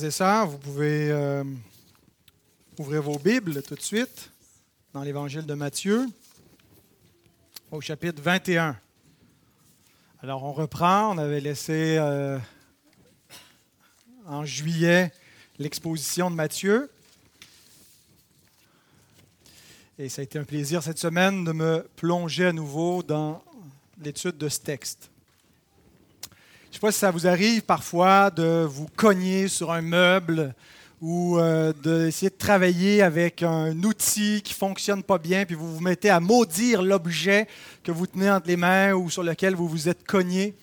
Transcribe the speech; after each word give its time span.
Et 0.00 0.08
vous 0.46 0.58
pouvez 0.58 1.44
ouvrir 2.78 3.02
vos 3.02 3.18
Bibles 3.18 3.62
tout 3.62 3.74
de 3.74 3.82
suite 3.82 4.30
dans 4.94 5.02
l'Évangile 5.02 5.44
de 5.44 5.52
Matthieu, 5.52 6.06
au 7.70 7.80
chapitre 7.82 8.22
21. 8.22 8.76
Alors 10.22 10.44
on 10.44 10.52
reprend, 10.52 11.14
on 11.14 11.18
avait 11.18 11.40
laissé 11.40 11.98
euh, 11.98 12.38
en 14.26 14.46
juillet 14.46 15.12
l'exposition 15.58 16.30
de 16.30 16.36
Matthieu. 16.36 16.90
Et 19.98 20.08
ça 20.08 20.22
a 20.22 20.24
été 20.24 20.38
un 20.38 20.44
plaisir 20.44 20.82
cette 20.82 20.98
semaine 20.98 21.44
de 21.44 21.52
me 21.52 21.86
plonger 21.96 22.46
à 22.46 22.52
nouveau 22.52 23.02
dans 23.02 23.44
l'étude 24.00 24.38
de 24.38 24.48
ce 24.48 24.60
texte. 24.60 25.11
Je 26.72 26.76
ne 26.76 26.80
sais 26.80 26.86
pas 26.86 26.92
si 26.92 27.00
ça 27.00 27.10
vous 27.10 27.26
arrive 27.26 27.60
parfois 27.60 28.30
de 28.30 28.64
vous 28.64 28.86
cogner 28.96 29.46
sur 29.46 29.72
un 29.72 29.82
meuble 29.82 30.54
ou 31.02 31.36
euh, 31.36 31.74
d'essayer 31.74 32.30
de 32.30 32.34
travailler 32.34 33.02
avec 33.02 33.42
un 33.42 33.76
outil 33.82 34.40
qui 34.40 34.54
ne 34.54 34.56
fonctionne 34.56 35.02
pas 35.02 35.18
bien, 35.18 35.44
puis 35.44 35.54
vous 35.54 35.70
vous 35.70 35.82
mettez 35.82 36.08
à 36.08 36.18
maudire 36.18 36.80
l'objet 36.80 37.46
que 37.84 37.92
vous 37.92 38.06
tenez 38.06 38.30
entre 38.30 38.46
les 38.46 38.56
mains 38.56 38.94
ou 38.94 39.10
sur 39.10 39.22
lequel 39.22 39.54
vous 39.54 39.68
vous 39.68 39.90
êtes 39.90 40.02
cogné. 40.06 40.54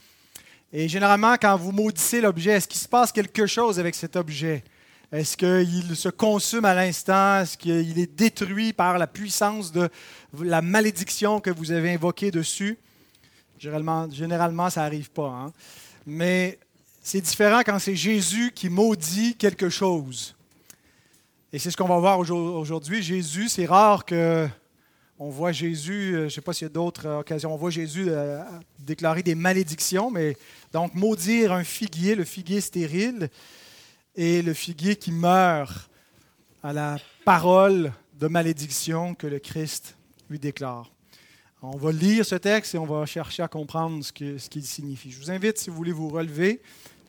Et 0.73 0.89
généralement, 0.89 1.35
quand 1.39 1.55
vous 1.57 1.71
maudissez 1.71 2.21
l'objet, 2.21 2.53
est-ce 2.53 2.67
qu'il 2.67 2.81
se 2.81 2.87
passe 2.87 3.11
quelque 3.11 3.45
chose 3.45 3.79
avec 3.79 3.93
cet 3.93 4.15
objet? 4.15 4.63
Est-ce 5.11 5.37
qu'il 5.37 5.95
se 5.95 6.09
consume 6.09 6.65
à 6.65 6.73
l'instant? 6.73 7.41
Est-ce 7.41 7.55
qu'il 7.55 7.99
est 7.99 8.17
détruit 8.17 8.73
par 8.73 8.97
la 8.97 9.05
puissance 9.05 9.71
de 9.71 9.87
la 10.41 10.63
malédiction 10.63 11.39
que 11.39 11.51
vous 11.51 11.71
avez 11.71 11.93
invoquée 11.93 12.31
dessus? 12.31 12.79
Généralement, 13.59 14.09
généralement 14.09 14.71
ça 14.71 14.81
n'arrive 14.81 15.11
pas. 15.11 15.27
Hein? 15.27 15.53
Mais 16.05 16.59
c'est 17.01 17.21
différent 17.21 17.61
quand 17.65 17.79
c'est 17.79 17.95
Jésus 17.95 18.51
qui 18.53 18.69
maudit 18.69 19.35
quelque 19.35 19.69
chose. 19.69 20.35
Et 21.51 21.59
c'est 21.59 21.71
ce 21.71 21.77
qu'on 21.77 21.87
va 21.87 21.97
voir 21.97 22.19
aujourd'hui. 22.19 23.01
Jésus, 23.01 23.49
c'est 23.49 23.65
rare 23.65 24.05
que 24.05 24.47
on 25.21 25.29
voit 25.29 25.51
Jésus, 25.51 26.13
euh, 26.13 26.19
je 26.19 26.23
ne 26.23 26.29
sais 26.29 26.41
pas 26.41 26.53
s'il 26.53 26.65
y 26.65 26.71
a 26.71 26.73
d'autres 26.73 27.09
occasions, 27.09 27.53
on 27.53 27.57
voit 27.57 27.71
Jésus 27.71 28.05
euh, 28.07 28.41
déclarer 28.79 29.21
des 29.21 29.35
malédictions, 29.35 30.09
mais 30.09 30.37
donc 30.71 30.95
maudire 30.95 31.51
un 31.51 31.65
figuier, 31.65 32.15
le 32.15 32.23
figuier 32.23 32.61
stérile, 32.61 33.29
et 34.15 34.41
le 34.41 34.53
figuier 34.53 34.95
qui 34.95 35.11
meurt 35.11 35.89
à 36.63 36.71
la 36.71 36.97
parole 37.25 37.91
de 38.13 38.27
malédiction 38.27 39.13
que 39.13 39.27
le 39.27 39.39
Christ 39.39 39.97
lui 40.29 40.39
déclare. 40.39 40.89
On 41.61 41.75
va 41.75 41.91
lire 41.91 42.25
ce 42.25 42.35
texte 42.35 42.75
et 42.75 42.77
on 42.77 42.85
va 42.85 43.05
chercher 43.05 43.43
à 43.43 43.49
comprendre 43.49 44.01
ce 44.01 44.13
qu'il 44.13 44.65
signifie. 44.65 45.11
Je 45.11 45.19
vous 45.19 45.29
invite, 45.29 45.57
si 45.57 45.69
vous 45.69 45.75
voulez 45.75 45.91
vous 45.91 46.07
relever, 46.07 46.61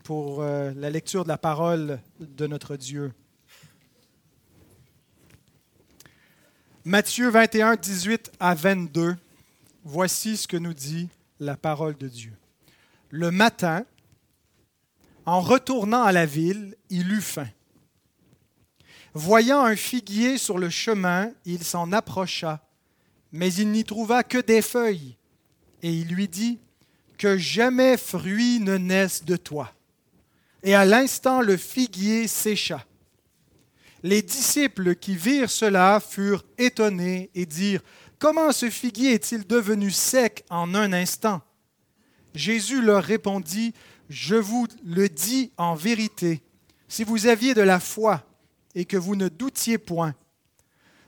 pour 0.03 0.43
euh, 0.43 0.73
la 0.75 0.91
lecture 0.91 1.23
de 1.23 1.29
la 1.29 1.39
parole 1.39 2.01
de 2.19 2.49
notre 2.49 2.77
Dieu. 2.77 3.13
Matthieu 6.85 7.31
21, 7.31 7.77
18 7.77 8.33
à 8.41 8.57
22. 8.57 9.17
Voici 9.85 10.37
ce 10.37 10.49
que 10.49 10.57
nous 10.57 10.75
dit 10.75 11.09
la 11.39 11.57
parole 11.57 11.97
de 11.97 12.09
Dieu. 12.09 12.33
Le 13.11 13.31
matin, 13.31 13.85
en 15.27 15.41
retournant 15.41 16.03
à 16.03 16.11
la 16.11 16.27
ville, 16.27 16.75
il 16.89 17.13
eut 17.13 17.21
faim. 17.21 17.49
Voyant 19.15 19.65
un 19.65 19.77
figuier 19.77 20.39
sur 20.39 20.59
le 20.59 20.71
chemin, 20.71 21.31
il 21.45 21.63
s'en 21.63 21.93
approcha 21.93 22.61
mais 23.33 23.53
il 23.55 23.71
n'y 23.71 23.85
trouva 23.85 24.23
que 24.23 24.39
des 24.39 24.63
feuilles. 24.63 25.17
Et 25.83 25.93
il 25.93 26.09
lui 26.09 26.29
dit, 26.29 26.59
Que 27.19 27.37
jamais 27.37 27.97
fruit 27.97 28.61
ne 28.61 28.77
naisse 28.77 29.25
de 29.25 29.37
toi. 29.37 29.73
Et 30.63 30.75
à 30.75 30.85
l'instant 30.85 31.41
le 31.41 31.57
figuier 31.57 32.27
sécha. 32.27 32.85
Les 34.03 34.23
disciples 34.23 34.95
qui 34.95 35.15
virent 35.15 35.51
cela 35.51 36.01
furent 36.01 36.45
étonnés 36.59 37.31
et 37.35 37.47
dirent, 37.47 37.83
Comment 38.19 38.53
ce 38.53 38.69
figuier 38.69 39.15
est-il 39.15 39.47
devenu 39.47 39.91
sec 39.91 40.45
en 40.51 40.75
un 40.75 40.93
instant? 40.93 41.41
Jésus 42.35 42.83
leur 42.83 43.03
répondit, 43.03 43.73
Je 44.09 44.37
vous 44.37 44.67
le 44.85 45.09
dis 45.09 45.53
en 45.57 45.75
vérité, 45.75 46.43
si 46.89 47.05
vous 47.05 47.27
aviez 47.27 47.55
de 47.55 47.63
la 47.63 47.81
foi 47.81 48.25
et 48.75 48.85
que 48.85 48.97
vous 48.97 49.17
ne 49.17 49.29
doutiez 49.29 49.79
point, 49.79 50.15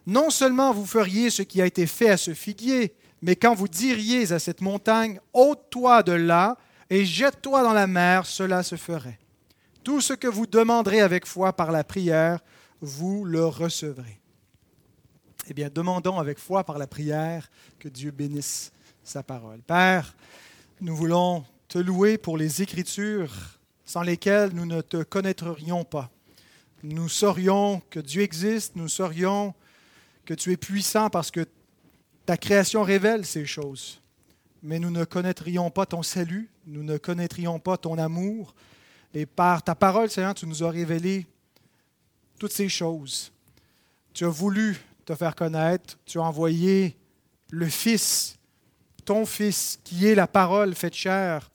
non 0.07 0.31
seulement 0.31 0.73
vous 0.73 0.87
feriez 0.87 1.31
ce 1.31 1.43
qui 1.43 1.63
a 1.63 1.67
été 1.67 1.87
fait 1.87 2.11
à 2.11 2.17
ce 2.17 2.35
figuier, 2.35 2.95
mais 3.23 3.37
quand 3.37 3.55
vous 3.55 3.69
diriez 3.69 4.33
à 4.33 4.39
cette 4.39 4.61
montagne, 4.61 5.21
ôte-toi 5.33 6.03
de 6.03 6.13
là 6.13 6.57
et 6.91 7.05
jette-toi 7.05 7.63
dans 7.63 7.73
la 7.73 7.87
mer, 7.87 8.27
cela 8.27 8.63
se 8.63 8.77
ferait. 8.77 9.19
Tout 9.85 10.01
ce 10.01 10.13
que 10.13 10.29
vous 10.29 10.47
demanderez 10.47 11.01
avec 11.01 11.27
foi 11.27 11.53
par 11.53 11.73
la 11.73 11.85
prière, 11.85 12.41
vous 12.81 13.25
le 13.25 13.47
recevrez. 13.47 14.21
Eh 15.49 15.55
bien, 15.55 15.71
demandons 15.73 16.19
avec 16.19 16.39
foi 16.39 16.65
par 16.65 16.79
la 16.79 16.87
prière 16.87 17.51
que 17.79 17.89
Dieu 17.89 18.11
bénisse 18.11 18.73
sa 19.03 19.23
parole. 19.23 19.61
Père, 19.63 20.15
nous 20.81 20.95
voulons 20.95 21.45
te 21.69 21.79
louer 21.79 22.19
pour 22.19 22.37
les 22.37 22.63
Écritures 22.63 23.33
sans 23.85 24.03
lesquelles 24.03 24.51
nous 24.53 24.67
ne 24.67 24.81
te 24.81 25.03
connaîtrions 25.03 25.85
pas. 25.85 26.11
Nous 26.83 27.09
saurions 27.09 27.83
que 27.91 28.01
Dieu 28.01 28.23
existe, 28.23 28.77
nous 28.77 28.89
saurions 28.89 29.55
que 30.25 30.35
tu 30.35 30.53
es 30.53 30.57
puissant 30.57 31.11
parce 31.11 31.31
que 31.31 31.47
ta 32.27 32.37
création 32.37 32.83
révèle 32.83 33.27
ces 33.27 33.47
choses. 33.47 34.01
Mais 34.63 34.79
nous 34.79 34.91
ne 34.91 35.05
connaîtrions 35.05 35.71
pas 35.71 35.87
ton 35.87 36.03
salut, 36.03 36.49
nous 36.67 36.85
ne 36.85 36.97
connaîtrions 36.97 37.59
pas 37.59 37.77
ton 37.77 37.99
amour. 37.99 38.55
Et 39.13 39.27
par 39.27 39.63
ta 39.63 39.75
parole, 39.75 40.09
Seigneur, 40.09 40.35
tu 40.35 40.47
nous 40.47 40.63
as 40.63 40.71
révélé 40.71 41.27
toutes 42.39 42.53
ces 42.53 42.69
choses. 42.69 43.33
Tu 44.15 44.25
as 44.25 44.29
voulu 44.29 44.79
te 45.05 45.15
faire 45.15 45.35
connaître, 45.35 45.99
tu 46.07 46.19
as 46.19 46.23
envoyé 46.23 46.97
le 47.51 47.67
Fils, 47.67 48.39
ton 49.05 49.27
Fils, 49.27 49.81
qui 49.83 50.07
est 50.07 50.15
la 50.15 50.27
parole 50.27 50.75
faite 50.75 50.95
chair, 50.95 51.51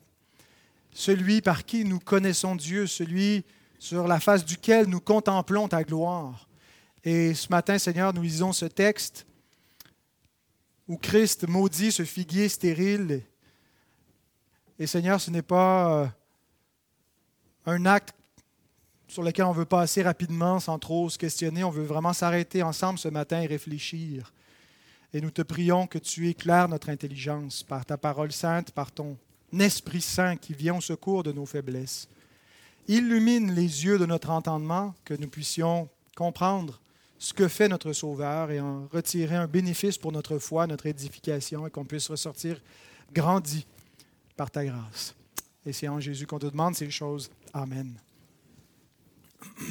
celui 0.91 1.41
par 1.41 1.65
qui 1.65 1.85
nous 1.85 1.99
connaissons 1.99 2.55
Dieu, 2.55 2.87
celui 2.87 3.45
sur 3.79 4.07
la 4.07 4.19
face 4.19 4.43
duquel 4.45 4.87
nous 4.87 4.99
contemplons 4.99 5.67
ta 5.67 5.83
gloire. 5.83 6.46
Et 7.03 7.33
ce 7.33 7.47
matin, 7.49 7.77
Seigneur, 7.77 8.13
nous 8.13 8.21
lisons 8.21 8.53
ce 8.53 8.65
texte 8.65 9.25
où 10.87 10.97
Christ 10.97 11.47
maudit 11.47 11.91
ce 11.91 12.03
figuier 12.03 12.49
stérile. 12.49 13.23
Et 14.79 14.87
Seigneur, 14.87 15.19
ce 15.19 15.31
n'est 15.31 15.41
pas 15.41 16.03
euh, 16.03 16.07
un 17.65 17.85
acte 17.85 18.15
sur 19.07 19.23
lequel 19.23 19.45
on 19.45 19.51
veut 19.51 19.65
passer 19.65 20.03
rapidement 20.03 20.59
sans 20.59 20.79
trop 20.79 21.09
se 21.09 21.17
questionner. 21.17 21.63
On 21.63 21.69
veut 21.69 21.83
vraiment 21.83 22.13
s'arrêter 22.13 22.61
ensemble 22.63 22.99
ce 22.99 23.07
matin 23.07 23.41
et 23.41 23.47
réfléchir. 23.47 24.33
Et 25.13 25.21
nous 25.21 25.31
te 25.31 25.41
prions 25.41 25.87
que 25.87 25.97
tu 25.97 26.27
éclaires 26.27 26.67
notre 26.67 26.89
intelligence 26.89 27.63
par 27.63 27.85
ta 27.85 27.97
parole 27.97 28.31
sainte, 28.31 28.71
par 28.71 28.91
ton 28.91 29.17
Esprit 29.57 30.01
Saint 30.01 30.35
qui 30.35 30.53
vient 30.53 30.77
au 30.77 30.81
secours 30.81 31.23
de 31.23 31.31
nos 31.31 31.45
faiblesses. 31.45 32.09
Illumine 32.87 33.53
les 33.53 33.85
yeux 33.85 33.97
de 33.97 34.05
notre 34.05 34.29
entendement, 34.29 34.93
que 35.05 35.13
nous 35.13 35.29
puissions 35.29 35.89
comprendre 36.15 36.79
ce 37.19 37.33
que 37.33 37.47
fait 37.47 37.67
notre 37.67 37.93
Sauveur 37.93 38.51
et 38.51 38.59
en 38.59 38.87
retirer 38.87 39.35
un 39.35 39.47
bénéfice 39.47 39.97
pour 39.97 40.11
notre 40.11 40.37
foi, 40.37 40.67
notre 40.67 40.85
édification, 40.85 41.65
et 41.65 41.71
qu'on 41.71 41.85
puisse 41.85 42.09
ressortir 42.09 42.61
grandi 43.11 43.65
par 44.35 44.51
ta 44.51 44.63
grâce. 44.65 45.15
Et 45.65 45.73
c'est 45.73 45.87
en 45.87 45.99
Jésus 45.99 46.27
qu'on 46.27 46.39
te 46.39 46.45
demande 46.45 46.75
ces 46.75 46.89
choses. 46.89 47.29
Amen. 47.53 47.99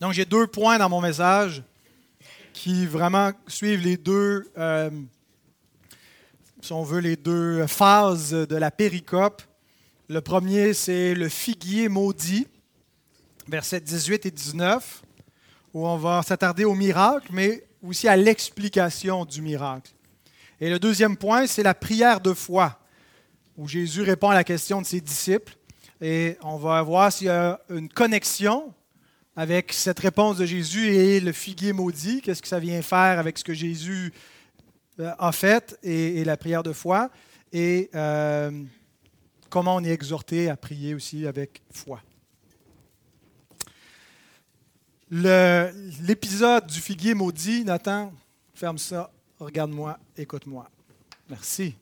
Donc 0.00 0.12
j'ai 0.12 0.26
deux 0.26 0.46
points 0.46 0.78
dans 0.78 0.90
mon 0.90 1.00
message 1.00 1.62
qui 2.52 2.86
vraiment 2.86 3.32
suivent 3.46 3.82
les 3.82 3.96
deux, 3.96 4.50
euh, 4.58 4.90
si 6.60 6.72
on 6.72 6.82
veut, 6.82 7.00
les 7.00 7.16
deux 7.16 7.66
phases 7.66 8.32
de 8.32 8.56
la 8.56 8.70
péricope. 8.70 9.42
Le 10.08 10.20
premier, 10.20 10.72
c'est 10.72 11.16
le 11.16 11.28
figuier 11.28 11.88
maudit, 11.88 12.46
versets 13.48 13.80
18 13.80 14.26
et 14.26 14.30
19, 14.30 15.02
où 15.74 15.84
on 15.84 15.96
va 15.96 16.22
s'attarder 16.22 16.64
au 16.64 16.76
miracle, 16.76 17.26
mais 17.32 17.64
aussi 17.82 18.06
à 18.06 18.14
l'explication 18.14 19.24
du 19.24 19.42
miracle. 19.42 19.90
Et 20.60 20.70
le 20.70 20.78
deuxième 20.78 21.16
point, 21.16 21.48
c'est 21.48 21.64
la 21.64 21.74
prière 21.74 22.20
de 22.20 22.32
foi, 22.34 22.78
où 23.56 23.66
Jésus 23.66 24.02
répond 24.02 24.30
à 24.30 24.34
la 24.34 24.44
question 24.44 24.80
de 24.80 24.86
ses 24.86 25.00
disciples. 25.00 25.56
Et 26.00 26.36
on 26.42 26.56
va 26.56 26.80
voir 26.82 27.12
s'il 27.12 27.26
y 27.26 27.30
a 27.30 27.60
une 27.68 27.88
connexion 27.88 28.72
avec 29.34 29.72
cette 29.72 29.98
réponse 29.98 30.36
de 30.36 30.46
Jésus 30.46 30.86
et 30.86 31.18
le 31.18 31.32
figuier 31.32 31.72
maudit. 31.72 32.20
Qu'est-ce 32.20 32.42
que 32.42 32.48
ça 32.48 32.60
vient 32.60 32.80
faire 32.80 33.18
avec 33.18 33.38
ce 33.38 33.42
que 33.42 33.54
Jésus 33.54 34.12
euh, 35.00 35.12
a 35.18 35.32
fait 35.32 35.76
et, 35.82 36.22
la 36.22 36.36
prière 36.36 36.62
de 36.62 36.72
foi? 36.72 37.10
Et 37.52 37.90
euh, 37.96 38.52
comment 39.48 39.76
on 39.76 39.84
est 39.84 39.90
exhorté 39.90 40.48
à 40.48 40.56
prier 40.56 40.94
aussi 40.94 41.26
avec 41.26 41.62
foi. 41.70 42.00
L'épisode 45.10 46.66
du 46.66 46.80
figuier 46.80 47.14
maudit, 47.14 47.64
Nathan, 47.64 48.12
ferme 48.54 48.78
ça, 48.78 49.10
regarde-moi, 49.38 49.98
écoute-moi. 50.16 50.68
Merci. 51.28 51.76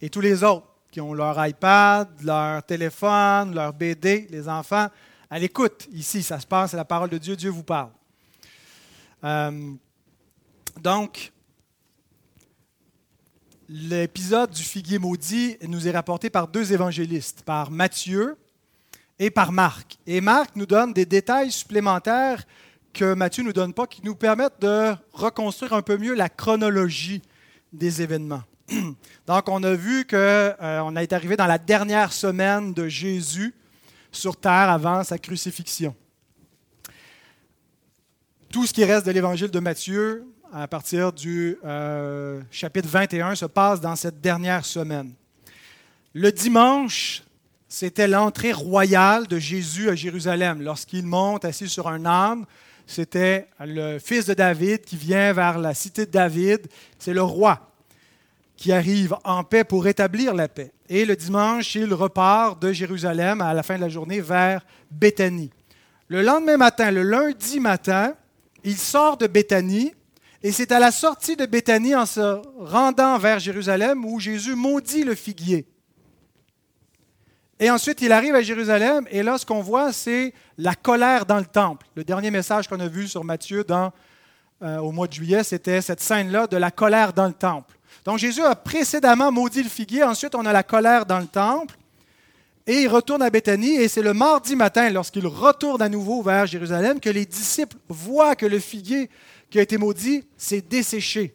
Et 0.00 0.10
tous 0.10 0.20
les 0.20 0.42
autres, 0.42 0.66
qui 0.90 1.00
ont 1.00 1.14
leur 1.14 1.46
iPad, 1.46 2.08
leur 2.22 2.64
téléphone, 2.64 3.54
leur 3.54 3.72
BD, 3.72 4.26
les 4.30 4.48
enfants, 4.48 4.88
à 5.30 5.38
l'écoute. 5.38 5.88
Ici, 5.92 6.22
ça 6.22 6.40
se 6.40 6.46
passe, 6.46 6.72
c'est 6.72 6.76
la 6.76 6.84
parole 6.84 7.10
de 7.10 7.18
Dieu, 7.18 7.36
Dieu 7.36 7.50
vous 7.50 7.62
parle. 7.62 7.90
Euh, 9.22 9.72
donc, 10.80 11.32
l'épisode 13.72 14.50
du 14.50 14.64
figuier 14.64 14.98
maudit 14.98 15.56
nous 15.68 15.86
est 15.86 15.92
rapporté 15.92 16.28
par 16.28 16.48
deux 16.48 16.72
évangélistes, 16.72 17.42
par 17.42 17.70
Matthieu 17.70 18.36
et 19.20 19.30
par 19.30 19.52
Marc. 19.52 19.96
Et 20.08 20.20
Marc 20.20 20.56
nous 20.56 20.66
donne 20.66 20.92
des 20.92 21.06
détails 21.06 21.52
supplémentaires 21.52 22.44
que 22.92 23.14
Matthieu 23.14 23.44
ne 23.44 23.48
nous 23.48 23.52
donne 23.52 23.72
pas, 23.72 23.86
qui 23.86 24.04
nous 24.04 24.16
permettent 24.16 24.60
de 24.60 24.92
reconstruire 25.12 25.72
un 25.74 25.82
peu 25.82 25.96
mieux 25.96 26.14
la 26.14 26.28
chronologie 26.28 27.22
des 27.72 28.02
événements. 28.02 28.42
Donc, 29.28 29.48
on 29.48 29.62
a 29.62 29.74
vu 29.74 30.04
qu'on 30.04 30.16
euh, 30.16 30.96
est 30.96 31.12
arrivé 31.12 31.36
dans 31.36 31.46
la 31.46 31.58
dernière 31.58 32.12
semaine 32.12 32.74
de 32.74 32.88
Jésus 32.88 33.54
sur 34.10 34.36
terre 34.36 34.68
avant 34.68 35.04
sa 35.04 35.16
crucifixion. 35.16 35.94
Tout 38.50 38.66
ce 38.66 38.72
qui 38.72 38.84
reste 38.84 39.06
de 39.06 39.12
l'évangile 39.12 39.52
de 39.52 39.60
Matthieu, 39.60 40.26
à 40.52 40.66
partir 40.66 41.12
du 41.12 41.56
euh, 41.64 42.40
chapitre 42.50 42.88
21, 42.88 43.34
se 43.34 43.46
passe 43.46 43.80
dans 43.80 43.96
cette 43.96 44.20
dernière 44.20 44.64
semaine. 44.64 45.12
Le 46.12 46.32
dimanche, 46.32 47.22
c'était 47.68 48.08
l'entrée 48.08 48.52
royale 48.52 49.26
de 49.26 49.38
Jésus 49.38 49.88
à 49.90 49.94
Jérusalem. 49.94 50.62
Lorsqu'il 50.62 51.06
monte 51.06 51.44
assis 51.44 51.68
sur 51.68 51.86
un 51.88 52.04
âne, 52.04 52.44
c'était 52.86 53.48
le 53.60 53.98
fils 53.98 54.26
de 54.26 54.34
David 54.34 54.80
qui 54.82 54.96
vient 54.96 55.32
vers 55.32 55.58
la 55.58 55.74
cité 55.74 56.06
de 56.06 56.10
David. 56.10 56.66
C'est 56.98 57.14
le 57.14 57.22
roi 57.22 57.70
qui 58.56 58.72
arrive 58.72 59.16
en 59.24 59.44
paix 59.44 59.62
pour 59.62 59.84
rétablir 59.84 60.34
la 60.34 60.48
paix. 60.48 60.72
Et 60.88 61.04
le 61.04 61.14
dimanche, 61.14 61.76
il 61.76 61.94
repart 61.94 62.60
de 62.60 62.72
Jérusalem 62.72 63.40
à 63.40 63.54
la 63.54 63.62
fin 63.62 63.76
de 63.76 63.82
la 63.82 63.88
journée 63.88 64.20
vers 64.20 64.66
Béthanie. 64.90 65.50
Le 66.08 66.22
lendemain 66.22 66.56
matin, 66.56 66.90
le 66.90 67.04
lundi 67.04 67.60
matin, 67.60 68.14
il 68.64 68.76
sort 68.76 69.16
de 69.16 69.28
Béthanie 69.28 69.94
et 70.42 70.52
c'est 70.52 70.72
à 70.72 70.78
la 70.78 70.90
sortie 70.90 71.36
de 71.36 71.44
Béthanie 71.46 71.94
en 71.94 72.06
se 72.06 72.40
rendant 72.58 73.18
vers 73.18 73.38
Jérusalem 73.38 74.04
où 74.04 74.18
Jésus 74.20 74.54
maudit 74.54 75.04
le 75.04 75.14
figuier. 75.14 75.66
Et 77.58 77.70
ensuite, 77.70 78.00
il 78.00 78.10
arrive 78.10 78.34
à 78.34 78.40
Jérusalem, 78.40 79.06
et 79.10 79.22
là, 79.22 79.36
ce 79.36 79.44
qu'on 79.44 79.60
voit, 79.60 79.92
c'est 79.92 80.32
la 80.56 80.74
colère 80.74 81.26
dans 81.26 81.38
le 81.38 81.44
temple. 81.44 81.86
Le 81.94 82.04
dernier 82.04 82.30
message 82.30 82.68
qu'on 82.68 82.80
a 82.80 82.88
vu 82.88 83.06
sur 83.06 83.22
Matthieu 83.22 83.64
dans, 83.64 83.92
euh, 84.62 84.78
au 84.78 84.92
mois 84.92 85.06
de 85.06 85.12
juillet, 85.12 85.44
c'était 85.44 85.82
cette 85.82 86.00
scène-là 86.00 86.46
de 86.46 86.56
la 86.56 86.70
colère 86.70 87.12
dans 87.12 87.26
le 87.26 87.34
temple. 87.34 87.76
Donc 88.06 88.16
Jésus 88.16 88.42
a 88.42 88.54
précédemment 88.54 89.30
maudit 89.30 89.62
le 89.62 89.68
figuier, 89.68 90.04
ensuite 90.04 90.34
on 90.34 90.46
a 90.46 90.54
la 90.54 90.62
colère 90.62 91.04
dans 91.04 91.18
le 91.18 91.26
temple, 91.26 91.76
et 92.66 92.82
il 92.82 92.88
retourne 92.88 93.20
à 93.20 93.28
Béthanie, 93.28 93.76
et 93.76 93.88
c'est 93.88 94.00
le 94.00 94.14
mardi 94.14 94.56
matin, 94.56 94.88
lorsqu'il 94.88 95.26
retourne 95.26 95.82
à 95.82 95.90
nouveau 95.90 96.22
vers 96.22 96.46
Jérusalem, 96.46 96.98
que 96.98 97.10
les 97.10 97.26
disciples 97.26 97.76
voient 97.90 98.36
que 98.36 98.46
le 98.46 98.58
figuier 98.58 99.10
qui 99.50 99.58
a 99.58 99.62
été 99.62 99.76
maudit 99.76 100.24
s'est 100.36 100.62
desséché. 100.62 101.34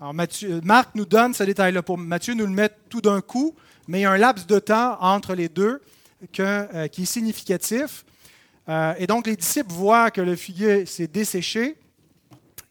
Alors 0.00 0.14
Marc 0.64 0.94
nous 0.94 1.06
donne 1.06 1.32
ce 1.32 1.44
détail-là 1.44 1.82
pour 1.82 1.96
Matthieu 1.96 2.34
nous 2.34 2.46
le 2.46 2.52
met 2.52 2.70
tout 2.88 3.00
d'un 3.00 3.20
coup, 3.20 3.54
mais 3.86 4.00
il 4.00 4.02
y 4.02 4.04
a 4.04 4.10
un 4.10 4.18
laps 4.18 4.46
de 4.46 4.58
temps 4.58 4.96
entre 5.00 5.34
les 5.34 5.48
deux 5.48 5.80
euh, 6.40 6.88
qui 6.88 7.02
est 7.02 7.06
significatif. 7.06 8.04
Euh, 8.68 8.94
et 8.98 9.06
donc, 9.06 9.26
les 9.26 9.36
disciples 9.36 9.72
voient 9.72 10.10
que 10.10 10.20
le 10.20 10.36
figuier 10.36 10.86
s'est 10.86 11.06
desséché 11.06 11.76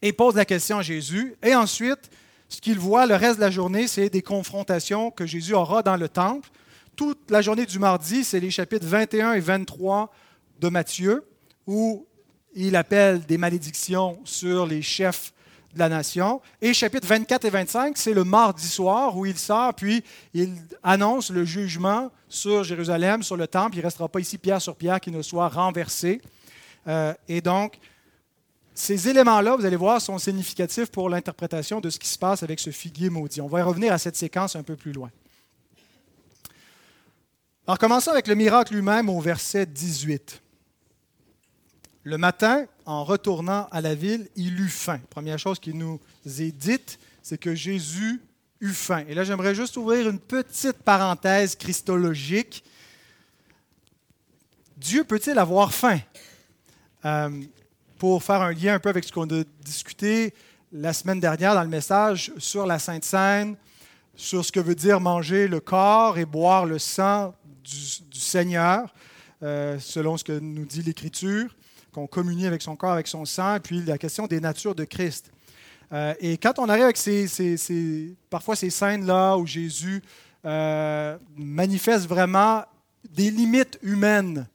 et 0.00 0.12
posent 0.12 0.36
la 0.36 0.44
question 0.44 0.78
à 0.78 0.82
Jésus. 0.82 1.34
Et 1.42 1.54
ensuite, 1.54 2.10
ce 2.48 2.60
qu'ils 2.60 2.78
voient 2.78 3.06
le 3.06 3.14
reste 3.14 3.36
de 3.36 3.42
la 3.42 3.50
journée, 3.50 3.86
c'est 3.88 4.10
des 4.10 4.22
confrontations 4.22 5.10
que 5.10 5.26
Jésus 5.26 5.54
aura 5.54 5.82
dans 5.82 5.96
le 5.96 6.08
temple. 6.08 6.48
Toute 6.96 7.30
la 7.30 7.40
journée 7.40 7.66
du 7.66 7.78
mardi, 7.78 8.24
c'est 8.24 8.40
les 8.40 8.50
chapitres 8.50 8.86
21 8.86 9.34
et 9.34 9.40
23 9.40 10.12
de 10.60 10.68
Matthieu, 10.68 11.24
où 11.66 12.06
il 12.54 12.76
appelle 12.76 13.24
des 13.24 13.38
malédictions 13.38 14.18
sur 14.24 14.66
les 14.66 14.82
chefs 14.82 15.32
de 15.74 15.78
la 15.78 15.88
nation. 15.88 16.40
Et 16.60 16.74
chapitres 16.74 17.06
24 17.06 17.44
et 17.46 17.50
25, 17.50 17.96
c'est 17.96 18.12
le 18.12 18.24
mardi 18.24 18.66
soir 18.66 19.16
où 19.16 19.24
il 19.24 19.38
sort, 19.38 19.74
puis 19.74 20.04
il 20.34 20.54
annonce 20.82 21.30
le 21.30 21.44
jugement 21.44 22.10
sur 22.28 22.64
Jérusalem, 22.64 23.22
sur 23.22 23.36
le 23.36 23.46
temple. 23.46 23.76
Il 23.76 23.78
ne 23.78 23.84
restera 23.84 24.08
pas 24.08 24.20
ici 24.20 24.38
pierre 24.38 24.60
sur 24.60 24.76
pierre 24.76 25.00
qui 25.00 25.10
ne 25.10 25.22
soit 25.22 25.48
renversé. 25.48 26.20
Euh, 26.88 27.14
et 27.28 27.40
donc, 27.40 27.78
ces 28.74 29.08
éléments-là, 29.08 29.56
vous 29.56 29.64
allez 29.64 29.76
voir, 29.76 30.00
sont 30.00 30.18
significatifs 30.18 30.90
pour 30.90 31.08
l'interprétation 31.08 31.80
de 31.80 31.90
ce 31.90 31.98
qui 31.98 32.08
se 32.08 32.18
passe 32.18 32.42
avec 32.42 32.58
ce 32.58 32.70
figuier 32.70 33.10
maudit. 33.10 33.40
On 33.40 33.48
va 33.48 33.60
y 33.60 33.62
revenir 33.62 33.92
à 33.92 33.98
cette 33.98 34.16
séquence 34.16 34.56
un 34.56 34.62
peu 34.62 34.76
plus 34.76 34.92
loin. 34.92 35.10
Alors, 37.66 37.78
commençons 37.78 38.10
avec 38.10 38.26
le 38.26 38.34
miracle 38.34 38.74
lui-même 38.74 39.08
au 39.08 39.20
verset 39.20 39.66
18. 39.66 40.41
Le 42.04 42.18
matin, 42.18 42.66
en 42.84 43.04
retournant 43.04 43.68
à 43.70 43.80
la 43.80 43.94
ville, 43.94 44.28
il 44.34 44.58
eut 44.60 44.68
faim. 44.68 45.00
Première 45.10 45.38
chose 45.38 45.60
qui 45.60 45.72
nous 45.72 46.00
est 46.26 46.50
dite, 46.50 46.98
c'est 47.22 47.38
que 47.38 47.54
Jésus 47.54 48.20
eut 48.60 48.72
faim. 48.72 49.04
Et 49.08 49.14
là, 49.14 49.22
j'aimerais 49.22 49.54
juste 49.54 49.76
ouvrir 49.76 50.08
une 50.08 50.18
petite 50.18 50.78
parenthèse 50.78 51.54
christologique. 51.54 52.64
Dieu 54.76 55.04
peut-il 55.04 55.38
avoir 55.38 55.72
faim? 55.72 56.00
Euh, 57.04 57.30
pour 57.98 58.22
faire 58.22 58.42
un 58.42 58.52
lien 58.52 58.74
un 58.74 58.78
peu 58.80 58.88
avec 58.88 59.04
ce 59.04 59.12
qu'on 59.12 59.28
a 59.28 59.44
discuté 59.64 60.34
la 60.72 60.92
semaine 60.92 61.20
dernière 61.20 61.54
dans 61.54 61.62
le 61.62 61.68
message 61.68 62.32
sur 62.38 62.66
la 62.66 62.80
Sainte 62.80 63.04
Seine, 63.04 63.56
sur 64.16 64.44
ce 64.44 64.50
que 64.50 64.58
veut 64.58 64.74
dire 64.74 65.00
manger 65.00 65.46
le 65.46 65.60
corps 65.60 66.18
et 66.18 66.24
boire 66.24 66.66
le 66.66 66.80
sang 66.80 67.34
du, 67.62 68.18
Seigneur, 68.18 68.92
euh, 69.44 69.78
selon 69.78 70.16
ce 70.16 70.24
que 70.24 70.38
nous 70.38 70.64
dit 70.64 70.82
l'Écriture 70.82 71.54
qu'on 71.92 72.06
communie 72.06 72.46
avec 72.46 72.62
son 72.62 72.74
corps, 72.74 72.92
avec 72.92 73.06
son 73.06 73.24
sang, 73.24 73.58
puis 73.62 73.82
la 73.82 73.98
question 73.98 74.26
des 74.26 74.40
natures 74.40 74.74
de 74.74 74.84
Christ. 74.84 75.30
Euh, 75.92 76.14
et 76.20 76.38
quand 76.38 76.58
on 76.58 76.68
arrive 76.68 76.84
avec 76.84 76.96
ces, 76.96 78.16
parfois 78.30 78.56
ces 78.56 78.70
scènes-là 78.70 79.36
où 79.36 79.46
Jésus 79.46 80.02
euh, 80.44 81.18
manifeste 81.36 82.06
vraiment 82.06 82.64
des 83.10 83.30
limites 83.30 83.78
humaines, 83.82 84.48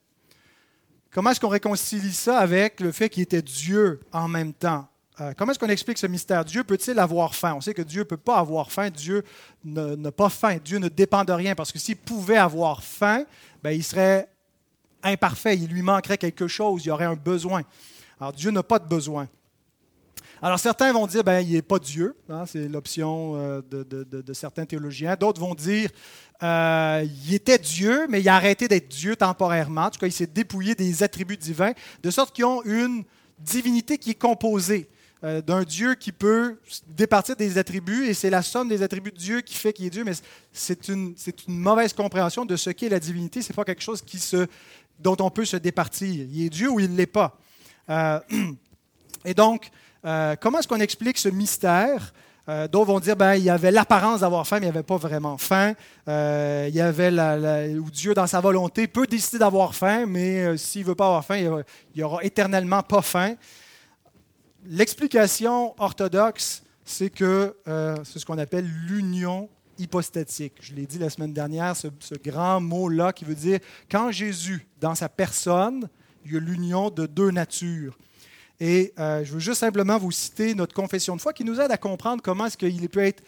comment 1.12 1.30
est-ce 1.30 1.39
qu'on 1.39 1.48
réconcilie 1.48 2.13
ça 2.13 2.39
avec 2.39 2.80
le 2.80 2.92
fait 2.92 3.10
qu'il 3.10 3.24
était 3.24 3.44
Dieu 3.44 4.00
en 4.12 4.28
même 4.28 4.54
temps? 4.54 4.88
Euh, 5.19 5.33
comment 5.36 5.51
est-ce 5.51 5.60
qu'on 5.60 5.69
explique 5.69 5.98
ce 5.98 6.07
mystère? 6.07 6.44
Dieu 6.44 6.63
peut-il 6.63 6.98
avoir 6.98 7.36
faim? 7.36 7.54
On 7.56 7.62
sait 7.62 7.74
que 7.74 7.81
Dieu 7.81 8.01
ne 8.01 8.06
peut 8.06 8.18
pas 8.18 8.38
avoir 8.38 8.72
faim. 8.72 8.90
Dieu 8.90 9.24
n'a 9.63 10.12
pas 10.12 10.30
faim. 10.30 10.57
Dieu 10.63 10.78
ne 10.78 10.90
dépend 10.90 11.24
de 11.24 11.33
rien 11.33 11.56
parce 11.56 11.72
que 11.72 11.80
s'il 11.80 11.98
pouvait 11.98 12.38
avoir 12.38 12.83
faim, 12.83 13.26
ben, 13.64 13.71
il 13.71 13.83
serait 13.83 14.28
imparfait, 15.07 15.56
il 15.56 15.68
lui 15.68 15.81
manquerait 15.81 16.18
quelque 16.18 16.47
chose, 16.47 16.85
il 16.85 16.87
y 16.87 16.92
aurait 16.92 17.06
un 17.06 17.16
besoin. 17.16 17.64
Alors 18.19 18.33
Dieu 18.33 18.52
n'a 18.52 18.64
pas 18.64 18.80
de 18.80 18.87
besoin. 18.87 19.28
Alors 20.42 20.59
certains 20.59 20.94
vont 20.94 21.07
dire, 21.07 21.23
ben, 21.23 21.40
il 21.40 21.54
n'est 21.54 21.61
pas 21.61 21.80
Dieu, 21.80 22.16
hein, 22.30 22.45
c'est 22.45 22.68
l'option 22.68 23.33
euh, 23.35 23.61
de, 23.69 24.33
certains 24.33 24.66
théologiens. 24.66 25.16
D'autres 25.16 25.42
vont 25.42 25.56
dire, 25.56 25.90
euh, 26.44 27.06
il 27.26 27.33
était 27.33 27.57
Dieu, 27.57 28.06
mais 28.07 28.21
il 28.21 28.30
a 28.30 28.35
arrêté 28.35 28.68
d'être 28.68 28.87
Dieu 28.87 29.16
temporairement. 29.16 29.85
En 29.85 29.90
tout 29.90 29.99
cas, 29.99 30.07
il 30.07 30.11
s'est 30.11 30.28
dépouillé 30.28 30.76
des 30.76 31.02
attributs 31.02 31.37
divins, 31.37 31.73
de 32.04 32.11
sorte 32.11 32.35
qu'ils 32.35 32.45
ont 32.45 32.61
une 32.64 33.04
divinité 33.40 33.97
qui 33.97 34.11
est 34.11 34.19
composée. 34.19 34.90
Euh, 35.23 35.42
d'un 35.42 35.64
Dieu 35.64 35.95
qui 35.95 36.11
peut 36.11 36.59
départir 36.90 37.35
des 37.35 37.57
attributs, 37.57 38.06
et 38.06 38.14
c'est 38.14 38.30
la 38.30 38.44
somme 38.44 38.69
des 38.69 38.83
attributs 38.83 39.11
de 39.11 39.18
Dieu 39.18 39.42
qui 39.42 39.56
fait 39.56 39.73
qu'il 39.73 39.87
est 39.87 39.90
Dieu, 39.90 40.04
mais 40.04 40.11
c'est 40.54 40.90
une, 40.90 41.16
une, 41.47 41.57
mauvaise 41.57 41.92
compréhension 41.94 42.45
de 42.45 42.56
ce 42.56 42.69
qu'est 42.69 42.87
la 42.87 42.99
divinité. 42.99 43.42
Ce 43.42 43.52
n'est 43.52 43.56
pas 43.56 43.64
quelque 43.64 43.81
chose 43.81 44.04
qui 44.04 44.19
se 44.19 44.45
dont 44.99 45.18
on 45.19 45.30
peut 45.30 45.45
se 45.45 45.57
départir. 45.57 46.27
Il 46.31 46.45
est 46.45 46.49
Dieu 46.49 46.69
ou 46.69 46.80
il 46.80 46.92
ne 46.92 46.97
l'est 46.97 47.06
pas. 47.06 47.37
Euh, 47.89 48.19
et 49.25 49.33
donc, 49.33 49.69
euh, 50.06 50.35
comment 50.39 50.59
est-ce 50.59 50.68
qu'on 50.68 50.80
explique 50.80 51.18
ce 51.18 51.30
mystère? 51.30 52.13
Euh, 52.49 52.68
D'autres 52.68 52.87
vont 52.87 52.99
dire 52.99 53.16
ben, 53.16 53.35
il 53.35 53.44
y 53.44 53.49
avait 53.49 53.71
l'apparence 53.71 54.21
d'avoir 54.21 54.47
faim, 54.47 54.59
mais 54.59 54.68
il 54.68 54.69
avait 54.69 54.83
pas 54.83 54.97
vraiment 54.97 55.37
faim. 55.37 55.73
il 56.07 56.73
y 56.73 56.81
avait 56.81 57.11
la, 57.11 57.68
où 57.68 57.92
Dieu, 57.92 58.13
dans 58.13 58.27
sa 58.27 58.39
volonté, 58.39 58.87
peut 58.87 59.06
décider 59.06 59.39
d'avoir 59.39 59.75
faim, 59.75 60.06
mais 60.07 60.57
s'il 60.57 60.81
ne 60.81 60.87
veut 60.87 60.95
pas 60.95 61.07
avoir 61.07 61.25
faim, 61.25 61.37
il 61.37 61.63
n'y 61.95 62.04
aura 62.04 62.23
éternellement 62.23 62.83
pas 62.83 63.01
faim. 63.01 63.35
L'explication 64.66 65.75
orthodoxe, 65.77 66.63
c'est 66.85 67.09
que 67.09 67.56
c'est 68.06 68.19
ce 68.19 68.25
qu'on 68.25 68.37
appelle 68.37 68.66
l'union 68.87 69.49
hypostatique. 69.80 70.54
Je 70.60 70.74
l'ai 70.74 70.86
dit 70.86 71.00
la 71.00 71.10
semaine 71.10 71.34
dernière, 71.34 71.76
ce, 71.76 71.88
grand 72.24 72.60
mot-là 72.60 73.14
qui 73.14 73.26
veut 73.26 73.36
dire 73.36 73.60
quand 73.90 74.12
Jésus, 74.12 74.68
dans 74.80 74.96
sa 74.96 75.10
personne, 75.10 75.90
il 76.26 76.34
y 76.34 76.38
a 76.38 76.40
l'union 76.40 76.90
de 76.90 77.06
deux 77.06 77.31
natures. 77.31 77.98
Et 78.60 78.94
euh, 79.00 79.24
je 79.24 79.34
veux 79.34 79.40
juste 79.40 79.60
simplement 79.60 79.98
vous 79.98 80.12
citer 80.12 80.56
notre 80.56 80.74
confession 80.74 81.16
de 81.16 81.22
foi 81.22 81.31
qui 81.34 81.44
nous 81.44 81.60
aide 81.60 81.72
à 81.72 81.78
comprendre 81.78 82.24
comment 82.24 82.48
est-ce 82.48 82.57
qu'il 82.57 82.90
peut 82.90 83.04
être 83.04 83.24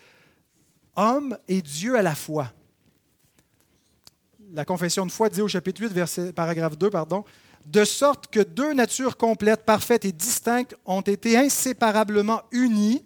homme 0.95 1.37
et 1.47 1.61
Dieu 1.61 1.95
à 1.95 2.01
la 2.01 2.15
fois. 2.15 2.51
La 4.53 4.65
confession 4.65 5.05
de 5.05 5.11
foi 5.11 5.29
dit 5.29 5.41
au 5.41 5.47
chapitre 5.47 5.81
8, 5.81 5.93
verset, 5.93 6.33
paragraphe 6.33 6.77
2, 6.77 6.89
pardon, 6.89 7.23
de 7.65 7.85
sorte 7.85 8.27
que 8.27 8.39
deux 8.39 8.73
natures 8.73 9.15
complètes, 9.15 9.63
parfaites 9.63 10.05
et 10.05 10.11
distinctes 10.11 10.75
ont 10.85 11.01
été 11.01 11.37
inséparablement 11.37 12.41
unies 12.51 13.03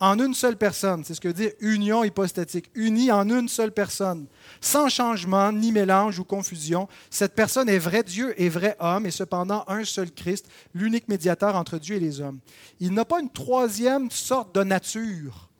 en 0.00 0.18
une 0.18 0.34
seule 0.34 0.56
personne. 0.56 1.04
C'est 1.04 1.14
ce 1.14 1.20
que 1.20 1.28
dit 1.28 1.50
union 1.60 2.02
hypostatique, 2.02 2.70
unis 2.74 3.12
en 3.12 3.28
une 3.28 3.48
seule 3.48 3.72
personne, 3.72 4.26
sans 4.60 4.88
changement, 4.88 5.52
ni 5.52 5.70
mélange 5.72 6.18
ou 6.18 6.24
confusion. 6.24 6.88
Cette 7.10 7.34
personne 7.34 7.68
est 7.68 7.78
vrai 7.78 8.02
Dieu 8.02 8.34
et 8.40 8.48
vrai 8.48 8.76
homme, 8.80 9.06
et 9.06 9.10
cependant 9.10 9.64
un 9.68 9.84
seul 9.84 10.10
Christ, 10.10 10.46
l'unique 10.74 11.08
médiateur 11.08 11.54
entre 11.54 11.78
Dieu 11.78 11.96
et 11.96 12.00
les 12.00 12.20
hommes. 12.20 12.40
Il 12.80 12.92
n'a 12.94 13.04
pas 13.04 13.20
une 13.20 13.30
troisième 13.30 14.10
sorte 14.10 14.54
de 14.54 14.64
nature. 14.64 15.50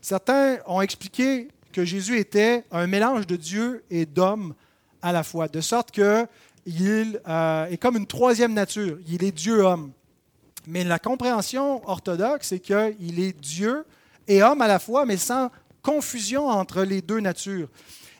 Certains 0.00 0.58
ont 0.66 0.82
expliqué 0.82 1.48
que 1.72 1.84
Jésus 1.84 2.18
était 2.18 2.64
un 2.70 2.86
mélange 2.86 3.26
de 3.26 3.36
Dieu 3.36 3.84
et 3.90 4.06
d'homme 4.06 4.54
à 5.02 5.12
la 5.12 5.22
fois, 5.22 5.48
de 5.48 5.60
sorte 5.60 5.90
qu'il 5.90 7.20
euh, 7.28 7.66
est 7.66 7.76
comme 7.76 7.96
une 7.96 8.06
troisième 8.06 8.54
nature. 8.54 8.98
Il 9.06 9.22
est 9.22 9.32
Dieu-homme. 9.32 9.92
Mais 10.66 10.84
la 10.84 10.98
compréhension 10.98 11.86
orthodoxe, 11.88 12.48
c'est 12.48 12.60
qu'il 12.60 13.20
est 13.20 13.38
Dieu 13.38 13.84
et 14.26 14.42
homme 14.42 14.62
à 14.62 14.68
la 14.68 14.78
fois, 14.78 15.04
mais 15.04 15.16
sans 15.16 15.50
confusion 15.82 16.48
entre 16.48 16.82
les 16.82 17.02
deux 17.02 17.20
natures. 17.20 17.68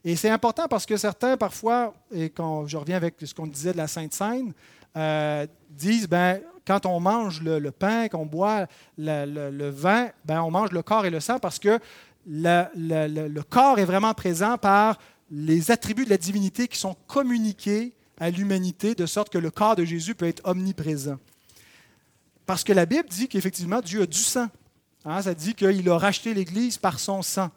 Et 0.05 0.17
c'est 0.17 0.29
important 0.29 0.69
parce 0.69 0.85
que 0.85 0.99
certains, 0.99 1.37
parfois, 1.37 1.95
et 2.13 2.29
quand 2.29 2.67
je 2.67 2.77
reviens 2.77 2.97
avec 2.97 3.15
ce 3.25 3.33
qu'on 3.33 3.47
disait 3.47 3.73
de 3.73 3.79
la 3.79 3.87
Sainte 3.87 4.13
Seine, 4.13 4.53
euh, 4.97 5.47
disent, 5.71 6.07
ben, 6.07 6.41
quand 6.67 6.85
on 6.85 7.01
mange 7.01 7.43
le, 7.43 7.71
pain, 7.71 8.09
qu'on 8.09 8.27
boit 8.27 8.67
le, 8.99 9.71
vin, 9.71 10.09
ben, 10.25 10.43
on 10.43 10.51
mange 10.51 10.73
le 10.73 10.83
corps 10.83 11.07
et 11.07 11.11
le 11.11 11.21
sang 11.21 11.39
parce 11.39 11.59
que 11.59 11.79
le, 12.27 13.41
corps 13.43 13.79
est 13.79 13.85
vraiment 13.85 14.13
présent 14.13 14.59
par 14.59 14.99
les 15.31 15.71
attributs 15.71 16.05
de 16.05 16.11
la 16.11 16.19
divinité 16.19 16.69
qui 16.69 16.79
sont 16.79 16.97
communiqués 17.07 17.95
à 18.21 18.31
l'humanité, 18.31 18.95
de 18.95 19.07
sorte 19.07 19.31
que 19.31 19.39
le 19.39 19.51
corps 19.51 19.75
de 19.75 19.85
Jésus 19.85 20.15
peut 20.15 20.29
être 20.29 20.43
omniprésent. 20.45 21.17
Parce 22.47 22.65
que 22.65 22.73
la 22.73 22.87
Bible 22.87 23.09
dit 23.09 23.29
qu'effectivement, 23.29 23.81
Dieu 23.81 24.03
a 24.03 24.07
du 24.07 24.19
sang. 24.19 24.49
Hein, 25.05 25.23
ça 25.23 25.35
dit 25.35 25.55
qu'il 25.55 25.89
a 25.89 25.99
racheté 25.99 26.35
l'Église 26.35 26.79
par 26.79 26.99
son 26.99 27.23
sang. 27.23 27.51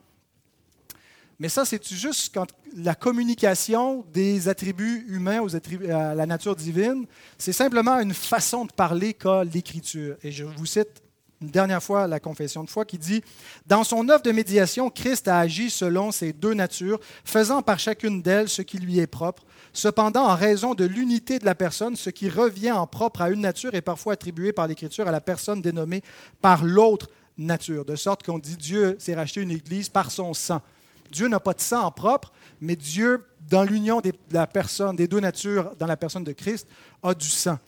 Mais 1.39 1.50
ça, 1.50 1.65
c'est 1.65 1.86
juste 1.94 2.34
quand 2.34 2.48
la 2.75 2.96
communication 2.96 4.03
des 4.12 4.48
attributs 4.50 5.06
humains 5.08 5.41
aux 5.41 5.56
à 5.56 6.15
la 6.15 6.25
nature 6.25 6.56
divine, 6.56 7.06
c'est 7.38 7.53
simplement 7.53 8.00
une 8.00 8.13
façon 8.13 8.65
de 8.65 8.72
parler 8.72 9.13
qu'a 9.13 9.44
l'Écriture? 9.44 10.17
Et 10.24 10.32
je 10.32 10.44
vous 10.44 10.65
cite 10.65 11.03
une 11.41 11.50
dernière 11.50 11.84
fois 11.84 12.08
la 12.08 12.20
confession 12.20 12.63
de 12.63 12.70
foi 12.70 12.86
qui 12.86 12.98
dit 12.98 13.24
Dans 13.67 13.84
son 13.84 14.10
œuvre 14.10 14.24
de 14.24 14.32
médiation, 14.32 14.89
Christ 14.89 15.27
a 15.27 15.39
agi 15.39 15.70
selon 15.70 16.12
ces 16.12 16.34
deux 16.34 16.53
natures, 16.53 17.00
faisant 17.24 17.62
par 17.62 17.79
chacune 17.79 18.22
d'elles 18.22 18.50
ce 18.50 18.62
qui 18.62 18.77
lui 18.77 19.00
est 19.00 19.08
propre. 19.08 19.44
Cependant, 19.74 20.24
en 20.24 20.36
raison 20.36 20.74
de 20.74 20.86
l'unité 20.86 21.38
de 21.38 21.46
la 21.46 21.53
personne, 21.53 21.96
ce 21.96 22.10
qui 22.10 22.29
revient 22.29 22.72
en 22.72 22.88
propre 22.88 23.22
à 23.22 23.29
une 23.29 23.41
nature 23.41 23.75
est 23.75 23.82
parfois 23.82 24.13
attribué 24.13 24.51
par 24.51 24.67
l'Écriture 24.67 25.08
à 25.08 25.12
la 25.12 25.22
personne 25.22 25.62
dénommée 25.62 26.01
par 26.41 26.63
l'autre 26.63 27.10
nature. 27.38 27.86
De 27.86 27.96
sorte 27.96 28.24
qu'on 28.24 28.39
dit 28.39 28.58
Dieu 28.58 28.96
s'est 29.00 29.13
racheté 29.13 29.41
une 29.41 29.51
Église 29.51 29.89
par 29.89 30.10
son 30.10 30.34
sang. 30.34 30.62
Dieu 31.12 31.27
n'a 31.27 31.39
pas 31.39 31.53
de 31.53 31.62
sang 31.62 31.84
en 31.84 31.91
propre, 31.91 32.34
mais 32.60 32.75
Dieu, 32.75 33.24
dans 33.50 33.63
l'union 33.63 34.01
de 34.01 34.12
la 34.32 34.48
personne, 34.48 34.96
des 34.96 35.08
deux 35.08 35.20
natures 35.20 35.72
dans 35.77 35.86
la 35.86 35.96
personne 35.96 36.24
de 36.24 36.34
Christ, 36.34 36.67
a 37.03 37.13
du 37.13 37.29
sang. 37.29 37.60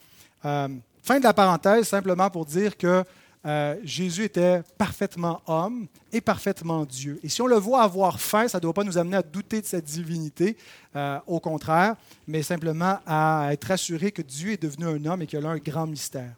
Euh, 0.44 0.68
fin 1.02 1.18
de 1.18 1.24
la 1.24 1.32
parenthèse, 1.32 1.86
simplement 1.88 2.28
pour 2.28 2.44
dire 2.44 2.76
que 2.76 3.04
euh, 3.46 3.76
Jésus 3.82 4.24
était 4.24 4.62
parfaitement 4.76 5.40
homme 5.46 5.86
et 6.12 6.20
parfaitement 6.20 6.84
Dieu. 6.84 7.18
Et 7.22 7.28
si 7.28 7.40
on 7.40 7.46
le 7.46 7.56
voit 7.56 7.82
avoir 7.82 8.20
faim, 8.20 8.48
ça 8.48 8.58
ne 8.58 8.62
doit 8.62 8.74
pas 8.74 8.84
nous 8.84 8.98
amener 8.98 9.16
à 9.16 9.22
douter 9.22 9.62
de 9.62 9.66
sa 9.66 9.80
divinité, 9.80 10.58
euh, 10.94 11.18
au 11.26 11.40
contraire, 11.40 11.96
mais 12.26 12.42
simplement 12.42 12.98
à 13.06 13.48
être 13.52 13.70
assuré 13.70 14.12
que 14.12 14.20
Dieu 14.20 14.52
est 14.52 14.62
devenu 14.62 14.86
un 14.86 15.04
homme 15.06 15.22
et 15.22 15.26
qu'il 15.26 15.44
a 15.44 15.48
un 15.48 15.58
grand 15.58 15.86
mystère. 15.86 16.34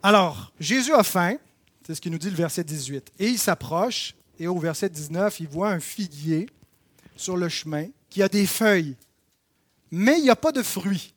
Alors, 0.00 0.52
Jésus 0.60 0.94
a 0.94 1.02
faim, 1.02 1.36
c'est 1.84 1.96
ce 1.96 2.00
qui 2.00 2.10
nous 2.10 2.18
dit 2.18 2.30
le 2.30 2.36
verset 2.36 2.62
18, 2.62 3.12
et 3.18 3.26
il 3.26 3.38
s'approche, 3.38 4.14
et 4.38 4.46
au 4.46 4.58
verset 4.58 4.88
19, 4.88 5.40
il 5.40 5.48
voit 5.48 5.70
un 5.70 5.80
figuier 5.80 6.48
sur 7.16 7.36
le 7.36 7.48
chemin 7.48 7.86
qui 8.08 8.22
a 8.22 8.28
des 8.28 8.46
feuilles, 8.46 8.96
mais 9.90 10.18
il 10.18 10.22
n'y 10.22 10.30
a 10.30 10.36
pas 10.36 10.52
de 10.52 10.62
fruits. 10.62 11.12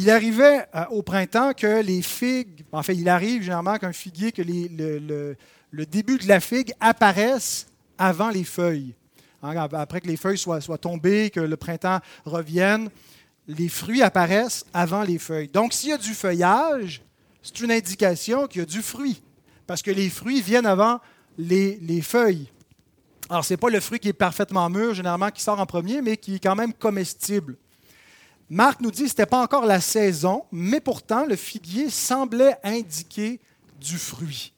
Il 0.00 0.10
arrivait 0.10 0.64
euh, 0.76 0.84
au 0.90 1.02
printemps 1.02 1.52
que 1.54 1.82
les 1.82 2.02
figues, 2.02 2.64
en 2.70 2.84
fait, 2.84 2.94
il 2.94 3.08
arrive 3.08 3.42
généralement 3.42 3.78
qu'un 3.78 3.92
figuier, 3.92 4.30
que 4.30 4.42
le, 4.42 5.36
début 5.86 6.18
de 6.18 6.28
la 6.28 6.38
figue 6.38 6.72
apparaisse 6.78 7.66
avant 7.98 8.30
les 8.30 8.44
feuilles. 8.44 8.94
Hein, 9.42 9.56
après 9.72 10.00
que 10.00 10.06
les 10.06 10.16
feuilles 10.16 10.38
soient, 10.38 10.60
tombées, 10.78 11.30
que 11.30 11.40
le 11.40 11.56
printemps 11.56 11.98
revienne, 12.24 12.90
les 13.48 13.68
fruits 13.68 14.00
apparaissent 14.00 14.64
avant 14.72 15.02
les 15.02 15.18
feuilles. 15.18 15.48
Donc, 15.48 15.72
s'il 15.72 15.88
y 15.88 15.92
a 15.92 15.98
du 15.98 16.14
feuillage, 16.14 17.02
c'est 17.42 17.58
une 17.58 17.72
indication 17.72 18.46
qu'il 18.46 18.60
y 18.60 18.62
a 18.62 18.66
du 18.66 18.82
fruit, 18.82 19.20
parce 19.66 19.82
que 19.82 19.90
les 19.90 20.10
fruits 20.10 20.42
viennent 20.42 20.66
avant 20.66 21.00
les, 21.36 21.76
les 21.82 22.02
feuilles. 22.02 22.46
Alors, 23.28 23.44
ce 23.44 23.52
n'est 23.52 23.58
pas 23.58 23.68
le 23.68 23.80
fruit 23.80 23.98
qui 23.98 24.10
est 24.10 24.12
parfaitement 24.12 24.70
mûr, 24.70 24.94
généralement, 24.94 25.30
qui 25.30 25.42
sort 25.42 25.58
en 25.58 25.66
premier, 25.66 26.02
mais 26.02 26.16
qui 26.16 26.36
est 26.36 26.40
quand 26.40 26.54
même 26.54 26.72
comestible. 26.72 27.56
Marc 28.50 28.80
nous 28.80 28.90
dit 28.90 29.02
que 29.02 29.08
ce 29.08 29.12
n'était 29.12 29.26
pas 29.26 29.42
encore 29.42 29.66
la 29.66 29.80
saison, 29.80 30.44
mais 30.50 30.80
pourtant 30.80 31.26
le 31.26 31.36
figuier 31.36 31.90
semblait 31.90 32.56
indiquer 32.62 33.40
du 33.78 33.98
fruit. 33.98 34.52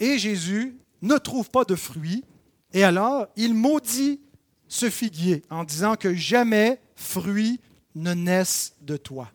Et 0.00 0.18
Jésus 0.18 0.76
ne 1.02 1.16
trouve 1.18 1.50
pas 1.50 1.64
de 1.64 1.74
fruit, 1.74 2.24
et 2.72 2.84
alors 2.84 3.26
il 3.36 3.54
maudit 3.54 4.20
ce 4.66 4.90
figuier 4.90 5.42
en 5.50 5.64
disant 5.64 5.96
que 5.96 6.14
jamais 6.14 6.80
fruit 6.94 7.60
ne 7.94 8.14
naisse 8.14 8.74
de 8.80 8.96
toi. 8.96 9.30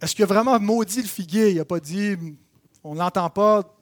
Est-ce 0.00 0.14
qu'il 0.14 0.24
a 0.24 0.26
vraiment 0.26 0.60
maudit 0.60 1.00
le 1.00 1.08
figuier? 1.08 1.50
Il 1.50 1.56
n'a 1.56 1.64
pas 1.64 1.80
dit, 1.80 2.16
on 2.82 2.96
n'entend 2.96 3.30
pas 3.30 3.74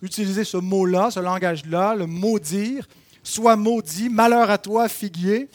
utiliser 0.00 0.44
ce 0.44 0.56
mot-là, 0.56 1.10
ce 1.10 1.20
langage-là, 1.20 1.94
le 1.94 2.06
maudire. 2.06 2.88
Sois 3.22 3.56
maudit, 3.56 4.08
malheur 4.08 4.50
à 4.50 4.58
toi, 4.58 4.88
figuier. 4.88 5.48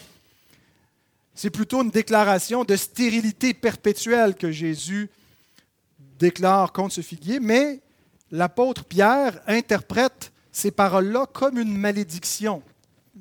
C'est 1.35 1.49
plutôt 1.49 1.83
une 1.83 1.91
déclaration 1.91 2.63
de 2.63 2.75
stérilité 2.75 3.53
perpétuelle 3.53 4.35
que 4.35 4.51
Jésus 4.51 5.09
déclare 6.17 6.73
contre 6.73 6.95
ce 6.95 7.01
figuier, 7.01 7.39
mais 7.39 7.79
l'apôtre 8.31 8.85
Pierre 8.85 9.39
interprète 9.47 10.31
ces 10.51 10.71
paroles-là 10.71 11.27
comme 11.31 11.59
une 11.59 11.77
malédiction. 11.77 12.63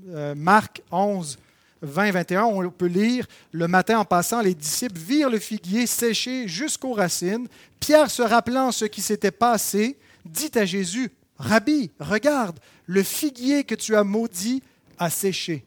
Euh, 0.09 0.35
Marc 0.35 0.81
11, 0.91 1.39
20, 1.83 2.11
21, 2.13 2.45
on 2.45 2.71
peut 2.71 2.87
lire 2.87 3.27
Le 3.53 3.69
matin 3.69 3.99
en 3.99 4.05
passant, 4.05 4.41
les 4.41 4.55
disciples 4.55 4.99
virent 4.99 5.31
le 5.31 5.39
figuier 5.39 5.87
séché 5.87 6.49
jusqu'aux 6.49 6.95
racines. 6.95 7.49
Pierre, 7.81 8.11
se 8.11 8.23
rappelant 8.23 8.73
ce 8.73 8.87
qui 8.87 9.03
s'était 9.03 9.31
passé, 9.31 9.99
dit 10.25 10.51
à 10.55 10.65
Jésus 10.65 11.11
Rabbi, 11.39 11.91
regarde, 12.01 12.59
le 12.87 13.03
figuier 13.03 13.65
que 13.65 13.75
tu 13.75 13.95
as 13.95 14.05
maudit 14.05 14.63
a 14.99 15.11
séché. 15.11 15.65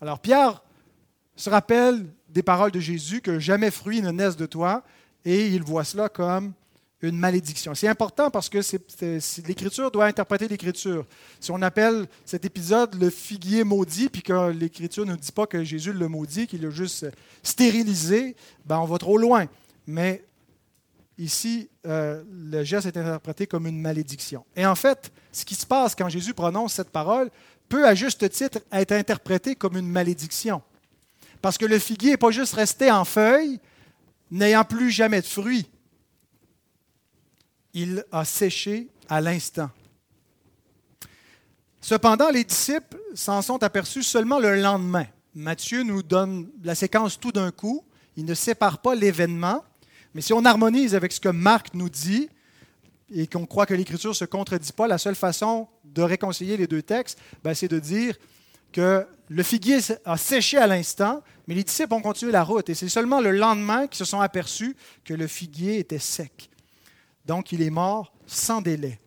Alors 0.00 0.18
Pierre 0.18 0.62
se 1.36 1.50
rappelle 1.50 2.06
des 2.28 2.42
paroles 2.42 2.70
de 2.70 2.80
Jésus, 2.80 3.20
que 3.20 3.38
jamais 3.38 3.70
fruit 3.70 4.02
ne 4.02 4.10
naisse 4.10 4.36
de 4.36 4.46
toi, 4.46 4.82
et 5.24 5.48
il 5.48 5.62
voit 5.62 5.84
cela 5.84 6.08
comme 6.08 6.52
une 7.02 7.16
malédiction. 7.16 7.74
C'est 7.74 7.88
important 7.88 8.30
parce 8.30 8.48
que 8.48 8.58
l'Écriture 9.46 9.90
doit 9.90 10.06
interpréter 10.06 10.48
l'Écriture. 10.48 11.06
Si 11.40 11.50
on 11.50 11.62
appelle 11.62 12.06
cet 12.24 12.44
épisode 12.44 12.94
le 13.00 13.10
figuier 13.10 13.64
maudit, 13.64 14.08
puis 14.08 14.22
que 14.22 14.50
l'Écriture 14.50 15.06
ne 15.06 15.16
dit 15.16 15.32
pas 15.32 15.46
que 15.46 15.64
Jésus 15.64 15.92
le 15.92 16.08
maudit, 16.08 16.46
qu'il 16.46 16.62
l'a 16.62 16.70
juste 16.70 17.06
stérilisé, 17.42 18.36
ben 18.66 18.78
on 18.78 18.84
va 18.84 18.98
trop 18.98 19.16
loin. 19.16 19.46
Mais 19.86 20.22
ici, 21.20 21.68
euh, 21.86 22.24
le 22.30 22.64
geste 22.64 22.86
est 22.86 22.96
interprété 22.96 23.46
comme 23.46 23.66
une 23.66 23.80
malédiction. 23.80 24.44
Et 24.56 24.66
en 24.66 24.74
fait, 24.74 25.12
ce 25.30 25.44
qui 25.44 25.54
se 25.54 25.66
passe 25.66 25.94
quand 25.94 26.08
Jésus 26.08 26.34
prononce 26.34 26.74
cette 26.74 26.90
parole 26.90 27.30
peut, 27.68 27.86
à 27.86 27.94
juste 27.94 28.28
titre, 28.30 28.58
être 28.72 28.92
interprété 28.92 29.54
comme 29.54 29.76
une 29.76 29.88
malédiction. 29.88 30.62
Parce 31.42 31.56
que 31.58 31.66
le 31.66 31.78
figuier 31.78 32.12
n'est 32.12 32.16
pas 32.16 32.30
juste 32.30 32.54
resté 32.54 32.90
en 32.90 33.04
feuille, 33.04 33.60
n'ayant 34.30 34.64
plus 34.64 34.90
jamais 34.90 35.20
de 35.20 35.26
fruits. 35.26 35.68
Il 37.72 38.04
a 38.10 38.24
séché 38.24 38.88
à 39.08 39.20
l'instant. 39.20 39.70
Cependant, 41.80 42.30
les 42.30 42.44
disciples 42.44 42.98
s'en 43.14 43.42
sont 43.42 43.62
aperçus 43.62 44.02
seulement 44.02 44.38
le 44.38 44.60
lendemain. 44.60 45.06
Matthieu 45.34 45.82
nous 45.82 46.02
donne 46.02 46.50
la 46.62 46.74
séquence 46.74 47.18
tout 47.18 47.32
d'un 47.32 47.50
coup. 47.50 47.84
Il 48.16 48.24
ne 48.24 48.34
sépare 48.34 48.82
pas 48.82 48.94
l'événement. 48.94 49.64
Mais 50.14 50.20
si 50.20 50.32
on 50.32 50.44
harmonise 50.44 50.94
avec 50.94 51.12
ce 51.12 51.20
que 51.20 51.28
Marc 51.28 51.74
nous 51.74 51.88
dit 51.88 52.28
et 53.12 53.26
qu'on 53.26 53.46
croit 53.46 53.66
que 53.66 53.74
l'Écriture 53.74 54.10
ne 54.10 54.14
se 54.14 54.24
contredit 54.24 54.72
pas, 54.72 54.86
la 54.86 54.98
seule 54.98 55.14
façon 55.14 55.68
de 55.84 56.02
réconcilier 56.02 56.56
les 56.56 56.66
deux 56.66 56.82
textes, 56.82 57.18
ben, 57.42 57.54
c'est 57.54 57.68
de 57.68 57.78
dire 57.78 58.16
que 58.72 59.06
le 59.28 59.42
figuier 59.42 59.78
a 60.04 60.16
séché 60.16 60.58
à 60.58 60.66
l'instant, 60.66 61.22
mais 61.46 61.54
les 61.54 61.64
disciples 61.64 61.94
ont 61.94 62.00
continué 62.00 62.32
la 62.32 62.42
route. 62.42 62.68
Et 62.68 62.74
c'est 62.74 62.88
seulement 62.88 63.20
le 63.20 63.30
lendemain 63.30 63.86
qu'ils 63.86 63.98
se 63.98 64.04
sont 64.04 64.20
aperçus 64.20 64.76
que 65.04 65.14
le 65.14 65.26
figuier 65.26 65.78
était 65.78 65.98
sec. 65.98 66.50
Donc, 67.24 67.52
il 67.52 67.62
est 67.62 67.70
mort 67.70 68.12
sans 68.26 68.60
délai. 68.60 68.98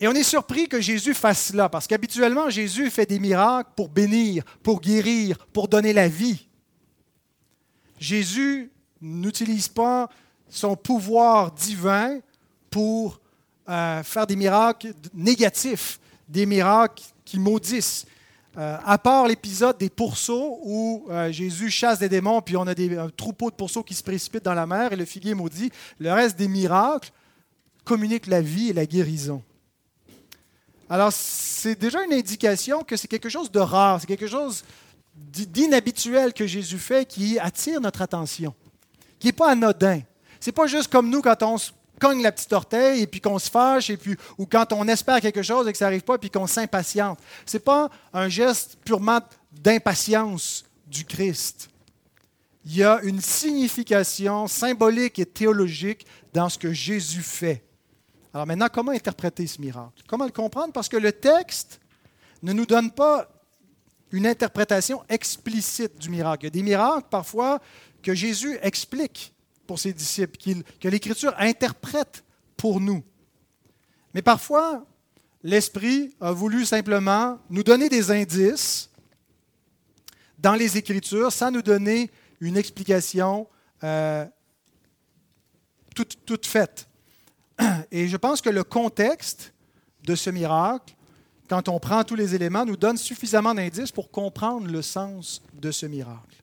Et 0.00 0.08
on 0.08 0.12
est 0.12 0.24
surpris 0.24 0.68
que 0.68 0.80
Jésus 0.80 1.14
fasse 1.14 1.48
cela, 1.48 1.68
parce 1.68 1.86
qu'habituellement, 1.86 2.50
Jésus 2.50 2.90
fait 2.90 3.06
des 3.06 3.20
miracles 3.20 3.70
pour 3.76 3.88
bénir, 3.88 4.42
pour 4.62 4.80
guérir, 4.80 5.38
pour 5.52 5.68
donner 5.68 5.92
la 5.92 6.08
vie. 6.08 6.48
Jésus 8.00 8.71
n'utilise 9.02 9.68
pas 9.68 10.08
son 10.48 10.76
pouvoir 10.76 11.52
divin 11.52 12.20
pour 12.70 13.20
euh, 13.68 14.02
faire 14.02 14.26
des 14.26 14.36
miracles 14.36 14.94
négatifs, 15.12 16.00
des 16.28 16.46
miracles 16.46 17.02
qui 17.24 17.38
maudissent. 17.38 18.06
Euh, 18.58 18.76
à 18.84 18.98
part 18.98 19.26
l'épisode 19.26 19.78
des 19.78 19.88
pourceaux 19.88 20.58
où 20.62 21.06
euh, 21.08 21.32
Jésus 21.32 21.70
chasse 21.70 21.98
des 21.98 22.10
démons, 22.10 22.42
puis 22.42 22.54
on 22.56 22.66
a 22.66 22.74
des, 22.74 22.98
un 22.98 23.08
troupeau 23.08 23.50
de 23.50 23.54
pourceaux 23.54 23.82
qui 23.82 23.94
se 23.94 24.02
précipitent 24.02 24.44
dans 24.44 24.52
la 24.52 24.66
mer 24.66 24.92
et 24.92 24.96
le 24.96 25.06
figuier 25.06 25.32
maudit, 25.32 25.72
le 25.98 26.12
reste 26.12 26.36
des 26.36 26.48
miracles 26.48 27.10
communiquent 27.84 28.26
la 28.26 28.42
vie 28.42 28.68
et 28.68 28.72
la 28.74 28.84
guérison. 28.84 29.42
Alors, 30.90 31.10
c'est 31.10 31.80
déjà 31.80 32.04
une 32.04 32.12
indication 32.12 32.82
que 32.82 32.96
c'est 32.98 33.08
quelque 33.08 33.30
chose 33.30 33.50
de 33.50 33.58
rare, 33.58 34.00
c'est 34.00 34.06
quelque 34.06 34.26
chose 34.26 34.64
d'inhabituel 35.14 36.34
que 36.34 36.46
Jésus 36.46 36.78
fait 36.78 37.06
qui 37.08 37.38
attire 37.38 37.80
notre 37.80 38.02
attention, 38.02 38.54
qui 39.22 39.28
n'est 39.28 39.32
pas 39.32 39.52
anodin. 39.52 40.00
C'est 40.40 40.50
pas 40.50 40.66
juste 40.66 40.90
comme 40.90 41.08
nous 41.08 41.22
quand 41.22 41.40
on 41.44 41.56
se 41.56 41.70
cogne 42.00 42.22
la 42.22 42.32
petite 42.32 42.52
orteil 42.52 43.02
et 43.02 43.06
puis 43.06 43.20
qu'on 43.20 43.38
se 43.38 43.48
fâche 43.48 43.88
et 43.88 43.96
puis 43.96 44.16
ou 44.36 44.46
quand 44.46 44.72
on 44.72 44.88
espère 44.88 45.20
quelque 45.20 45.42
chose 45.42 45.68
et 45.68 45.72
que 45.72 45.78
ça 45.78 45.84
n'arrive 45.84 46.02
pas 46.02 46.18
puis 46.18 46.28
qu'on 46.28 46.48
s'impatiente. 46.48 47.20
C'est 47.46 47.64
pas 47.64 47.88
un 48.12 48.28
geste 48.28 48.78
purement 48.84 49.20
d'impatience 49.52 50.64
du 50.88 51.04
Christ. 51.04 51.70
Il 52.64 52.76
y 52.76 52.82
a 52.82 53.00
une 53.04 53.20
signification 53.20 54.48
symbolique 54.48 55.20
et 55.20 55.26
théologique 55.26 56.04
dans 56.32 56.48
ce 56.48 56.58
que 56.58 56.72
Jésus 56.72 57.22
fait. 57.22 57.62
Alors 58.34 58.48
maintenant, 58.48 58.68
comment 58.72 58.90
interpréter 58.90 59.46
ce 59.46 59.60
miracle? 59.60 60.02
Comment 60.08 60.24
le 60.24 60.32
comprendre? 60.32 60.72
Parce 60.72 60.88
que 60.88 60.96
le 60.96 61.12
texte 61.12 61.78
ne 62.42 62.52
nous 62.52 62.66
donne 62.66 62.90
pas 62.90 63.28
une 64.10 64.26
interprétation 64.26 65.04
explicite 65.08 65.96
du 66.00 66.10
miracle. 66.10 66.42
Il 66.42 66.46
y 66.46 66.48
a 66.48 66.50
des 66.50 66.62
miracles 66.64 67.06
parfois 67.08 67.60
que 68.02 68.14
Jésus 68.14 68.58
explique 68.62 69.34
pour 69.66 69.78
ses 69.78 69.92
disciples, 69.92 70.38
que 70.80 70.88
l'Écriture 70.88 71.34
interprète 71.38 72.24
pour 72.56 72.80
nous. 72.80 73.02
Mais 74.14 74.22
parfois, 74.22 74.84
l'Esprit 75.42 76.14
a 76.20 76.32
voulu 76.32 76.64
simplement 76.64 77.38
nous 77.48 77.62
donner 77.62 77.88
des 77.88 78.10
indices 78.10 78.90
dans 80.38 80.54
les 80.54 80.76
Écritures 80.76 81.32
sans 81.32 81.50
nous 81.50 81.62
donner 81.62 82.10
une 82.40 82.56
explication 82.56 83.48
euh, 83.84 84.26
toute, 85.94 86.18
toute 86.26 86.46
faite. 86.46 86.88
Et 87.90 88.08
je 88.08 88.16
pense 88.16 88.40
que 88.40 88.50
le 88.50 88.64
contexte 88.64 89.52
de 90.04 90.14
ce 90.14 90.30
miracle 90.30 90.94
quand 91.52 91.68
on 91.68 91.78
prend 91.78 92.02
tous 92.02 92.14
les 92.14 92.34
éléments, 92.34 92.64
nous 92.64 92.78
donne 92.78 92.96
suffisamment 92.96 93.54
d'indices 93.54 93.92
pour 93.92 94.10
comprendre 94.10 94.66
le 94.68 94.80
sens 94.80 95.42
de 95.52 95.70
ce 95.70 95.84
miracle. 95.84 96.41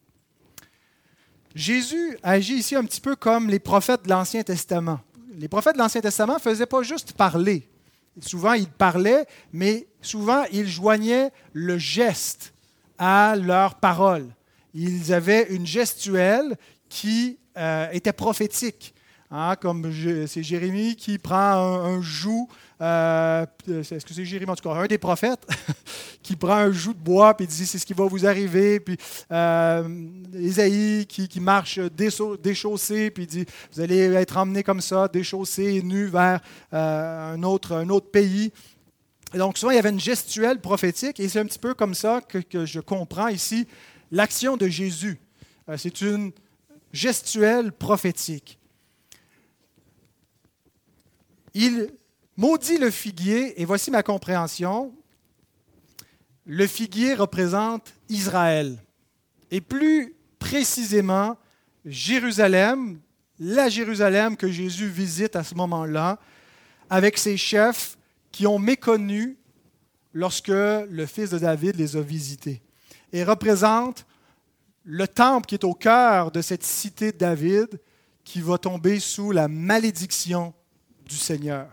Jésus 1.55 2.17
agit 2.21 2.55
ici 2.55 2.75
un 2.75 2.83
petit 2.83 3.01
peu 3.01 3.15
comme 3.15 3.49
les 3.49 3.59
prophètes 3.59 4.03
de 4.03 4.09
l'Ancien 4.09 4.43
Testament. 4.43 4.99
Les 5.37 5.47
prophètes 5.47 5.73
de 5.73 5.79
l'Ancien 5.79 6.01
Testament 6.01 6.35
ne 6.35 6.39
faisaient 6.39 6.65
pas 6.65 6.83
juste 6.83 7.13
parler. 7.13 7.67
Souvent, 8.21 8.53
ils 8.53 8.67
parlaient, 8.67 9.25
mais 9.53 9.87
souvent, 10.01 10.43
ils 10.51 10.67
joignaient 10.67 11.31
le 11.53 11.77
geste 11.77 12.53
à 12.97 13.35
leur 13.35 13.75
parole. 13.75 14.27
Ils 14.73 15.13
avaient 15.13 15.47
une 15.49 15.65
gestuelle 15.65 16.57
qui 16.89 17.37
euh, 17.57 17.89
était 17.91 18.13
prophétique. 18.13 18.93
Hein, 19.31 19.55
comme 19.57 19.91
c'est 20.25 20.41
Jérémie 20.41 20.95
qui 20.95 21.19
prend 21.19 21.37
un, 21.37 22.01
joug 22.01 22.47
euh, 22.81 23.45
est-ce 23.67 24.03
que 24.03 24.11
c'est 24.11 24.25
Jérémie, 24.25 24.49
en 24.49 24.55
tout 24.55 24.67
cas, 24.67 24.73
un 24.73 24.87
des 24.87 24.97
prophètes, 24.97 25.45
qui 26.23 26.35
prend 26.35 26.55
un 26.55 26.71
joug 26.71 26.93
de 26.93 26.99
bois 26.99 27.35
et 27.37 27.45
dit 27.45 27.67
c'est 27.67 27.77
ce 27.77 27.85
qui 27.85 27.93
va 27.93 28.05
vous 28.05 28.25
arriver. 28.25 28.79
Puis 28.79 28.97
euh, 29.31 29.87
Isaïe 30.33 31.05
qui, 31.05 31.39
marche 31.39 31.77
déchaussé, 31.77 33.11
puis 33.11 33.27
dit 33.27 33.45
vous 33.71 33.81
allez 33.81 33.99
être 33.99 34.35
emmené 34.37 34.63
comme 34.63 34.81
ça, 34.81 35.07
déchaussé 35.07 35.75
et 35.75 35.83
nu 35.83 36.05
vers 36.05 36.39
euh, 36.73 37.33
un, 37.35 37.43
autre, 37.43 37.75
un 37.75 37.89
autre 37.89 38.09
pays. 38.09 38.51
donc 39.35 39.59
souvent, 39.59 39.71
il 39.71 39.75
y 39.75 39.79
avait 39.79 39.91
une 39.91 39.99
gestuelle 39.99 40.59
prophétique, 40.59 41.19
et 41.19 41.29
c'est 41.29 41.39
un 41.39 41.45
petit 41.45 41.59
peu 41.59 41.75
comme 41.75 41.93
ça 41.93 42.21
que, 42.27 42.39
que 42.39 42.65
je 42.65 42.79
comprends 42.79 43.27
ici 43.27 43.67
l'action 44.11 44.57
de 44.57 44.67
Jésus. 44.67 45.19
c'est 45.77 46.01
une 46.01 46.31
gestuelle 46.93 47.71
prophétique. 47.71 48.58
Il 51.61 51.89
Maudit 52.37 52.77
le 52.77 52.89
figuier, 52.89 53.61
et 53.61 53.65
voici 53.65 53.91
ma 53.91 54.01
compréhension. 54.01 54.95
Le 56.45 56.65
figuier 56.65 57.13
représente 57.13 57.93
Israël, 58.07 58.81
et 59.51 59.59
plus 59.59 60.15
précisément 60.39 61.37
Jérusalem, 61.83 63.01
la 63.39 63.67
Jérusalem 63.67 64.37
que 64.37 64.49
Jésus 64.49 64.87
visite 64.87 65.35
à 65.35 65.43
ce 65.43 65.53
moment-là, 65.55 66.17
avec 66.89 67.17
ses 67.17 67.35
chefs 67.35 67.97
qui 68.31 68.47
ont 68.47 68.57
méconnu 68.57 69.37
lorsque 70.13 70.47
le 70.47 71.05
fils 71.07 71.31
de 71.31 71.39
David 71.39 71.75
les 71.75 71.97
a 71.97 72.01
visités. 72.01 72.61
Et 73.11 73.25
représente 73.25 74.05
le 74.85 75.09
temple 75.09 75.45
qui 75.45 75.55
est 75.55 75.65
au 75.65 75.73
cœur 75.73 76.31
de 76.31 76.41
cette 76.41 76.63
cité 76.63 77.11
de 77.11 77.17
David 77.17 77.81
qui 78.23 78.39
va 78.39 78.57
tomber 78.57 79.01
sous 79.01 79.33
la 79.33 79.49
malédiction 79.49 80.53
du 81.09 81.17
Seigneur. 81.17 81.67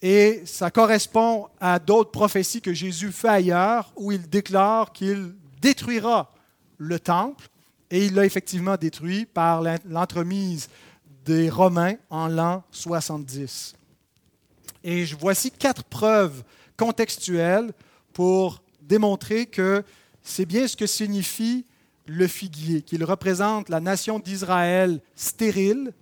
Et 0.00 0.42
ça 0.44 0.70
correspond 0.70 1.48
à 1.60 1.78
d'autres 1.78 2.10
prophéties 2.10 2.60
que 2.60 2.74
Jésus 2.74 3.10
fait 3.10 3.28
ailleurs, 3.28 3.92
où 3.96 4.12
il 4.12 4.28
déclare 4.28 4.92
qu'il 4.92 5.34
détruira 5.60 6.32
le 6.76 7.00
temple, 7.00 7.48
et 7.90 8.06
il 8.06 8.14
l'a 8.14 8.24
effectivement 8.24 8.76
détruit 8.76 9.26
par 9.26 9.62
l'entremise 9.88 10.68
des 11.24 11.48
Romains 11.48 11.94
en 12.10 12.28
l'an 12.28 12.64
70. 12.72 13.74
Et 14.84 15.04
voici 15.04 15.50
quatre 15.50 15.84
preuves 15.84 16.42
contextuelles 16.76 17.72
pour 18.12 18.62
démontrer 18.80 19.46
que 19.46 19.84
c'est 20.22 20.46
bien 20.46 20.66
ce 20.66 20.76
que 20.76 20.86
signifie 20.86 21.64
le 22.06 22.26
figuier, 22.26 22.82
qu'il 22.82 23.04
représente 23.04 23.68
la 23.68 23.78
nation 23.78 24.18
d'Israël 24.18 25.00
stérile 25.14 25.92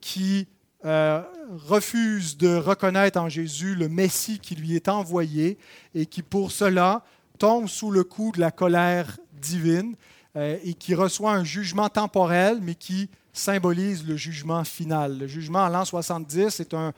qui 0.00 0.48
euh, 0.86 1.20
refuse 1.66 2.36
de 2.36 2.54
reconnaître 2.54 3.18
en 3.20 3.28
Jésus 3.28 3.74
le 3.74 3.88
Messie 3.88 4.38
qui 4.38 4.54
lui 4.54 4.76
est 4.76 4.88
envoyé 4.88 5.58
et 5.96 6.06
qui 6.06 6.22
pour 6.22 6.52
cela 6.52 7.02
tombe 7.38 7.66
sous 7.66 7.90
le 7.90 8.04
coup 8.04 8.30
de 8.32 8.40
la 8.40 8.52
colère 8.52 9.18
divine 9.32 9.96
euh, 10.36 10.56
et 10.62 10.74
qui 10.74 10.94
reçoit 10.94 11.32
un 11.32 11.42
jugement 11.42 11.88
temporel 11.88 12.60
mais 12.62 12.76
qui 12.76 13.10
symbolise 13.32 14.06
le 14.06 14.16
jugement 14.16 14.62
final. 14.62 15.18
Le 15.18 15.26
jugement 15.26 15.64
en 15.64 15.68
l'an 15.68 15.84
70 15.84 16.60
est 16.60 16.72
un, 16.72 16.92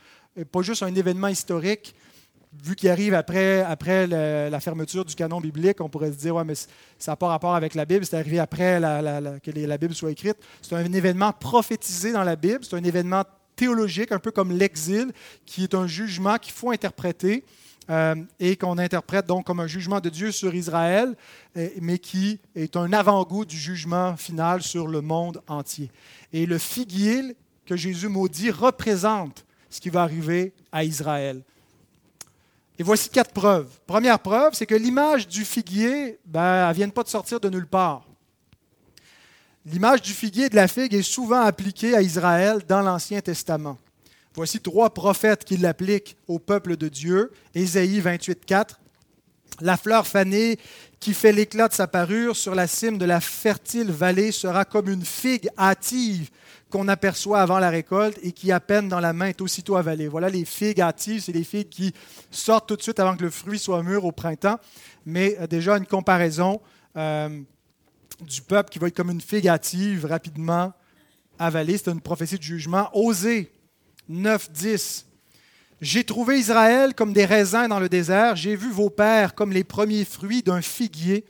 pas 0.52 0.60
juste 0.60 0.82
un 0.82 0.94
événement 0.94 1.28
historique, 1.28 1.94
vu 2.62 2.76
qu'il 2.76 2.90
arrive 2.90 3.14
après, 3.14 3.62
après 3.62 4.06
la 4.06 4.60
fermeture 4.60 5.04
du 5.04 5.14
canon 5.14 5.40
biblique, 5.40 5.80
on 5.80 5.88
pourrait 5.88 6.12
se 6.12 6.16
dire, 6.18 6.34
ouais, 6.36 6.44
mais 6.44 6.54
ça 6.54 6.68
n'a 7.12 7.16
pas 7.16 7.28
rapport 7.28 7.54
avec 7.54 7.74
la 7.74 7.84
Bible, 7.84 8.04
c'est 8.04 8.16
arrivé 8.16 8.38
après 8.38 8.80
que 9.42 9.50
la 9.50 9.78
Bible 9.78 9.94
soit 9.94 10.10
écrite. 10.10 10.36
C'est 10.62 10.74
un 10.74 10.92
événement 10.92 11.32
prophétisé 11.32 12.12
dans 12.12 12.24
la 12.24 12.36
Bible, 12.36 12.60
c'est 12.62 12.76
un 12.76 12.84
événement 12.84 13.24
théologique, 13.58 14.12
un 14.12 14.18
peu 14.18 14.30
comme 14.30 14.52
l'exil, 14.52 15.12
qui 15.44 15.64
est 15.64 15.74
un 15.74 15.86
jugement 15.86 16.38
qu'il 16.38 16.52
faut 16.52 16.70
interpréter 16.70 17.44
euh, 17.90 18.14
et 18.38 18.56
qu'on 18.56 18.78
interprète 18.78 19.26
donc 19.26 19.46
comme 19.46 19.60
un 19.60 19.66
jugement 19.66 20.00
de 20.00 20.08
Dieu 20.08 20.30
sur 20.30 20.54
Israël, 20.54 21.16
mais 21.80 21.98
qui 21.98 22.38
est 22.54 22.76
un 22.76 22.92
avant-goût 22.92 23.44
du 23.44 23.58
jugement 23.58 24.16
final 24.16 24.62
sur 24.62 24.86
le 24.86 25.00
monde 25.00 25.42
entier. 25.48 25.90
Et 26.32 26.46
le 26.46 26.58
figuier 26.58 27.36
que 27.66 27.76
Jésus 27.76 28.08
maudit 28.08 28.50
représente 28.50 29.44
ce 29.70 29.80
qui 29.80 29.90
va 29.90 30.02
arriver 30.02 30.52
à 30.72 30.84
Israël. 30.84 31.42
Et 32.78 32.82
voici 32.82 33.10
quatre 33.10 33.32
preuves. 33.32 33.68
Première 33.86 34.20
preuve, 34.20 34.54
c'est 34.54 34.66
que 34.66 34.74
l'image 34.74 35.26
du 35.26 35.44
figuier, 35.44 36.18
ben, 36.24 36.62
elle 36.62 36.68
ne 36.68 36.74
vient 36.74 36.88
pas 36.88 37.02
de 37.02 37.08
sortir 37.08 37.40
de 37.40 37.48
nulle 37.48 37.66
part. 37.66 38.07
L'image 39.70 40.00
du 40.00 40.14
figuier 40.14 40.46
et 40.46 40.48
de 40.48 40.56
la 40.56 40.66
figue 40.66 40.94
est 40.94 41.02
souvent 41.02 41.42
appliquée 41.42 41.94
à 41.94 42.00
Israël 42.00 42.62
dans 42.66 42.80
l'Ancien 42.80 43.20
Testament. 43.20 43.76
Voici 44.34 44.60
trois 44.60 44.88
prophètes 44.88 45.44
qui 45.44 45.58
l'appliquent 45.58 46.16
au 46.26 46.38
peuple 46.38 46.78
de 46.78 46.88
Dieu. 46.88 47.30
Ésaïe 47.54 48.00
28, 48.00 48.46
4. 48.46 48.80
La 49.60 49.76
fleur 49.76 50.06
fanée 50.06 50.58
qui 51.00 51.12
fait 51.12 51.32
l'éclat 51.32 51.68
de 51.68 51.74
sa 51.74 51.86
parure 51.86 52.34
sur 52.34 52.54
la 52.54 52.66
cime 52.66 52.96
de 52.96 53.04
la 53.04 53.20
fertile 53.20 53.90
vallée 53.90 54.32
sera 54.32 54.64
comme 54.64 54.88
une 54.88 55.04
figue 55.04 55.50
hâtive 55.58 56.30
qu'on 56.70 56.88
aperçoit 56.88 57.40
avant 57.40 57.58
la 57.58 57.68
récolte 57.68 58.18
et 58.22 58.32
qui, 58.32 58.50
à 58.50 58.60
peine 58.60 58.88
dans 58.88 59.00
la 59.00 59.12
main, 59.12 59.26
est 59.26 59.42
aussitôt 59.42 59.76
avalée. 59.76 60.08
Voilà 60.08 60.30
les 60.30 60.46
figues 60.46 60.80
hâtives, 60.80 61.24
c'est 61.24 61.32
les 61.32 61.44
figues 61.44 61.68
qui 61.68 61.92
sortent 62.30 62.68
tout 62.68 62.76
de 62.76 62.82
suite 62.82 63.00
avant 63.00 63.18
que 63.18 63.22
le 63.22 63.30
fruit 63.30 63.58
soit 63.58 63.82
mûr 63.82 64.06
au 64.06 64.12
printemps. 64.12 64.58
Mais 65.04 65.36
euh, 65.38 65.46
déjà, 65.46 65.76
une 65.76 65.86
comparaison. 65.86 66.58
Euh, 66.96 67.42
du 68.20 68.42
peuple 68.42 68.70
qui 68.70 68.78
va 68.78 68.88
être 68.88 68.96
comme 68.96 69.10
une 69.10 69.20
figue 69.20 69.48
hâtive, 69.48 70.06
rapidement 70.06 70.72
avalée. 71.38 71.78
C'est 71.78 71.90
une 71.90 72.00
prophétie 72.00 72.38
de 72.38 72.42
jugement. 72.42 72.90
Osée 72.92 73.52
9, 74.08 74.50
10. 74.50 75.06
J'ai 75.80 76.02
trouvé 76.02 76.38
Israël 76.38 76.94
comme 76.94 77.12
des 77.12 77.24
raisins 77.24 77.68
dans 77.68 77.78
le 77.78 77.88
désert. 77.88 78.34
J'ai 78.34 78.56
vu 78.56 78.70
vos 78.70 78.90
pères 78.90 79.34
comme 79.34 79.52
les 79.52 79.64
premiers 79.64 80.04
fruits 80.04 80.42
d'un 80.42 80.60
figuier. 80.60 81.24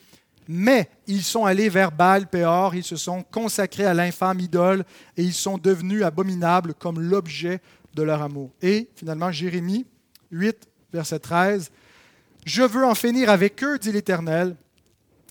Mais 0.50 0.88
ils 1.06 1.22
sont 1.22 1.44
allés 1.44 1.68
vers 1.68 1.92
Baal 1.92 2.26
Péor, 2.26 2.74
ils 2.74 2.82
se 2.82 2.96
sont 2.96 3.22
consacrés 3.22 3.84
à 3.84 3.92
l'infâme 3.92 4.40
idole 4.40 4.84
et 5.18 5.22
ils 5.22 5.34
sont 5.34 5.58
devenus 5.58 6.02
abominables 6.02 6.72
comme 6.72 6.98
l'objet 6.98 7.60
de 7.94 8.02
leur 8.02 8.22
amour. 8.22 8.50
Et 8.62 8.88
finalement, 8.96 9.30
Jérémie 9.30 9.84
8, 10.30 10.56
verset 10.90 11.18
13, 11.18 11.70
Je 12.46 12.62
veux 12.62 12.86
en 12.86 12.94
finir 12.94 13.28
avec 13.28 13.62
eux, 13.62 13.78
dit 13.78 13.92
l'Éternel, 13.92 14.56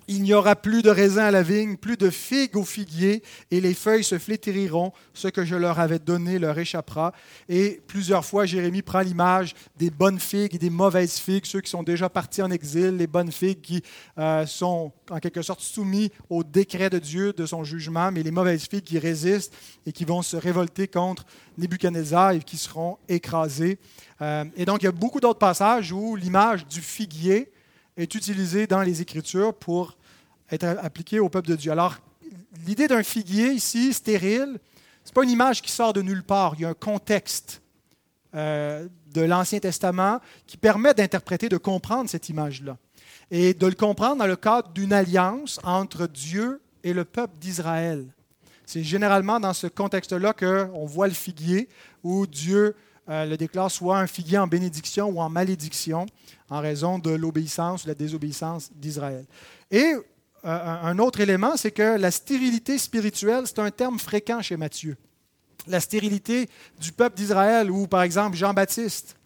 il 0.08 0.24
n'y 0.24 0.34
aura 0.34 0.56
plus 0.56 0.82
de 0.82 0.90
raisins 0.90 1.20
à 1.20 1.32
la 1.32 1.44
vigne, 1.44 1.76
plus 1.76 1.98
de 1.98 2.10
figues 2.10 2.56
au 2.56 2.64
figuier, 2.64 3.24
et 3.52 3.60
les 3.60 3.74
feuilles 3.74 4.04
se 4.04 4.18
flétriront. 4.18 4.94
Ce 5.14 5.28
que 5.28 5.44
je 5.44 5.56
leur 5.56 5.80
avais 5.80 6.00
donné 6.00 6.40
leur 6.40 6.58
échappera. 6.58 7.12
Et 7.50 7.82
plusieurs 7.88 8.24
fois, 8.24 8.46
Jérémie 8.46 8.82
prend 8.82 9.02
l'image 9.02 9.54
des 9.78 9.90
bonnes 9.90 10.20
figues 10.20 10.56
et 10.56 10.60
des 10.60 10.70
mauvaises 10.70 11.18
figues, 11.18 11.46
ceux 11.46 11.62
qui 11.62 11.70
sont 11.70 11.84
déjà 11.84 12.10
partis 12.10 12.42
en 12.42 12.52
exil, 12.52 12.98
les 12.98 13.08
bonnes 13.08 13.32
figues 13.32 13.62
qui 13.62 13.82
euh, 14.18 14.46
sont 14.46 14.92
en 15.10 15.20
quelque 15.20 15.42
sorte 15.42 15.62
soumis 15.62 16.12
au 16.30 16.44
décret 16.44 16.90
de 16.90 17.00
Dieu, 17.00 17.34
de 17.34 17.46
son 17.46 17.64
jugement, 17.64 18.12
mais 18.12 18.24
les 18.24 18.32
mauvaises 18.32 18.68
figues 18.68 18.84
qui 18.84 19.00
résistent 19.00 19.54
et 19.86 19.92
qui 19.92 20.06
vont 20.06 20.22
se 20.22 20.38
révolter 20.38 20.88
contre 20.88 21.26
Nebuchadnezzar 21.58 22.32
et 22.32 22.40
qui 22.40 22.58
seront 22.58 22.98
écrasées. 23.10 23.78
Euh, 24.22 24.46
et 24.56 24.66
donc, 24.66 24.82
il 24.82 24.86
y 24.86 24.90
a 24.90 24.94
beaucoup 24.94 25.20
d'autres 25.20 25.40
passages 25.40 25.92
où 25.92 26.16
l'image 26.16 26.66
du 26.66 26.82
figuier 26.82 27.52
est 27.98 28.14
utilisée 28.14 28.68
dans 28.68 28.82
les 28.82 29.02
Écritures 29.02 29.54
pour 29.54 29.97
être 30.52 30.66
appliquée 30.82 31.20
au 31.20 31.30
peuple 31.30 31.50
de 31.50 31.56
Dieu. 31.56 31.72
Alors, 31.72 31.98
l'idée 32.66 32.88
d'un 32.88 33.04
figuier 33.04 33.52
ici, 33.52 33.94
stérile, 33.94 34.60
ce 35.04 35.10
n'est 35.10 35.14
pas 35.14 35.24
une 35.24 35.30
image 35.30 35.62
qui 35.62 35.72
sort 35.72 35.94
de 35.94 36.02
nulle 36.02 36.24
part. 36.24 36.54
Il 36.58 36.62
y 36.62 36.66
a 36.66 36.70
un 36.70 36.74
contexte 36.74 37.62
euh, 38.36 38.88
de 39.14 39.22
l'Ancien 39.22 39.60
Testament 39.60 40.20
qui 40.46 40.58
permet 40.58 40.94
d'interpréter, 40.94 41.50
de 41.50 41.58
comprendre 41.58 42.10
cette 42.10 42.30
image-là. 42.30 42.78
Et 43.32 43.54
de 43.54 43.68
le 43.68 43.76
comprendre 43.76 44.18
dans 44.18 44.28
le 44.28 44.36
cadre 44.36 44.70
d'une 44.70 44.94
alliance 44.94 45.60
entre 45.64 46.08
Dieu 46.08 46.62
et 46.84 46.94
le 46.94 47.04
peuple 47.04 47.34
d'Israël. 47.40 48.06
C'est 48.66 48.84
généralement 48.84 49.40
dans 49.40 49.54
ce 49.54 49.68
contexte-là 49.68 50.34
qu'on 50.34 50.86
voit 50.86 51.08
le 51.08 51.14
figuier, 51.14 51.70
où 52.04 52.28
Dieu 52.28 52.76
euh, 53.10 53.26
le 53.26 53.38
déclare 53.38 53.72
soit 53.72 53.98
un 53.98 54.08
figuier 54.08 54.38
en 54.38 54.48
bénédiction 54.48 55.08
ou 55.08 55.22
en 55.22 55.30
malédiction 55.30 56.06
en 56.50 56.60
raison 56.60 57.00
de 57.00 57.12
l'obéissance 57.12 57.86
ou 57.86 57.88
la 57.88 57.96
désobéissance 57.96 58.70
d'Israël. 58.76 59.26
Et 59.72 59.94
un 60.50 60.98
autre 61.00 61.20
élément, 61.20 61.58
c'est 61.58 61.72
que 61.72 61.98
la 61.98 62.12
stérilité 62.12 62.78
spirituelle, 62.78 63.44
c'est 63.46 63.60
un 63.60 63.72
terme 63.72 64.00
fréquent 64.00 64.42
chez 64.42 64.58
Matthieu. 64.58 64.96
La 65.68 65.80
stérilité 65.80 66.50
du 66.80 66.92
peuple 66.92 67.18
d'Israël, 67.18 67.70
où 67.70 67.88
par 67.88 68.04
exemple 68.04 68.38
Jean-Baptiste 68.38 69.18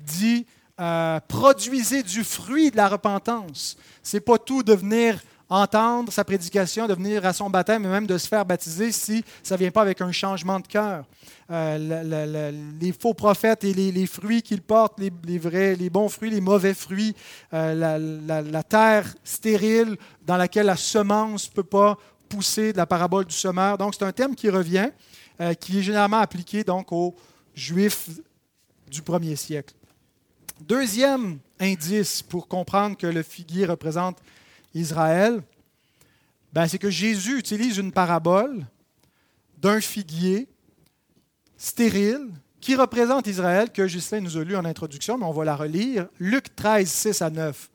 dit 0.00 0.46
euh, 0.80 1.20
produisez 1.28 2.02
du 2.02 2.24
fruit 2.24 2.72
de 2.72 2.76
la 2.76 2.88
repentance. 2.88 3.76
C'est 4.02 4.20
pas 4.20 4.38
tout 4.38 4.64
devenir 4.64 5.22
entendre 5.48 6.12
sa 6.12 6.24
prédication, 6.24 6.86
de 6.86 6.94
venir 6.94 7.24
à 7.26 7.32
son 7.32 7.50
baptême 7.50 7.84
et 7.84 7.88
même 7.88 8.06
de 8.06 8.18
se 8.18 8.28
faire 8.28 8.44
baptiser 8.44 8.92
si 8.92 9.24
ça 9.42 9.54
ne 9.54 9.60
vient 9.60 9.70
pas 9.70 9.82
avec 9.82 10.00
un 10.00 10.12
changement 10.12 10.60
de 10.60 10.66
cœur. 10.66 11.04
Euh, 11.50 12.52
les 12.80 12.92
faux 12.92 13.12
prophètes 13.12 13.64
et 13.64 13.74
les, 13.74 14.06
fruits 14.06 14.42
qu'ils 14.42 14.62
portent, 14.62 14.98
les, 14.98 15.38
vrais, 15.38 15.76
les 15.76 15.90
bons 15.90 16.08
fruits, 16.08 16.30
les 16.30 16.40
mauvais 16.40 16.74
fruits, 16.74 17.14
euh, 17.52 18.22
la, 18.26 18.62
terre 18.62 19.14
stérile 19.22 19.96
dans 20.24 20.36
laquelle 20.36 20.66
la 20.66 20.76
semence 20.76 21.50
ne 21.50 21.54
peut 21.54 21.62
pas 21.62 21.98
pousser, 22.28 22.72
de 22.72 22.78
la 22.78 22.86
parabole 22.86 23.26
du 23.26 23.34
semeur. 23.34 23.76
Donc 23.76 23.94
c'est 23.94 24.04
un 24.04 24.12
terme 24.12 24.34
qui 24.34 24.48
revient, 24.48 24.90
euh, 25.40 25.52
qui 25.54 25.78
est 25.78 25.82
généralement 25.82 26.18
appliqué 26.18 26.64
donc 26.64 26.90
aux 26.92 27.14
Juifs 27.54 28.08
du 28.90 29.02
premier 29.02 29.36
siècle. 29.36 29.74
Deuxième 30.60 31.38
indice 31.60 32.22
pour 32.22 32.48
comprendre 32.48 32.96
que 32.96 33.06
le 33.06 33.22
figuier 33.22 33.66
représente 33.66 34.18
Israël, 34.74 35.42
ben, 36.52 36.66
c'est 36.66 36.78
que 36.78 36.90
Jésus 36.90 37.38
utilise 37.38 37.78
une 37.78 37.92
parabole 37.92 38.66
d'un 39.58 39.80
figuier 39.80 40.48
stérile 41.56 42.28
qui 42.60 42.76
représente 42.76 43.26
Israël, 43.26 43.70
que 43.70 43.86
Justin 43.86 44.20
nous 44.20 44.38
a 44.38 44.44
lu 44.44 44.56
en 44.56 44.64
introduction, 44.64 45.18
mais 45.18 45.26
on 45.26 45.32
va 45.32 45.44
la 45.44 45.56
relire. 45.56 46.06
Luc 46.18 46.54
13, 46.56 46.88
6 46.88 47.22
à 47.22 47.30
9. 47.30 47.70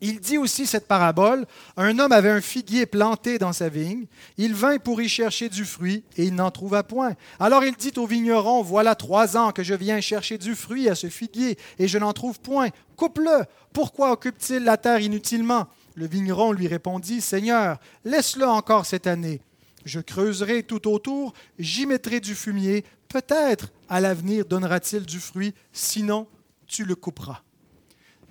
Il 0.00 0.20
dit 0.20 0.38
aussi 0.38 0.66
cette 0.66 0.86
parabole, 0.86 1.46
un 1.76 1.98
homme 1.98 2.12
avait 2.12 2.30
un 2.30 2.40
figuier 2.40 2.86
planté 2.86 3.38
dans 3.38 3.52
sa 3.52 3.68
vigne, 3.68 4.06
il 4.36 4.54
vint 4.54 4.78
pour 4.78 5.00
y 5.00 5.08
chercher 5.08 5.48
du 5.48 5.64
fruit, 5.64 6.04
et 6.16 6.24
il 6.24 6.34
n'en 6.34 6.50
trouva 6.50 6.82
point. 6.82 7.14
Alors 7.38 7.64
il 7.64 7.74
dit 7.74 7.92
au 7.96 8.06
vigneron, 8.06 8.62
voilà 8.62 8.94
trois 8.94 9.36
ans 9.36 9.52
que 9.52 9.62
je 9.62 9.74
viens 9.74 10.00
chercher 10.00 10.36
du 10.36 10.54
fruit 10.54 10.88
à 10.88 10.94
ce 10.94 11.08
figuier, 11.08 11.58
et 11.78 11.88
je 11.88 11.98
n'en 11.98 12.12
trouve 12.12 12.40
point. 12.40 12.68
Coupe-le, 12.96 13.44
pourquoi 13.72 14.12
occupe-t-il 14.12 14.64
la 14.64 14.76
terre 14.76 15.00
inutilement? 15.00 15.66
Le 15.94 16.06
vigneron 16.06 16.52
lui 16.52 16.66
répondit, 16.66 17.20
Seigneur, 17.20 17.78
laisse-le 18.04 18.46
encore 18.46 18.86
cette 18.86 19.06
année 19.06 19.40
je 19.84 20.00
creuserai 20.00 20.62
tout 20.62 20.88
autour, 20.88 21.34
j'y 21.58 21.86
mettrai 21.86 22.20
du 22.20 22.34
fumier. 22.34 22.84
Peut-être 23.08 23.70
à 23.88 24.00
l'avenir 24.00 24.44
donnera-t-il 24.44 25.04
du 25.04 25.20
fruit, 25.20 25.54
sinon 25.72 26.26
tu 26.66 26.84
le 26.84 26.94
couperas. 26.94 27.42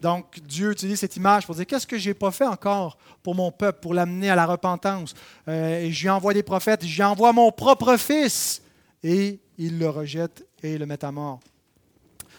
Donc 0.01 0.41
Dieu 0.41 0.71
utilise 0.71 0.99
cette 0.99 1.15
image 1.15 1.45
pour 1.45 1.55
dire 1.55 1.65
qu'est-ce 1.65 1.87
que 1.87 1.97
je 1.97 2.09
n'ai 2.09 2.13
pas 2.13 2.31
fait 2.31 2.45
encore 2.45 2.97
pour 3.21 3.35
mon 3.35 3.51
peuple, 3.51 3.79
pour 3.79 3.93
l'amener 3.93 4.29
à 4.29 4.35
la 4.35 4.45
repentance? 4.45 5.13
Euh, 5.47 5.79
et 5.79 5.91
j'y 5.91 6.09
envoie 6.09 6.33
des 6.33 6.43
prophètes, 6.43 6.83
j'y 6.83 7.03
envoie 7.03 7.31
mon 7.31 7.51
propre 7.51 7.95
fils. 7.95 8.61
Et 9.01 9.39
il 9.57 9.79
le 9.79 9.89
rejette 9.89 10.45
et 10.61 10.77
le 10.77 10.85
met 10.85 11.03
à 11.05 11.11
mort. 11.11 11.39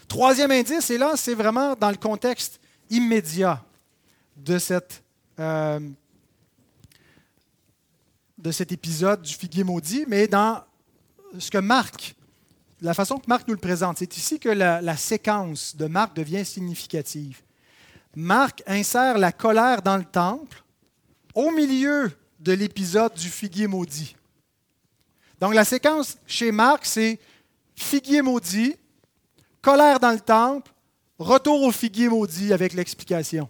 Troisième 0.07 0.51
indice, 0.51 0.91
et 0.91 0.97
là, 0.99 1.13
c'est 1.15 1.33
vraiment 1.33 1.75
dans 1.75 1.89
le 1.89 1.95
contexte 1.95 2.59
immédiat 2.91 3.63
de 4.35 4.59
cette 4.59 5.04
euh, 5.39 5.79
de 8.37 8.51
cet 8.51 8.71
épisode 8.71 9.21
du 9.21 9.33
figuier 9.33 9.63
maudit, 9.63 10.05
mais 10.07 10.27
dans 10.27 10.63
ce 11.39 11.49
que 11.49 11.57
Marc, 11.57 12.15
la 12.81 12.93
façon 12.93 13.17
que 13.17 13.25
Marc 13.27 13.47
nous 13.47 13.53
le 13.53 13.59
présente. 13.59 13.97
C'est 13.97 14.17
ici 14.17 14.39
que 14.39 14.49
la, 14.49 14.97
séquence 14.97 15.75
de 15.75 15.87
Marc 15.87 16.15
devient 16.15 16.45
significative. 16.45 17.41
Marc 18.15 18.63
insère 18.67 19.17
la 19.17 19.31
colère 19.31 19.81
dans 19.81 19.97
le 19.97 20.05
temple 20.05 20.63
au 21.33 21.51
milieu 21.51 22.11
de 22.39 22.53
l'épisode 22.53 23.13
du 23.13 23.29
figuier 23.29 23.67
maudit. 23.67 24.15
Donc 25.41 25.53
la 25.53 25.65
séquence 25.65 26.17
chez 26.25 26.51
Marc, 26.51 26.85
c'est 26.85 27.19
figuier 27.75 28.21
maudit, 28.21 28.75
colère 29.61 29.99
dans 29.99 30.11
le 30.11 30.19
temple, 30.19 30.71
retour 31.19 31.61
au 31.63 31.71
figuier 31.71 32.07
maudit 32.07 32.53
avec 32.53 32.73
l'explication. 32.73 33.49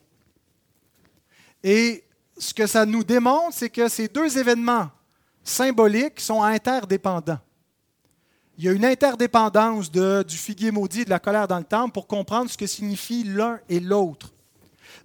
Et 1.68 2.04
ce 2.38 2.54
que 2.54 2.68
ça 2.68 2.86
nous 2.86 3.04
démontre, 3.04 3.56
c'est 3.56 3.72
que 3.72 3.88
ces 3.88 4.08
deux 4.08 4.38
événements 4.38 4.92
symboliques 5.44 6.20
sont 6.20 6.44
interdépendants. 6.44 7.40
Il 8.60 8.66
y 8.66 8.70
a 8.70 8.72
une 8.72 8.86
interdépendance 8.86 9.90
du 9.92 10.38
figuier 10.38 10.70
maudit 10.70 11.02
et 11.02 11.06
de 11.06 11.10
la 11.10 11.18
colère 11.18 11.48
dans 11.48 11.58
le 11.58 11.64
temple 11.64 11.92
pour 11.92 12.06
comprendre 12.06 12.52
ce 12.52 12.58
que 12.58 12.68
signifie 12.68 13.24
l'un 13.24 13.60
et 13.68 13.80
l'autre. 13.80 14.32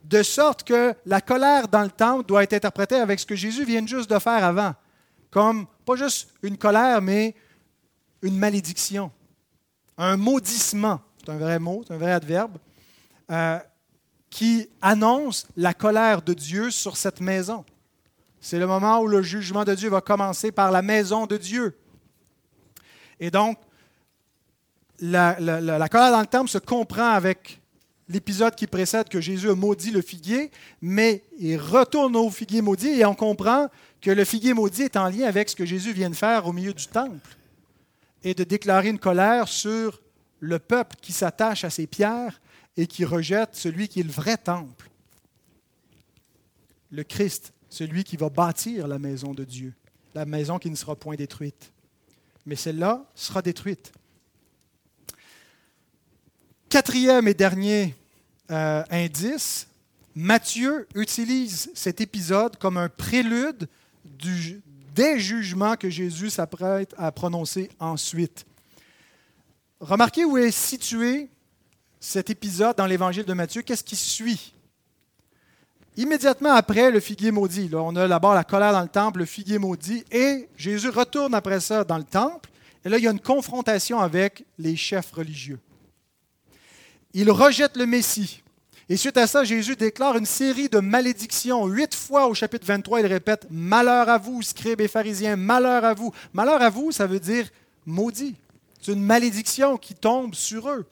De 0.04 0.22
sorte 0.22 0.62
que 0.62 0.94
la 1.06 1.22
colère 1.22 1.66
dans 1.66 1.82
le 1.82 1.90
temple 1.90 2.26
doit 2.26 2.42
être 2.42 2.52
interprétée 2.52 2.96
avec 2.96 3.18
ce 3.20 3.26
que 3.26 3.34
Jésus 3.34 3.64
vient 3.64 3.86
juste 3.86 4.10
de 4.10 4.18
faire 4.18 4.44
avant, 4.44 4.74
comme 5.30 5.66
pas 5.86 5.96
juste 5.96 6.28
une 6.42 6.58
colère, 6.58 7.00
mais 7.00 7.34
une 8.20 8.36
malédiction, 8.36 9.10
un 9.96 10.18
maudissement. 10.18 11.00
C'est 11.18 11.32
un 11.32 11.38
vrai 11.38 11.58
mot, 11.58 11.82
c'est 11.86 11.94
un 11.94 11.98
vrai 11.98 12.12
adverbe. 12.12 12.58
Euh, 13.30 13.58
qui 14.30 14.68
annonce 14.80 15.46
la 15.56 15.74
colère 15.74 16.22
de 16.22 16.32
Dieu 16.32 16.70
sur 16.70 16.96
cette 16.96 17.20
maison. 17.20 17.64
C'est 18.40 18.58
le 18.58 18.66
moment 18.66 19.00
où 19.00 19.06
le 19.06 19.22
jugement 19.22 19.64
de 19.64 19.74
Dieu 19.74 19.90
va 19.90 20.00
commencer 20.00 20.52
par 20.52 20.70
la 20.70 20.80
maison 20.80 21.26
de 21.26 21.36
Dieu. 21.36 21.76
Et 23.18 23.30
donc, 23.30 23.58
la, 25.00 25.34
colère 25.90 26.12
dans 26.12 26.20
le 26.20 26.26
temple 26.26 26.48
se 26.48 26.58
comprend 26.58 27.10
avec 27.10 27.60
l'épisode 28.08 28.54
qui 28.54 28.66
précède 28.66 29.08
que 29.08 29.20
Jésus 29.20 29.50
a 29.50 29.54
maudit 29.54 29.90
le 29.90 30.02
figuier, 30.02 30.50
mais 30.80 31.22
il 31.38 31.56
retourne 31.56 32.16
au 32.16 32.30
figuier 32.30 32.62
maudit 32.62 33.00
et 33.00 33.04
on 33.04 33.14
comprend 33.14 33.68
que 34.00 34.10
le 34.10 34.24
figuier 34.24 34.54
maudit 34.54 34.82
est 34.82 34.96
en 34.96 35.08
lien 35.08 35.26
avec 35.26 35.48
ce 35.48 35.56
que 35.56 35.66
Jésus 35.66 35.92
vient 35.92 36.10
de 36.10 36.16
faire 36.16 36.46
au 36.46 36.52
milieu 36.52 36.72
du 36.72 36.86
temple 36.86 37.36
et 38.24 38.34
de 38.34 38.44
déclarer 38.44 38.88
une 38.88 38.98
colère 38.98 39.48
sur 39.48 40.00
le 40.40 40.58
peuple 40.58 40.96
qui 41.00 41.12
s'attache 41.12 41.64
à 41.64 41.70
ses 41.70 41.86
pierres 41.86 42.40
et 42.76 42.86
qui 42.86 43.04
rejette 43.04 43.54
celui 43.54 43.88
qui 43.88 44.00
est 44.00 44.04
le 44.04 44.10
vrai 44.10 44.36
temple, 44.36 44.90
le 46.90 47.04
Christ, 47.04 47.52
celui 47.68 48.04
qui 48.04 48.16
va 48.16 48.30
bâtir 48.30 48.88
la 48.88 48.98
maison 48.98 49.32
de 49.32 49.44
Dieu, 49.44 49.74
la 50.14 50.24
maison 50.24 50.58
qui 50.58 50.70
ne 50.70 50.76
sera 50.76 50.96
point 50.96 51.14
détruite. 51.14 51.70
Mais 52.46 52.56
celle-là 52.56 53.04
sera 53.14 53.42
détruite. 53.42 53.92
Quatrième 56.68 57.28
et 57.28 57.34
dernier 57.34 57.94
euh, 58.50 58.82
indice, 58.90 59.68
Matthieu 60.14 60.88
utilise 60.94 61.70
cet 61.74 62.00
épisode 62.00 62.56
comme 62.56 62.76
un 62.76 62.88
prélude 62.88 63.68
des 64.94 65.20
jugements 65.20 65.76
que 65.76 65.90
Jésus 65.90 66.30
s'apprête 66.30 66.94
à 66.96 67.12
prononcer 67.12 67.70
ensuite. 67.78 68.44
Remarquez 69.80 70.26
où 70.26 70.36
est 70.36 70.50
situé 70.50 71.30
cet 71.98 72.28
épisode 72.28 72.76
dans 72.76 72.84
l'évangile 72.86 73.24
de 73.24 73.32
Matthieu, 73.32 73.62
qu'est-ce 73.62 73.82
qui 73.82 73.96
suit? 73.96 74.54
Immédiatement 75.96 76.52
après 76.52 76.90
le 76.90 77.00
figuier 77.00 77.30
maudit, 77.30 77.68
là, 77.68 77.78
on 77.78 77.96
a 77.96 78.06
d'abord 78.06 78.34
la 78.34 78.44
colère 78.44 78.72
dans 78.72 78.82
le 78.82 78.88
temple, 78.88 79.20
le 79.20 79.24
figuier 79.24 79.58
maudit, 79.58 80.04
et 80.10 80.48
Jésus 80.56 80.90
retourne 80.90 81.34
après 81.34 81.60
ça 81.60 81.82
dans 81.82 81.96
le 81.96 82.04
temple, 82.04 82.50
et 82.84 82.90
là 82.90 82.98
il 82.98 83.04
y 83.04 83.08
a 83.08 83.10
une 83.10 83.20
confrontation 83.20 84.00
avec 84.00 84.44
les 84.58 84.76
chefs 84.76 85.12
religieux. 85.12 85.58
Il 87.12 87.30
rejette 87.30 87.76
le 87.76 87.86
Messie. 87.86 88.42
Et 88.88 88.96
suite 88.96 89.16
à 89.16 89.26
ça, 89.26 89.44
Jésus 89.44 89.76
déclare 89.76 90.16
une 90.16 90.26
série 90.26 90.68
de 90.68 90.78
malédictions. 90.78 91.66
Huit 91.66 91.94
fois 91.94 92.26
au 92.26 92.34
chapitre 92.34 92.66
23, 92.66 93.00
il 93.00 93.06
répète 93.06 93.46
Malheur 93.50 94.08
à 94.08 94.18
vous, 94.18 94.42
scribes 94.42 94.80
et 94.80 94.88
pharisiens, 94.88 95.36
malheur 95.36 95.84
à 95.84 95.94
vous. 95.94 96.12
Malheur 96.32 96.60
à 96.60 96.70
vous, 96.70 96.92
ça 96.92 97.06
veut 97.06 97.20
dire 97.20 97.48
maudit. 97.86 98.34
C'est 98.80 98.92
une 98.92 99.02
malédiction 99.02 99.76
qui 99.76 99.94
tombe 99.94 100.34
sur 100.34 100.68
eux. 100.68 100.86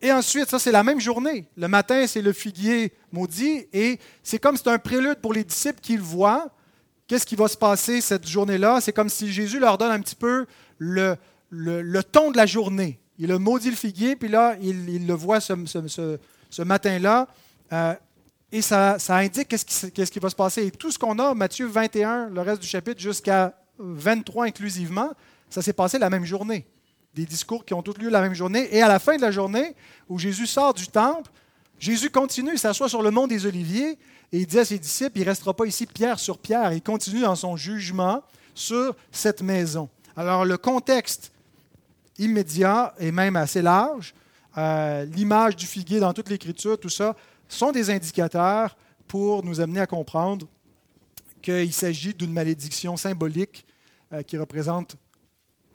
Et 0.00 0.12
ensuite, 0.12 0.48
ça 0.48 0.58
c'est 0.58 0.72
la 0.72 0.82
même 0.82 1.00
journée. 1.00 1.48
Le 1.56 1.68
matin, 1.68 2.06
c'est 2.06 2.22
le 2.22 2.32
figuier 2.32 2.92
maudit. 3.12 3.66
Et 3.72 3.98
c'est 4.22 4.38
comme 4.38 4.56
c'est 4.56 4.68
un 4.68 4.78
prélude 4.78 5.16
pour 5.16 5.32
les 5.32 5.44
disciples 5.44 5.80
qu'ils 5.80 6.00
voient. 6.00 6.50
Qu'est-ce 7.06 7.26
qui 7.26 7.36
va 7.36 7.48
se 7.48 7.56
passer 7.56 8.00
cette 8.00 8.26
journée-là? 8.26 8.80
C'est 8.80 8.92
comme 8.92 9.08
si 9.08 9.32
Jésus 9.32 9.58
leur 9.58 9.78
donne 9.78 9.92
un 9.92 10.00
petit 10.00 10.16
peu 10.16 10.46
le, 10.78 11.16
le, 11.50 12.02
ton 12.02 12.30
de 12.30 12.36
la 12.36 12.46
journée. 12.46 12.98
Il 13.18 13.32
a 13.32 13.38
maudit 13.38 13.70
le 13.70 13.76
figuier, 13.76 14.16
puis 14.16 14.28
là, 14.28 14.56
il, 14.60 15.06
le 15.06 15.14
voit 15.14 15.40
ce, 15.40 15.54
ce, 16.50 16.62
matin-là. 16.62 17.28
Euh, 17.72 17.94
et 18.52 18.60
ça, 18.60 18.98
ça 18.98 19.16
indique 19.16 19.48
qu'est-ce 19.48 19.64
qui, 19.64 19.92
qu'est-ce 19.92 20.10
qui 20.10 20.18
va 20.18 20.30
se 20.30 20.36
passer. 20.36 20.66
Et 20.66 20.70
tout 20.70 20.90
ce 20.90 20.98
qu'on 20.98 21.18
a, 21.18 21.32
Matthieu 21.32 21.66
21, 21.66 22.28
le 22.28 22.40
reste 22.40 22.60
du 22.60 22.68
chapitre, 22.68 23.00
jusqu'à 23.00 23.56
23 23.78 24.46
inclusivement, 24.46 25.10
ça 25.56 25.62
s'est 25.62 25.72
passé 25.72 25.98
la 25.98 26.10
même 26.10 26.26
journée. 26.26 26.66
Des 27.14 27.24
discours 27.24 27.64
qui 27.64 27.72
ont 27.72 27.80
tous 27.80 27.96
lieu 27.96 28.10
la 28.10 28.20
même 28.20 28.34
journée. 28.34 28.68
Et 28.76 28.82
à 28.82 28.88
la 28.88 28.98
fin 28.98 29.16
de 29.16 29.22
la 29.22 29.30
journée, 29.30 29.74
où 30.06 30.18
Jésus 30.18 30.46
sort 30.46 30.74
du 30.74 30.86
temple, 30.86 31.30
Jésus 31.78 32.10
continue, 32.10 32.50
il 32.52 32.58
s'assoit 32.58 32.90
sur 32.90 33.00
le 33.00 33.10
mont 33.10 33.26
des 33.26 33.46
Oliviers 33.46 33.92
et 34.32 34.38
il 34.40 34.46
dit 34.46 34.58
à 34.58 34.66
ses 34.66 34.78
disciples, 34.78 35.16
il 35.16 35.22
ne 35.22 35.30
restera 35.30 35.54
pas 35.54 35.64
ici 35.64 35.86
pierre 35.86 36.18
sur 36.18 36.36
pierre. 36.36 36.74
Il 36.74 36.82
continue 36.82 37.22
dans 37.22 37.36
son 37.36 37.56
jugement 37.56 38.22
sur 38.54 38.94
cette 39.10 39.40
maison. 39.40 39.88
Alors 40.14 40.44
le 40.44 40.58
contexte 40.58 41.32
immédiat 42.18 42.94
et 42.98 43.10
même 43.10 43.36
assez 43.36 43.62
large, 43.62 44.14
euh, 44.58 45.06
l'image 45.06 45.56
du 45.56 45.64
figuier 45.64 46.00
dans 46.00 46.12
toute 46.12 46.28
l'Écriture, 46.28 46.78
tout 46.78 46.90
ça, 46.90 47.16
sont 47.48 47.72
des 47.72 47.88
indicateurs 47.88 48.76
pour 49.08 49.42
nous 49.42 49.58
amener 49.58 49.80
à 49.80 49.86
comprendre 49.86 50.46
qu'il 51.40 51.72
s'agit 51.72 52.12
d'une 52.12 52.34
malédiction 52.34 52.98
symbolique 52.98 53.64
euh, 54.12 54.22
qui 54.22 54.36
représente 54.36 54.98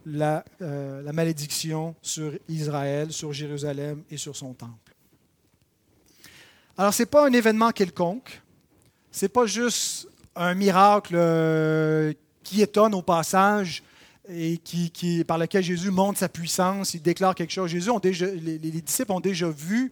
la, 0.06 0.44
euh, 0.62 1.02
la, 1.02 1.14
malédiction 1.14 1.96
sur 2.02 2.34
Israël, 2.50 3.12
sur 3.12 3.34
Jérusalem 3.34 4.04
et 4.10 4.18
sur 4.18 4.36
son 4.36 4.54
temple. 4.54 4.94
Alors, 6.78 6.94
ce 6.94 7.04
n'est 7.04 7.08
pas 7.08 7.28
un 7.28 7.34
événement 7.34 7.72
quelconque, 7.72 8.42
ce 9.12 9.26
n'est 9.26 9.30
pas 9.30 9.46
juste 9.46 10.08
un 10.36 10.54
miracle 10.54 11.16
euh, 11.16 12.14
qui 12.44 12.62
étonne 12.62 12.96
au 12.96 13.02
passage 13.02 13.84
et 14.30 14.58
qui, 14.58 15.24
par 15.26 15.38
lequel 15.38 15.64
Jésus 15.64 15.92
montre 15.92 16.20
sa 16.20 16.30
puissance, 16.30 16.94
il 16.94 17.02
déclare 17.02 17.36
quelque 17.36 17.52
chose. 17.52 17.70
Jésus 17.70 17.90
déjà, 18.02 18.28
les, 18.28 18.58
les 18.58 18.82
disciples 18.82 19.12
ont 19.12 19.20
déjà 19.20 19.50
vu 19.50 19.92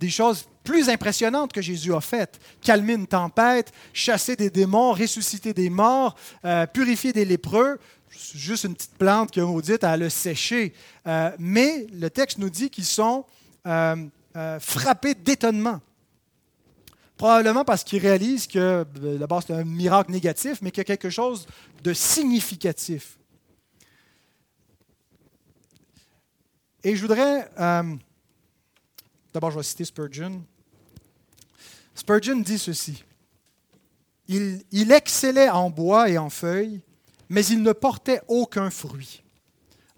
des 0.00 0.10
choses 0.10 0.46
plus 0.64 0.88
impressionnantes 0.88 1.52
que 1.52 1.62
Jésus 1.62 1.94
a 1.94 2.00
faites. 2.00 2.40
Calmer 2.62 2.94
une 2.94 3.06
tempête, 3.06 3.72
chasser 3.92 4.34
des 4.34 4.50
démons, 4.50 4.92
ressusciter 4.92 5.52
des 5.52 5.70
morts, 5.70 6.16
euh, 6.44 6.66
purifier 6.66 7.12
des 7.12 7.24
lépreux. 7.24 7.78
Juste 8.10 8.64
une 8.64 8.74
petite 8.74 8.96
plante 8.96 9.30
qui 9.30 9.40
a 9.40 9.46
maudite 9.46 9.84
à 9.84 9.96
le 9.96 10.08
sécher. 10.08 10.74
Euh, 11.06 11.30
mais 11.38 11.86
le 11.92 12.10
texte 12.10 12.38
nous 12.38 12.50
dit 12.50 12.70
qu'ils 12.70 12.84
sont 12.84 13.24
euh, 13.66 13.96
frappés 14.60 15.14
d'étonnement. 15.14 15.80
Probablement 17.16 17.64
parce 17.64 17.84
qu'ils 17.84 18.00
réalisent 18.00 18.46
que, 18.46 18.84
d'abord, 19.18 19.42
c'est 19.42 19.52
un 19.52 19.64
miracle 19.64 20.10
négatif, 20.10 20.62
mais 20.62 20.70
qu'il 20.70 20.80
y 20.80 20.82
a 20.82 20.84
quelque 20.84 21.10
chose 21.10 21.46
de 21.82 21.92
significatif. 21.92 23.18
Et 26.82 26.96
je 26.96 27.02
voudrais 27.02 27.50
D'abord, 29.32 29.52
je 29.52 29.58
vais 29.58 29.62
citer 29.62 29.84
Spurgeon. 29.84 30.42
Spurgeon 31.94 32.36
dit 32.36 32.58
ceci. 32.58 33.04
Il, 34.26 34.92
excellait 34.92 35.48
en 35.48 35.70
bois 35.70 36.08
et 36.08 36.18
en 36.18 36.30
feuilles, 36.30 36.80
mais 37.30 37.46
il 37.46 37.62
ne 37.62 37.72
portait 37.72 38.20
aucun 38.28 38.68
fruit. 38.68 39.22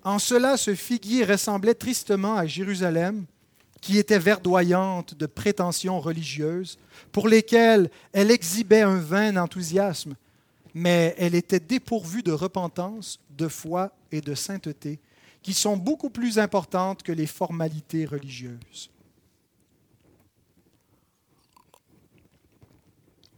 En 0.04 0.20
cela, 0.20 0.56
ce 0.56 0.76
figuier 0.76 1.24
ressemblait 1.24 1.74
tristement 1.74 2.36
à 2.36 2.46
Jérusalem, 2.46 3.24
qui 3.80 3.98
était 3.98 4.20
verdoyante 4.20 5.14
de 5.14 5.26
prétentions 5.26 5.98
religieuses, 5.98 6.78
pour 7.10 7.26
lesquelles 7.26 7.90
elle 8.12 8.30
exhibait 8.30 8.82
un 8.82 8.98
vain 8.98 9.36
enthousiasme, 9.36 10.14
mais 10.74 11.16
elle 11.18 11.34
était 11.34 11.58
dépourvue 11.58 12.22
de 12.22 12.30
repentance, 12.30 13.18
de 13.36 13.48
foi 13.48 13.90
et 14.12 14.20
de 14.20 14.36
sainteté, 14.36 15.00
qui 15.42 15.54
sont 15.54 15.76
beaucoup 15.76 16.10
plus 16.10 16.38
importantes 16.38 17.02
que 17.02 17.10
les 17.10 17.26
formalités 17.26 18.06
religieuses. 18.06 18.92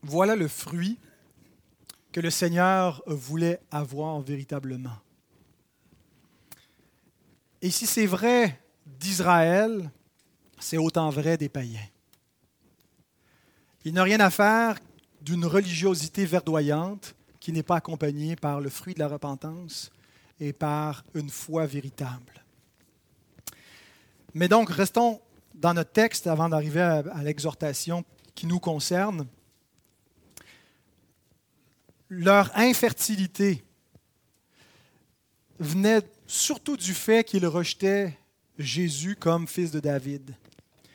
voilà 0.04 0.36
le 0.36 0.48
fruit 0.48 0.98
que 2.14 2.20
le 2.20 2.30
Seigneur 2.30 3.02
voulait 3.08 3.58
avoir 3.72 4.20
véritablement. 4.20 4.96
Et 7.60 7.72
si 7.72 7.86
c'est 7.86 8.06
vrai 8.06 8.60
d'Israël, 8.86 9.90
c'est 10.60 10.78
autant 10.78 11.10
vrai 11.10 11.36
des 11.36 11.48
païens. 11.48 11.88
Il 13.84 13.94
n'a 13.94 14.04
rien 14.04 14.20
à 14.20 14.30
faire 14.30 14.78
d'une 15.22 15.44
religiosité 15.44 16.24
verdoyante 16.24 17.16
qui 17.40 17.50
n'est 17.50 17.64
pas 17.64 17.78
accompagnée 17.78 18.36
par 18.36 18.60
le 18.60 18.70
fruit 18.70 18.94
de 18.94 19.00
la 19.00 19.08
repentance 19.08 19.90
et 20.38 20.52
par 20.52 21.04
une 21.14 21.30
foi 21.30 21.66
véritable. 21.66 22.44
Mais 24.34 24.46
donc, 24.46 24.70
restons 24.70 25.20
dans 25.52 25.74
notre 25.74 25.90
texte 25.90 26.28
avant 26.28 26.48
d'arriver 26.48 26.80
à, 26.80 27.24
l'exhortation 27.24 28.04
qui 28.36 28.46
nous 28.46 28.60
concerne 28.60 29.26
leur 32.18 32.50
infertilité 32.56 33.64
venait 35.58 36.02
surtout 36.26 36.76
du 36.76 36.94
fait 36.94 37.24
qu'ils 37.24 37.46
rejetaient 37.46 38.16
Jésus 38.58 39.16
comme 39.16 39.46
fils 39.46 39.70
de 39.70 39.80
David. 39.80 40.34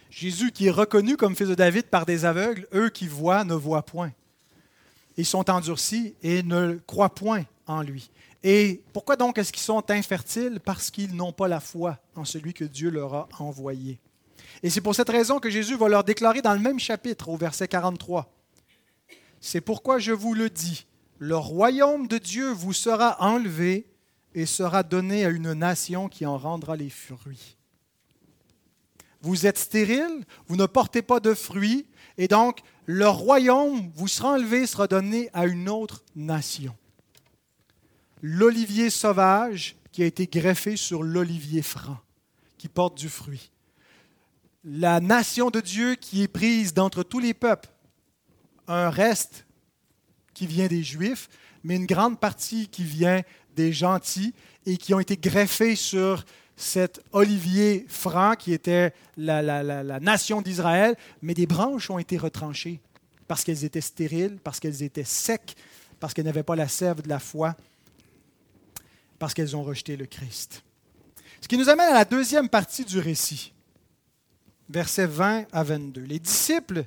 Jésus 0.09 0.51
qui 0.51 0.67
est 0.67 0.71
reconnu 0.71 1.17
comme 1.17 1.35
fils 1.35 1.47
de 1.47 1.55
David 1.55 1.85
par 1.85 2.05
des 2.05 2.25
aveugles, 2.25 2.67
eux 2.73 2.89
qui 2.89 3.07
voient 3.07 3.43
ne 3.43 3.53
voient 3.53 3.85
point. 3.85 4.11
Ils 5.17 5.25
sont 5.25 5.49
endurcis 5.49 6.15
et 6.23 6.43
ne 6.43 6.79
croient 6.87 7.13
point 7.13 7.45
en 7.67 7.81
lui. 7.81 8.09
Et 8.43 8.81
pourquoi 8.93 9.17
donc 9.17 9.37
est-ce 9.37 9.51
qu'ils 9.51 9.61
sont 9.61 9.91
infertiles? 9.91 10.59
Parce 10.63 10.89
qu'ils 10.89 11.15
n'ont 11.15 11.33
pas 11.33 11.47
la 11.47 11.59
foi 11.59 11.99
en 12.15 12.25
celui 12.25 12.53
que 12.53 12.63
Dieu 12.63 12.89
leur 12.89 13.13
a 13.13 13.29
envoyé. 13.39 13.99
Et 14.63 14.69
c'est 14.69 14.81
pour 14.81 14.95
cette 14.95 15.09
raison 15.09 15.39
que 15.39 15.49
Jésus 15.49 15.75
va 15.75 15.89
leur 15.89 16.03
déclarer 16.03 16.41
dans 16.41 16.53
le 16.53 16.59
même 16.59 16.79
chapitre, 16.79 17.29
au 17.29 17.37
verset 17.37 17.67
43. 17.67 18.31
C'est 19.41 19.61
pourquoi 19.61 19.99
je 19.99 20.11
vous 20.11 20.33
le 20.33 20.49
dis, 20.49 20.85
le 21.19 21.35
royaume 21.35 22.07
de 22.07 22.17
Dieu 22.17 22.49
vous 22.49 22.73
sera 22.73 23.21
enlevé 23.21 23.85
et 24.33 24.45
sera 24.45 24.83
donné 24.83 25.25
à 25.25 25.29
une 25.29 25.53
nation 25.53 26.07
qui 26.07 26.25
en 26.25 26.37
rendra 26.37 26.77
les 26.77 26.89
fruits. 26.89 27.57
Vous 29.21 29.45
êtes 29.45 29.57
stérile, 29.57 30.23
vous 30.47 30.55
ne 30.55 30.65
portez 30.65 31.01
pas 31.01 31.19
de 31.19 31.33
fruits, 31.33 31.85
et 32.17 32.29
donc 32.29 32.59
le 32.85 33.07
royaume 33.09 33.91
vous 33.95 34.07
sera 34.07 34.31
enlevé, 34.31 34.65
sera 34.65 34.87
donné 34.87 35.29
à 35.33 35.45
une 35.45 35.67
autre 35.67 36.03
nation. 36.15 36.73
L'olivier 38.21 38.89
sauvage 38.89 39.75
qui 39.91 40.03
a 40.03 40.05
été 40.05 40.25
greffé 40.25 40.77
sur 40.77 41.03
l'olivier 41.03 41.61
franc, 41.61 41.97
qui 42.57 42.69
porte 42.69 42.97
du 42.97 43.09
fruit. 43.09 43.51
La 44.63 45.01
nation 45.01 45.49
de 45.49 45.59
Dieu 45.59 45.95
qui 45.95 46.21
est 46.21 46.27
prise 46.29 46.73
d'entre 46.73 47.03
tous 47.03 47.19
les 47.19 47.33
peuples, 47.33 47.69
un 48.67 48.89
reste 48.89 49.45
qui 50.39 50.47
vient 50.47 50.67
des 50.67 50.83
Juifs, 50.83 51.27
mais 51.65 51.75
une 51.75 51.85
grande 51.85 52.17
partie 52.17 52.69
qui 52.69 52.85
vient 52.85 53.23
des 53.57 53.73
gentils 53.73 54.33
et 54.65 54.77
qui 54.77 54.93
ont 54.93 55.01
été 55.01 55.17
greffés 55.17 55.75
sur 55.75 56.23
cet 56.55 57.01
olivier 57.11 57.85
franc 57.89 58.35
qui 58.39 58.53
était 58.53 58.93
la, 59.17 59.41
la 59.41 59.99
nation 59.99 60.41
d'Israël, 60.41 60.95
mais 61.21 61.33
des 61.33 61.45
branches 61.45 61.89
ont 61.89 61.99
été 61.99 62.17
retranchées 62.17 62.79
parce 63.27 63.43
qu'elles 63.43 63.65
étaient 63.65 63.81
stériles, 63.81 64.37
parce 64.41 64.61
qu'elles 64.61 64.81
étaient 64.81 65.03
secs, 65.03 65.55
parce 65.99 66.13
qu'elles 66.13 66.23
n'avaient 66.23 66.43
pas 66.43 66.55
la 66.55 66.69
sève 66.69 67.01
de 67.01 67.09
la 67.09 67.19
foi, 67.19 67.57
parce 69.19 69.33
qu'elles 69.33 69.57
ont 69.57 69.63
rejeté 69.63 69.97
le 69.97 70.05
Christ. 70.05 70.63
Ce 71.41 71.49
qui 71.49 71.57
nous 71.57 71.67
amène 71.67 71.89
à 71.89 71.95
la 71.95 72.05
deuxième 72.05 72.47
partie 72.47 72.85
du 72.85 72.99
récit, 72.99 73.51
versets 74.69 75.05
20 75.05 75.47
à 75.51 75.63
22. 75.63 75.99
Les 76.03 76.19
disciples 76.19 76.85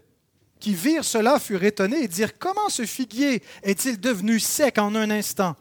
qui 0.62 0.75
virent 0.75 1.05
cela 1.05 1.40
furent 1.40 1.64
étonnés 1.64 2.05
et 2.05 2.09
dirent, 2.09 2.38
Comment 2.38 2.68
ce 2.68 2.87
figuier 2.87 3.42
est-il 3.64 4.01
devenu 4.01 4.38
sec 4.38 4.79
en 4.79 4.94
un 4.94 5.11
instant? 5.11 5.57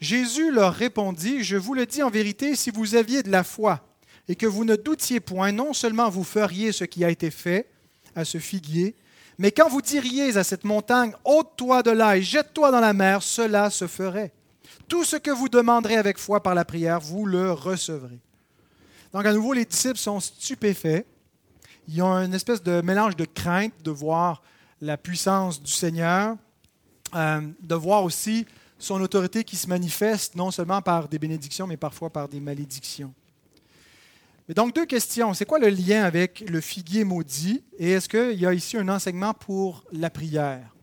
Jésus 0.00 0.50
leur 0.50 0.72
répondit, 0.72 1.44
Je 1.44 1.58
vous 1.58 1.74
le 1.74 1.84
dis 1.84 2.02
en 2.02 2.08
vérité, 2.08 2.56
si 2.56 2.70
vous 2.70 2.94
aviez 2.94 3.22
de 3.22 3.30
la 3.30 3.44
foi 3.44 3.86
et 4.28 4.34
que 4.34 4.46
vous 4.46 4.64
ne 4.64 4.74
doutiez 4.74 5.20
point, 5.20 5.52
non 5.52 5.74
seulement 5.74 6.08
vous 6.08 6.24
feriez 6.24 6.72
ce 6.72 6.84
qui 6.84 7.04
a 7.04 7.10
été 7.10 7.30
fait 7.30 7.68
à 8.16 8.24
ce 8.24 8.38
figuier, 8.38 8.96
Mais 9.36 9.52
quand 9.52 9.68
vous 9.68 9.82
diriez 9.82 10.36
à 10.38 10.44
cette 10.44 10.64
montagne, 10.64 11.12
ôte-toi 11.24 11.82
de 11.82 11.90
là 11.90 12.16
et 12.16 12.22
jette-toi 12.22 12.70
dans 12.70 12.80
la 12.80 12.94
mer, 12.94 13.22
cela 13.22 13.68
se 13.68 13.86
ferait. 13.86 14.32
Tout 14.88 15.04
ce 15.04 15.16
que 15.16 15.30
vous 15.30 15.50
demanderez 15.50 15.96
avec 15.96 16.18
foi 16.18 16.42
par 16.42 16.54
la 16.54 16.64
prière, 16.64 17.00
vous 17.00 17.26
le 17.26 17.52
recevrez. 17.52 18.20
Donc 19.12 19.26
à 19.26 19.32
nouveau, 19.32 19.52
les 19.52 19.66
disciples 19.66 19.98
sont 19.98 20.20
stupéfaits. 20.20 21.04
Ils 21.92 22.00
ont 22.00 22.14
une 22.14 22.32
espèce 22.32 22.62
de 22.62 22.80
mélange 22.80 23.16
de 23.16 23.26
crainte 23.26 23.74
de 23.82 23.90
voir 23.90 24.42
la 24.80 24.96
puissance 24.96 25.62
du 25.62 25.70
Seigneur, 25.70 26.36
euh, 27.14 27.42
de 27.60 27.74
voir 27.74 28.02
aussi 28.02 28.46
son 28.78 28.98
autorité 29.02 29.44
qui 29.44 29.56
se 29.56 29.68
manifeste 29.68 30.34
non 30.34 30.50
seulement 30.50 30.80
par 30.80 31.06
des 31.06 31.18
bénédictions, 31.18 31.66
mais 31.66 31.76
parfois 31.76 32.08
par 32.08 32.28
des 32.28 32.40
malédictions. 32.40 33.12
Mais 34.48 34.54
donc, 34.54 34.74
deux 34.74 34.86
questions. 34.86 35.34
C'est 35.34 35.44
quoi 35.44 35.58
le 35.58 35.68
lien 35.68 36.02
avec 36.02 36.40
le 36.48 36.62
figuier 36.62 37.04
maudit? 37.04 37.62
Et 37.78 37.90
est-ce 37.90 38.08
qu'il 38.08 38.40
y 38.40 38.46
a 38.46 38.54
ici 38.54 38.78
un 38.78 38.88
enseignement 38.88 39.34
pour 39.34 39.84
la 39.92 40.08
prière? 40.08 40.74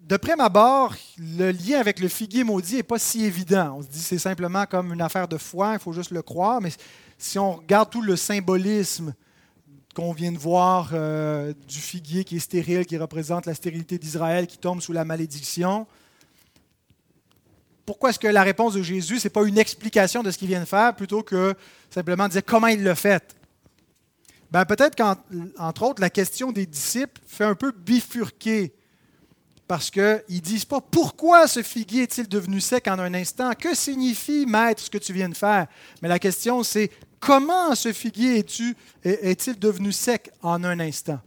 De 0.00 0.18
prime 0.18 0.40
abord, 0.40 0.94
le 1.18 1.52
lien 1.52 1.80
avec 1.80 2.00
le 2.00 2.08
figuier 2.08 2.44
maudit 2.44 2.76
n'est 2.76 2.82
pas 2.82 2.98
si 2.98 3.24
évident. 3.24 3.78
On 3.78 3.82
se 3.82 3.88
dit 3.88 3.98
c'est 3.98 4.18
simplement 4.18 4.66
comme 4.66 4.92
une 4.92 5.00
affaire 5.00 5.26
de 5.26 5.38
foi, 5.38 5.72
il 5.72 5.80
faut 5.80 5.92
juste 5.92 6.10
le 6.12 6.22
croire, 6.22 6.60
mais 6.60 6.70
si 7.18 7.38
on 7.38 7.52
regarde 7.52 7.90
tout 7.90 8.02
le 8.02 8.16
symbolisme 8.16 9.14
qu'on 9.94 10.12
vient 10.12 10.32
de 10.32 10.38
voir 10.38 10.90
euh, 10.92 11.54
du 11.66 11.78
figuier 11.78 12.24
qui 12.24 12.36
est 12.36 12.40
stérile, 12.40 12.84
qui 12.84 12.98
représente 12.98 13.46
la 13.46 13.54
stérilité 13.54 13.98
d'Israël, 13.98 14.46
qui 14.46 14.58
tombe 14.58 14.82
sous 14.82 14.92
la 14.92 15.06
malédiction. 15.06 15.86
Pourquoi 17.86 18.10
est-ce 18.10 18.18
que 18.18 18.26
la 18.26 18.42
réponse 18.42 18.74
de 18.74 18.82
Jésus, 18.82 19.20
ce 19.20 19.24
n'est 19.24 19.30
pas 19.30 19.44
une 19.44 19.56
explication 19.56 20.22
de 20.22 20.30
ce 20.30 20.36
qu'il 20.36 20.48
vient 20.48 20.60
de 20.60 20.66
faire, 20.66 20.94
plutôt 20.94 21.22
que 21.22 21.54
simplement 21.88 22.28
dire 22.28 22.44
comment 22.44 22.66
il 22.66 22.82
l'a 22.82 22.94
fait? 22.94 23.36
Ben, 24.50 24.66
Peut-être 24.66 24.96
qu'entre 24.96 25.82
autres, 25.82 26.02
la 26.02 26.10
question 26.10 26.52
des 26.52 26.66
disciples 26.66 27.20
fait 27.26 27.44
un 27.44 27.54
peu 27.54 27.72
bifurquer 27.72 28.75
parce 29.68 29.90
qu'ils 29.90 30.22
ne 30.28 30.38
disent 30.38 30.64
pas 30.64 30.80
pourquoi 30.80 31.48
ce 31.48 31.62
figuier 31.62 32.04
est-il 32.04 32.28
devenu 32.28 32.60
sec 32.60 32.86
en 32.86 32.98
un 32.98 33.14
instant? 33.14 33.52
Que 33.58 33.74
signifie, 33.74 34.46
maître, 34.46 34.82
ce 34.82 34.90
que 34.90 34.98
tu 34.98 35.12
viens 35.12 35.28
de 35.28 35.36
faire? 35.36 35.66
Mais 36.02 36.08
la 36.08 36.18
question, 36.18 36.62
c'est 36.62 36.90
comment 37.18 37.74
ce 37.74 37.92
figuier 37.92 38.44
est-il 39.02 39.58
devenu 39.58 39.92
sec 39.92 40.30
en 40.42 40.62
un 40.62 40.78
instant? 40.78 41.20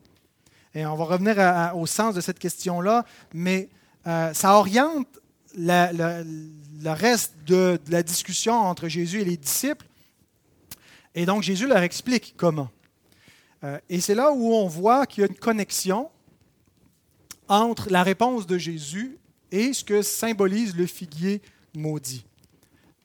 Et 0.73 0.85
on 0.85 0.95
va 0.95 1.05
revenir 1.05 1.73
au 1.75 1.85
sens 1.85 2.15
de 2.15 2.21
cette 2.21 2.39
question-là, 2.39 3.05
mais 3.33 3.69
euh, 4.07 4.33
ça 4.33 4.55
oriente 4.55 5.07
le 5.55 6.91
reste 6.91 7.33
de, 7.45 7.79
la 7.89 8.03
discussion 8.03 8.53
entre 8.53 8.87
Jésus 8.87 9.21
et 9.21 9.25
les 9.25 9.37
disciples. 9.37 9.85
Et 11.15 11.25
donc 11.25 11.43
Jésus 11.43 11.67
leur 11.67 11.79
explique 11.79 12.35
comment. 12.37 12.69
Euh, 13.63 13.77
et 13.89 13.99
c'est 13.99 14.15
là 14.15 14.31
où 14.31 14.53
on 14.53 14.67
voit 14.67 15.05
qu'il 15.05 15.21
y 15.21 15.27
a 15.27 15.29
une 15.29 15.37
connexion 15.37 16.09
entre 17.49 17.89
la 17.89 18.03
réponse 18.03 18.47
de 18.47 18.57
Jésus 18.57 19.17
et 19.51 19.73
ce 19.73 19.83
que 19.83 20.01
symbolise 20.01 20.75
le 20.75 20.85
figuier 20.85 21.41
maudit. 21.75 22.25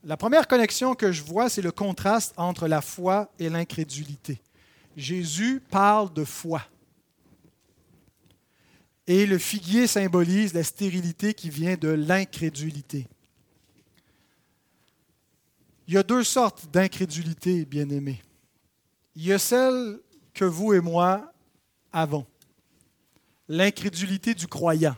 La 0.04 0.18
première 0.18 0.46
connexion 0.46 0.94
que 0.94 1.10
je 1.10 1.22
vois, 1.22 1.48
c'est 1.48 1.62
le 1.62 1.72
contraste 1.72 2.34
entre 2.36 2.68
la 2.68 2.82
foi 2.82 3.32
et 3.38 3.48
l'incrédulité. 3.48 4.40
Jésus 4.96 5.62
parle 5.70 6.12
de 6.12 6.24
foi. 6.24 6.62
Et 9.06 9.26
le 9.26 9.38
figuier 9.38 9.86
symbolise 9.86 10.54
la 10.54 10.62
stérilité 10.62 11.34
qui 11.34 11.50
vient 11.50 11.76
de 11.76 11.88
l'incrédulité. 11.88 13.06
Il 15.86 15.94
y 15.94 15.98
a 15.98 16.02
deux 16.02 16.24
sortes 16.24 16.70
d'incrédulité, 16.70 17.64
bien-aimés. 17.64 18.22
Il 19.16 19.26
y 19.26 19.32
a 19.32 19.38
celle 19.38 20.00
que 20.32 20.44
vous 20.44 20.72
et 20.72 20.80
moi 20.80 21.32
avons, 21.92 22.26
l'incrédulité 23.48 24.34
du 24.34 24.46
croyant 24.46 24.96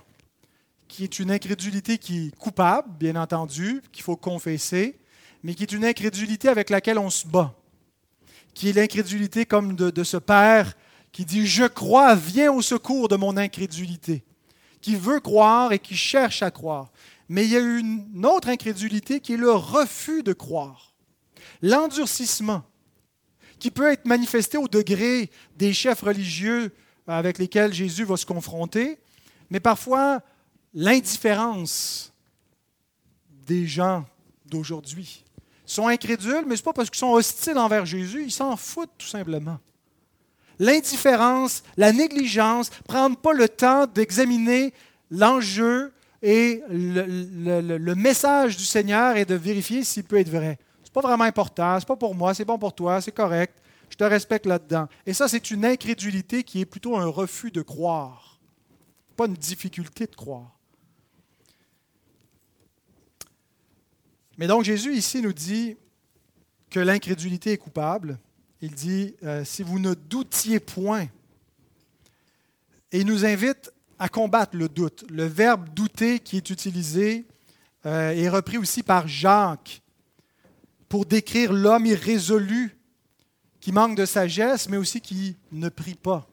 qui 0.88 1.04
est 1.04 1.18
une 1.18 1.30
incrédulité 1.30 1.98
qui 1.98 2.26
est 2.26 2.36
coupable, 2.36 2.88
bien 2.98 3.16
entendu, 3.16 3.82
qu'il 3.92 4.02
faut 4.02 4.16
confesser, 4.16 4.98
mais 5.42 5.54
qui 5.54 5.62
est 5.62 5.72
une 5.72 5.84
incrédulité 5.84 6.48
avec 6.48 6.70
laquelle 6.70 6.98
on 6.98 7.10
se 7.10 7.26
bat, 7.26 7.54
qui 8.54 8.68
est 8.68 8.72
l'incrédulité 8.72 9.46
comme 9.46 9.76
de, 9.76 10.04
ce 10.04 10.16
Père 10.16 10.74
qui 11.12 11.24
dit, 11.24 11.46
je 11.46 11.64
crois, 11.64 12.14
viens 12.14 12.52
au 12.52 12.62
secours 12.62 13.08
de 13.08 13.16
mon 13.16 13.36
incrédulité, 13.36 14.24
qui 14.80 14.96
veut 14.96 15.20
croire 15.20 15.72
et 15.72 15.78
qui 15.78 15.96
cherche 15.96 16.42
à 16.42 16.50
croire. 16.50 16.90
Mais 17.28 17.44
il 17.44 17.50
y 17.50 17.56
a 17.56 17.60
une 17.60 18.24
autre 18.24 18.48
incrédulité 18.48 19.20
qui 19.20 19.34
est 19.34 19.38
le 19.38 19.50
refus 19.50 20.22
de 20.22 20.32
croire, 20.32 20.94
l'endurcissement, 21.62 22.62
qui 23.58 23.70
peut 23.70 23.90
être 23.90 24.06
manifesté 24.06 24.58
au 24.58 24.68
degré 24.68 25.30
des 25.56 25.72
chefs 25.72 26.02
religieux 26.02 26.72
avec 27.06 27.38
lesquels 27.38 27.72
Jésus 27.72 28.04
va 28.04 28.16
se 28.16 28.26
confronter, 28.26 28.98
mais 29.50 29.60
parfois 29.60 30.20
l'indifférence 30.74 32.12
des 33.46 33.66
gens 33.66 34.04
d'aujourd'hui. 34.44 35.24
Ils 35.66 35.72
sont 35.72 35.88
incrédules, 35.88 36.44
mais 36.46 36.56
ce 36.56 36.60
n'est 36.60 36.64
pas 36.64 36.72
parce 36.72 36.90
qu'ils 36.90 36.98
sont 36.98 37.12
hostiles 37.12 37.58
envers 37.58 37.86
Jésus, 37.86 38.24
ils 38.24 38.32
s'en 38.32 38.56
foutent 38.56 38.92
tout 38.98 39.06
simplement. 39.06 39.58
L'indifférence, 40.58 41.62
la 41.76 41.92
négligence, 41.92 42.70
prendre 42.86 43.16
pas 43.16 43.32
le 43.32 43.48
temps 43.48 43.86
d'examiner 43.86 44.72
l'enjeu 45.10 45.92
et 46.22 46.62
le, 46.70 47.94
message 47.94 48.56
du 48.56 48.64
Seigneur 48.64 49.16
et 49.16 49.24
de 49.24 49.34
vérifier 49.34 49.84
s'il 49.84 50.04
peut 50.04 50.18
être 50.18 50.30
vrai. 50.30 50.58
Ce 50.82 50.88
n'est 50.88 50.92
pas 50.92 51.02
vraiment 51.02 51.24
important, 51.24 51.78
ce 51.78 51.84
n'est 51.84 51.88
pas 51.88 51.96
pour 51.96 52.14
moi, 52.14 52.32
c'est 52.32 52.44
bon 52.44 52.58
pour 52.58 52.74
toi, 52.74 53.00
c'est 53.00 53.12
correct, 53.12 53.58
je 53.90 53.96
te 53.96 54.04
respecte 54.04 54.46
là-dedans. 54.46 54.88
Et 55.06 55.14
ça, 55.14 55.28
c'est 55.28 55.50
une 55.50 55.64
incrédulité 55.64 56.42
qui 56.42 56.60
est 56.60 56.66
plutôt 56.66 56.96
un 56.96 57.06
refus 57.06 57.50
de 57.50 57.62
croire, 57.62 58.38
pas 59.16 59.26
une 59.26 59.34
difficulté 59.34 60.06
de 60.06 60.14
croire. 60.14 60.58
Mais 64.38 64.46
donc 64.46 64.64
Jésus 64.64 64.94
ici 64.94 65.22
nous 65.22 65.32
dit 65.32 65.76
que 66.70 66.80
l'incrédulité 66.80 67.52
est 67.52 67.58
coupable. 67.58 68.18
Il 68.60 68.74
dit, 68.74 69.14
euh, 69.22 69.44
si 69.44 69.62
vous 69.62 69.78
ne 69.78 69.94
doutiez 69.94 70.60
point, 70.60 71.08
et 72.92 73.00
il 73.00 73.06
nous 73.06 73.24
invite 73.24 73.72
à 73.98 74.08
combattre 74.08 74.56
le 74.56 74.68
doute. 74.68 75.04
Le 75.10 75.24
verbe 75.24 75.68
douter 75.70 76.20
qui 76.20 76.36
est 76.36 76.50
utilisé 76.50 77.26
euh, 77.84 78.10
est 78.10 78.28
repris 78.28 78.58
aussi 78.58 78.82
par 78.82 79.08
Jacques 79.08 79.82
pour 80.88 81.06
décrire 81.06 81.52
l'homme 81.52 81.86
irrésolu 81.86 82.75
qui 83.66 83.72
manque 83.72 83.96
de 83.96 84.06
sagesse, 84.06 84.68
mais 84.68 84.76
aussi 84.76 85.00
qui 85.00 85.34
ne 85.50 85.68
prie 85.68 85.96
pas. 85.96 86.24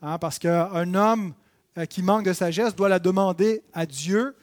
Hein, 0.00 0.16
parce 0.18 0.38
qu'un 0.38 0.94
homme 0.94 1.34
euh, 1.76 1.86
qui 1.86 2.02
manque 2.02 2.24
de 2.24 2.32
sagesse 2.32 2.76
doit 2.76 2.88
la 2.88 3.00
demander 3.00 3.64
à 3.74 3.84
Dieu, 3.84 4.36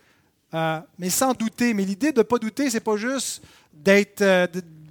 euh, 0.54 0.82
mais 1.00 1.10
sans 1.10 1.32
douter. 1.32 1.74
Mais 1.74 1.86
l'idée 1.86 2.12
de 2.12 2.18
ne 2.18 2.24
pas 2.24 2.40
douter, 2.40 2.70
ce 2.70 2.74
n'est 2.74 2.82
pas 2.82 2.98
juste 2.98 3.42
d'être 3.72 4.22
euh, 4.22 4.48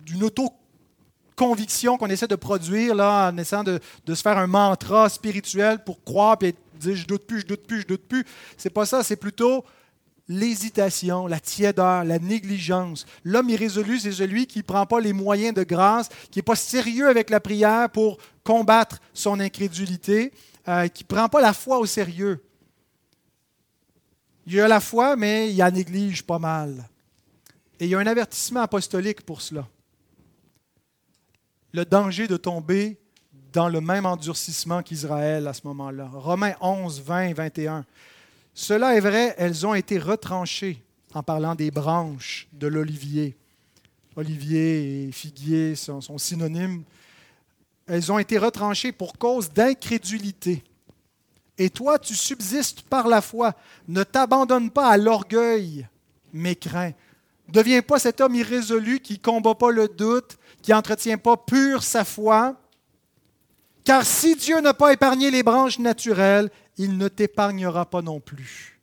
d'une 0.06 0.24
auto-conviction 0.24 1.98
qu'on 1.98 2.06
essaie 2.06 2.28
de 2.28 2.34
produire 2.34 2.94
là, 2.94 3.30
en 3.30 3.36
essayant 3.36 3.62
de, 3.62 3.78
se 4.08 4.22
faire 4.22 4.38
un 4.38 4.46
mantra 4.46 5.10
spirituel 5.10 5.84
pour 5.84 6.02
croire 6.02 6.38
et 6.40 6.54
dire 6.76 6.96
je 6.96 7.06
doute 7.06 7.26
plus, 7.26 7.40
je 7.40 7.46
doute 7.46 7.66
plus, 7.66 7.82
je 7.82 7.86
doute 7.88 8.08
plus. 8.08 8.24
C'est 8.56 8.70
pas 8.70 8.86
ça, 8.86 9.02
c'est 9.02 9.16
plutôt 9.16 9.66
l'hésitation, 10.28 11.26
la 11.26 11.40
tiédeur, 11.40 12.04
la 12.04 12.18
négligence. 12.18 13.06
L'homme 13.24 13.50
irrésolu, 13.50 13.98
c'est 13.98 14.12
celui 14.12 14.46
qui 14.46 14.58
ne 14.58 14.64
prend 14.64 14.86
pas 14.86 15.00
les 15.00 15.12
moyens 15.12 15.54
de 15.54 15.62
grâce, 15.62 16.08
qui 16.30 16.38
n'est 16.38 16.44
pas 16.44 16.56
sérieux 16.56 17.08
avec 17.08 17.30
la 17.30 17.40
prière 17.40 17.90
pour 17.90 18.18
combattre 18.44 18.98
son 19.12 19.40
incrédulité, 19.40 20.32
euh, 20.68 20.88
qui 20.88 21.04
ne 21.04 21.08
prend 21.08 21.28
pas 21.28 21.40
la 21.40 21.52
foi 21.52 21.78
au 21.78 21.86
sérieux. 21.86 22.42
Il 24.46 24.60
a 24.60 24.68
la 24.68 24.80
foi, 24.80 25.16
mais 25.16 25.52
il 25.52 25.62
a 25.62 25.70
néglige 25.70 26.22
pas 26.22 26.38
mal. 26.38 26.88
Et 27.78 27.84
il 27.86 27.90
y 27.90 27.94
a 27.94 27.98
un 27.98 28.06
avertissement 28.06 28.60
apostolique 28.60 29.22
pour 29.22 29.40
cela. 29.40 29.66
Le 31.72 31.84
danger 31.84 32.26
de 32.26 32.36
tomber 32.36 32.98
dans 33.52 33.68
le 33.68 33.80
même 33.80 34.06
endurcissement 34.06 34.82
qu'Israël 34.82 35.46
à 35.46 35.52
ce 35.52 35.66
moment-là. 35.66 36.08
Romains 36.12 36.54
11, 36.60 37.00
20 37.02 37.34
21. 37.34 37.84
Cela 38.54 38.96
est 38.96 39.00
vrai, 39.00 39.34
elles 39.38 39.66
ont 39.66 39.74
été 39.74 39.98
retranchées 39.98 40.82
en 41.14 41.22
parlant 41.22 41.54
des 41.54 41.70
branches 41.70 42.48
de 42.52 42.66
l'olivier. 42.66 43.36
Olivier 44.16 45.04
et 45.04 45.12
figuier 45.12 45.74
sont, 45.74 46.18
synonymes. 46.18 46.84
Elles 47.86 48.12
ont 48.12 48.18
été 48.18 48.38
retranchées 48.38 48.92
pour 48.92 49.18
cause 49.18 49.50
d'incrédulité 49.50 50.62
et 51.58 51.70
toi, 51.70 51.98
tu 51.98 52.14
subsistes 52.14 52.82
par 52.82 53.08
la 53.08 53.20
foi. 53.20 53.54
Ne 53.88 54.02
t'abandonne 54.04 54.70
pas 54.70 54.88
à 54.88 54.96
l'orgueil, 54.96 55.86
mais 56.32 56.56
crains. 56.56 56.92
Deviens 57.48 57.82
pas 57.82 57.98
cet 57.98 58.20
homme 58.20 58.34
irrésolu 58.34 59.00
qui 59.00 59.14
ne 59.14 59.18
combat 59.18 59.54
pas 59.54 59.70
le 59.70 59.88
doute, 59.88 60.38
qui 60.62 60.70
n'entretient 60.70 61.18
pas 61.18 61.36
pure 61.36 61.82
sa 61.82 62.04
foi. 62.04 62.56
Car 63.84 64.06
si 64.06 64.36
Dieu 64.36 64.60
n'a 64.60 64.74
pas 64.74 64.92
épargné 64.92 65.30
les 65.30 65.42
branches 65.42 65.78
naturelles, 65.78 66.50
il 66.76 66.96
ne 66.96 67.08
t'épargnera 67.08 67.88
pas 67.88 68.02
non 68.02 68.20
plus. 68.20 68.80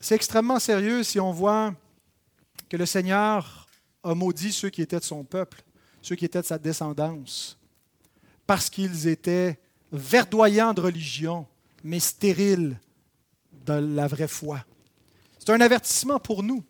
C'est 0.00 0.16
extrêmement 0.16 0.58
sérieux 0.58 1.04
si 1.04 1.20
on 1.20 1.30
voit 1.30 1.74
que 2.68 2.76
le 2.76 2.86
Seigneur 2.86 3.68
a 4.02 4.14
maudit 4.14 4.52
ceux 4.52 4.70
qui 4.70 4.82
étaient 4.82 4.98
de 4.98 5.04
son 5.04 5.22
peuple, 5.22 5.62
ceux 6.00 6.16
qui 6.16 6.24
étaient 6.24 6.40
de 6.40 6.46
sa 6.46 6.58
descendance, 6.58 7.56
parce 8.46 8.68
qu'ils 8.68 9.06
étaient 9.06 9.60
verdoyants 9.92 10.74
de 10.74 10.80
religion, 10.80 11.46
mais 11.84 12.00
stériles 12.00 12.80
de 13.64 13.74
la 13.74 14.08
vraie 14.08 14.26
foi. 14.26 14.64
C'est 15.38 15.50
un 15.50 15.60
avertissement 15.60 16.18
pour 16.18 16.42
nous. 16.42 16.64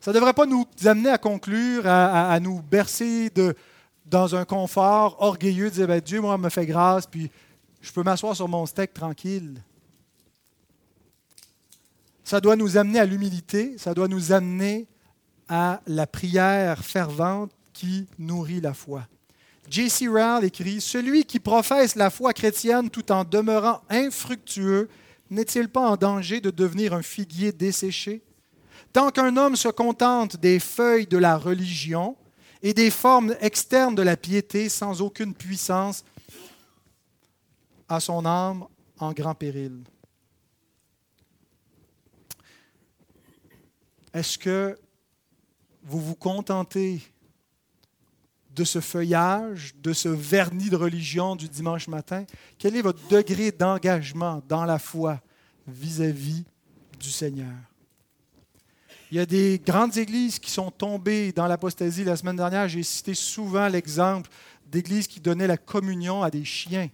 Ça 0.00 0.10
ne 0.10 0.14
devrait 0.14 0.34
pas 0.34 0.46
nous 0.46 0.66
amener 0.84 1.10
à 1.10 1.18
conclure, 1.18 1.86
à, 1.86 2.38
nous 2.40 2.62
bercer 2.62 3.30
dans 4.04 4.34
un 4.34 4.44
confort 4.44 5.16
orgueilleux, 5.20 5.70
de 5.70 5.74
dire 5.74 5.88
ben, 5.88 6.00
Dieu, 6.00 6.20
moi, 6.20 6.38
me 6.38 6.48
fait 6.48 6.66
grâce, 6.66 7.06
puis 7.06 7.30
je 7.80 7.92
peux 7.92 8.02
m'asseoir 8.02 8.36
sur 8.36 8.48
mon 8.48 8.66
steak 8.66 8.94
tranquille. 8.94 9.62
Ça 12.24 12.40
doit 12.40 12.56
nous 12.56 12.76
amener 12.76 12.98
à 12.98 13.04
l'humilité, 13.04 13.78
ça 13.78 13.94
doit 13.94 14.08
nous 14.08 14.32
amener 14.32 14.86
à 15.48 15.80
la 15.86 16.06
prière 16.06 16.84
fervente 16.84 17.52
qui 17.72 18.06
nourrit 18.18 18.60
la 18.60 18.74
foi. 18.74 19.06
J.C. 19.68 20.06
Rowell 20.08 20.44
écrit 20.44 20.80
Celui 20.80 21.24
qui 21.24 21.40
professe 21.40 21.94
la 21.96 22.10
foi 22.10 22.32
chrétienne 22.32 22.90
tout 22.90 23.10
en 23.12 23.24
demeurant 23.24 23.80
infructueux 23.88 24.88
n'est-il 25.30 25.68
pas 25.68 25.88
en 25.88 25.96
danger 25.96 26.40
de 26.40 26.50
devenir 26.50 26.94
un 26.94 27.02
figuier 27.02 27.52
desséché? 27.52 28.22
Tant 28.96 29.10
qu'un 29.10 29.36
homme 29.36 29.56
se 29.56 29.68
contente 29.68 30.38
des 30.38 30.58
feuilles 30.58 31.06
de 31.06 31.18
la 31.18 31.36
religion 31.36 32.16
et 32.62 32.72
des 32.72 32.90
formes 32.90 33.36
externes 33.42 33.94
de 33.94 34.00
la 34.00 34.16
piété 34.16 34.70
sans 34.70 35.02
aucune 35.02 35.34
puissance, 35.34 36.02
à 37.90 38.00
son 38.00 38.24
âme 38.24 38.64
en 38.98 39.12
grand 39.12 39.34
péril. 39.34 39.84
Est-ce 44.14 44.38
que 44.38 44.78
vous 45.82 46.00
vous 46.00 46.16
contentez 46.16 47.02
de 48.48 48.64
ce 48.64 48.80
feuillage, 48.80 49.74
de 49.76 49.92
ce 49.92 50.08
vernis 50.08 50.70
de 50.70 50.76
religion 50.76 51.36
du 51.36 51.50
dimanche 51.50 51.86
matin? 51.86 52.24
Quel 52.58 52.74
est 52.74 52.80
votre 52.80 53.06
degré 53.08 53.52
d'engagement 53.52 54.42
dans 54.48 54.64
la 54.64 54.78
foi 54.78 55.20
vis-à-vis 55.66 56.46
du 56.98 57.10
Seigneur? 57.10 57.52
Il 59.12 59.16
y 59.16 59.20
a 59.20 59.26
des 59.26 59.60
grandes 59.64 59.96
églises 59.96 60.38
qui 60.38 60.50
sont 60.50 60.70
tombées 60.70 61.30
dans 61.30 61.46
l'apostasie. 61.46 62.02
La 62.02 62.16
semaine 62.16 62.36
dernière, 62.36 62.68
j'ai 62.68 62.82
cité 62.82 63.14
souvent 63.14 63.68
l'exemple 63.68 64.28
d'églises 64.66 65.06
qui 65.06 65.20
donnaient 65.20 65.46
la 65.46 65.56
communion 65.56 66.22
à 66.22 66.30
des 66.30 66.44
chiens, 66.44 66.88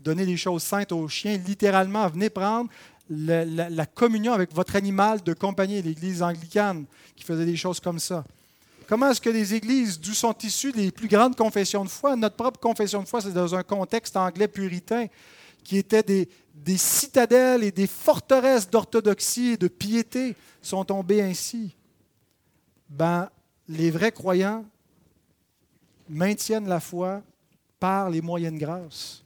donner 0.00 0.24
des 0.24 0.38
choses 0.38 0.62
saintes 0.62 0.92
aux 0.92 1.08
chiens, 1.08 1.36
littéralement, 1.36 2.08
venez 2.08 2.30
prendre 2.30 2.70
la, 3.10 3.86
communion 3.86 4.32
avec 4.32 4.54
votre 4.54 4.76
animal 4.76 5.22
de 5.22 5.34
compagnie, 5.34 5.80
l'église 5.82 6.22
anglicane 6.22 6.84
qui 7.14 7.24
faisait 7.24 7.44
des 7.44 7.56
choses 7.56 7.80
comme 7.80 7.98
ça. 7.98 8.24
Comment 8.88 9.10
est-ce 9.10 9.20
que 9.20 9.28
les 9.30 9.52
églises 9.52 10.00
d'où 10.00 10.14
sont 10.14 10.36
issues 10.42 10.72
les 10.72 10.90
plus 10.90 11.08
grandes 11.08 11.36
confessions 11.36 11.84
de 11.84 11.90
foi, 11.90 12.16
notre 12.16 12.36
propre 12.36 12.58
confession 12.58 13.02
de 13.02 13.08
foi, 13.08 13.20
c'est 13.20 13.32
dans 13.32 13.54
un 13.54 13.62
contexte 13.62 14.16
anglais 14.16 14.48
puritain, 14.48 15.06
qui 15.62 15.76
étaient 15.76 16.02
des, 16.02 16.28
des 16.64 16.76
citadelles 16.76 17.64
et 17.64 17.72
des 17.72 17.86
forteresses 17.86 18.68
d'orthodoxie 18.68 19.52
et 19.52 19.56
de 19.56 19.68
piété, 19.68 20.36
sont 20.60 20.84
tombées 20.84 21.22
ainsi. 21.22 21.74
Ben, 22.88 23.30
les 23.68 23.90
vrais 23.90 24.12
croyants 24.12 24.64
maintiennent 26.08 26.68
la 26.68 26.80
foi 26.80 27.22
par 27.78 28.10
les 28.10 28.20
moyennes 28.20 28.58
grâces. 28.58 29.22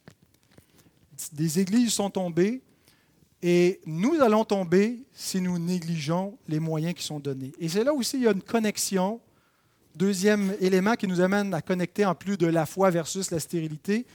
Des 1.32 1.60
églises 1.60 1.92
sont 1.92 2.10
tombées 2.10 2.60
et 3.40 3.80
nous 3.86 4.20
allons 4.20 4.44
tomber 4.44 4.98
si 5.12 5.40
nous 5.40 5.58
négligeons 5.58 6.36
les 6.48 6.60
moyens 6.60 6.94
qui 6.94 7.04
sont 7.04 7.20
donnés. 7.20 7.52
Et 7.58 7.68
c'est 7.68 7.84
là 7.84 7.92
aussi 7.92 8.16
il 8.16 8.24
y 8.24 8.28
a 8.28 8.32
une 8.32 8.42
connexion 8.42 9.20
Deuxième 9.94 10.56
élément 10.60 10.94
qui 10.94 11.06
nous 11.06 11.20
amène 11.20 11.52
à 11.52 11.60
connecter 11.60 12.06
en 12.06 12.14
plus 12.14 12.38
de 12.38 12.46
la 12.46 12.64
foi 12.64 12.88
versus 12.88 13.30
la 13.30 13.38
stérilité. 13.38 14.06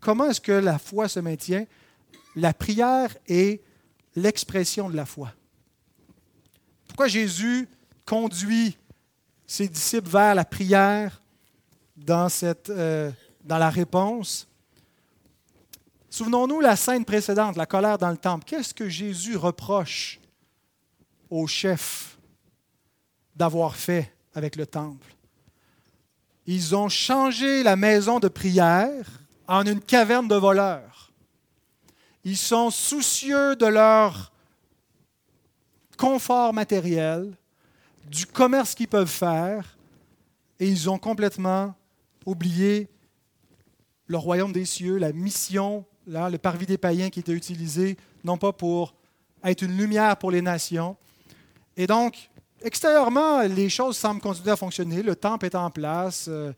Comment 0.00 0.30
est-ce 0.30 0.40
que 0.40 0.52
la 0.52 0.78
foi 0.78 1.08
se 1.08 1.20
maintient? 1.20 1.66
La 2.36 2.52
prière 2.52 3.16
est 3.26 3.62
l'expression 4.14 4.90
de 4.90 4.96
la 4.96 5.06
foi. 5.06 5.32
Pourquoi 6.86 7.08
Jésus 7.08 7.66
conduit 8.04 8.76
ses 9.46 9.68
disciples 9.68 10.08
vers 10.08 10.34
la 10.34 10.44
prière 10.44 11.22
euh, 12.08 13.10
dans 13.44 13.58
la 13.58 13.70
réponse? 13.70 14.46
Souvenons-nous 16.10 16.60
la 16.60 16.76
scène 16.76 17.04
précédente, 17.04 17.56
la 17.56 17.66
colère 17.66 17.98
dans 17.98 18.10
le 18.10 18.16
temple. 18.16 18.44
Qu'est-ce 18.46 18.72
que 18.72 18.88
Jésus 18.88 19.36
reproche 19.36 20.20
au 21.28 21.46
chef 21.46 22.18
d'avoir 23.34 23.76
fait 23.76 24.14
avec 24.34 24.56
le 24.56 24.66
temple? 24.66 25.14
Ils 26.46 26.76
ont 26.76 26.88
changé 26.88 27.62
la 27.62 27.76
maison 27.76 28.20
de 28.20 28.28
prière 28.28 29.06
en 29.48 29.66
une 29.66 29.80
caverne 29.80 30.28
de 30.28 30.36
voleurs. 30.36 30.95
Ils 32.26 32.36
sont 32.36 32.70
soucieux 32.70 33.54
de 33.54 33.66
leur 33.66 34.32
confort 35.96 36.52
matériel, 36.52 37.32
du 38.10 38.26
commerce 38.26 38.74
qu'ils 38.74 38.88
peuvent 38.88 39.06
faire, 39.06 39.78
et 40.58 40.68
ils 40.68 40.90
ont 40.90 40.98
complètement 40.98 41.72
oublié 42.24 42.88
le 44.08 44.16
royaume 44.16 44.52
des 44.52 44.64
cieux, 44.64 44.96
la 44.96 45.12
mission, 45.12 45.84
là, 46.04 46.28
le 46.28 46.36
parvis 46.36 46.66
des 46.66 46.78
païens 46.78 47.10
qui 47.10 47.20
était 47.20 47.30
utilisé, 47.30 47.96
non 48.24 48.36
pas 48.36 48.52
pour 48.52 48.96
être 49.44 49.62
une 49.62 49.76
lumière 49.76 50.16
pour 50.16 50.32
les 50.32 50.42
nations. 50.42 50.96
Et 51.76 51.86
donc, 51.86 52.28
extérieurement, 52.60 53.42
les 53.42 53.68
choses 53.68 53.96
semblent 53.96 54.20
continuer 54.20 54.50
à 54.50 54.56
fonctionner. 54.56 55.00
Le 55.00 55.14
temple 55.14 55.46
est 55.46 55.54
en 55.54 55.70
place. 55.70 56.26
Euh, 56.26 56.52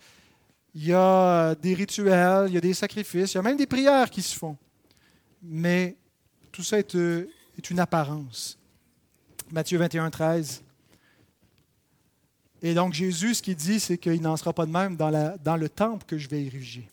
il 0.74 0.86
y 0.86 0.94
a 0.94 1.54
des 1.56 1.74
rituels, 1.74 2.46
il 2.48 2.54
y 2.54 2.56
a 2.56 2.62
des 2.62 2.72
sacrifices, 2.72 3.34
il 3.34 3.36
y 3.36 3.38
a 3.38 3.42
même 3.42 3.58
des 3.58 3.66
prières 3.66 4.08
qui 4.08 4.22
se 4.22 4.34
font. 4.34 4.56
Mais 5.42 5.96
tout 6.52 6.62
ça 6.62 6.78
est, 6.78 6.94
euh, 6.94 7.28
une 7.70 7.80
apparence. 7.80 8.58
Matthieu 9.50 9.78
21, 9.78 10.10
13. 10.10 10.62
Et 12.62 12.74
donc 12.74 12.92
Jésus, 12.92 13.34
ce 13.34 13.42
qu'il 13.42 13.56
dit, 13.56 13.80
c'est 13.80 13.98
qu'il 13.98 14.20
n'en 14.20 14.36
sera 14.36 14.52
pas 14.52 14.66
de 14.66 14.70
même 14.70 14.96
dans, 14.96 15.56
le 15.56 15.68
temple 15.68 16.04
que 16.06 16.18
je 16.18 16.28
vais 16.28 16.42
ériger. 16.42 16.88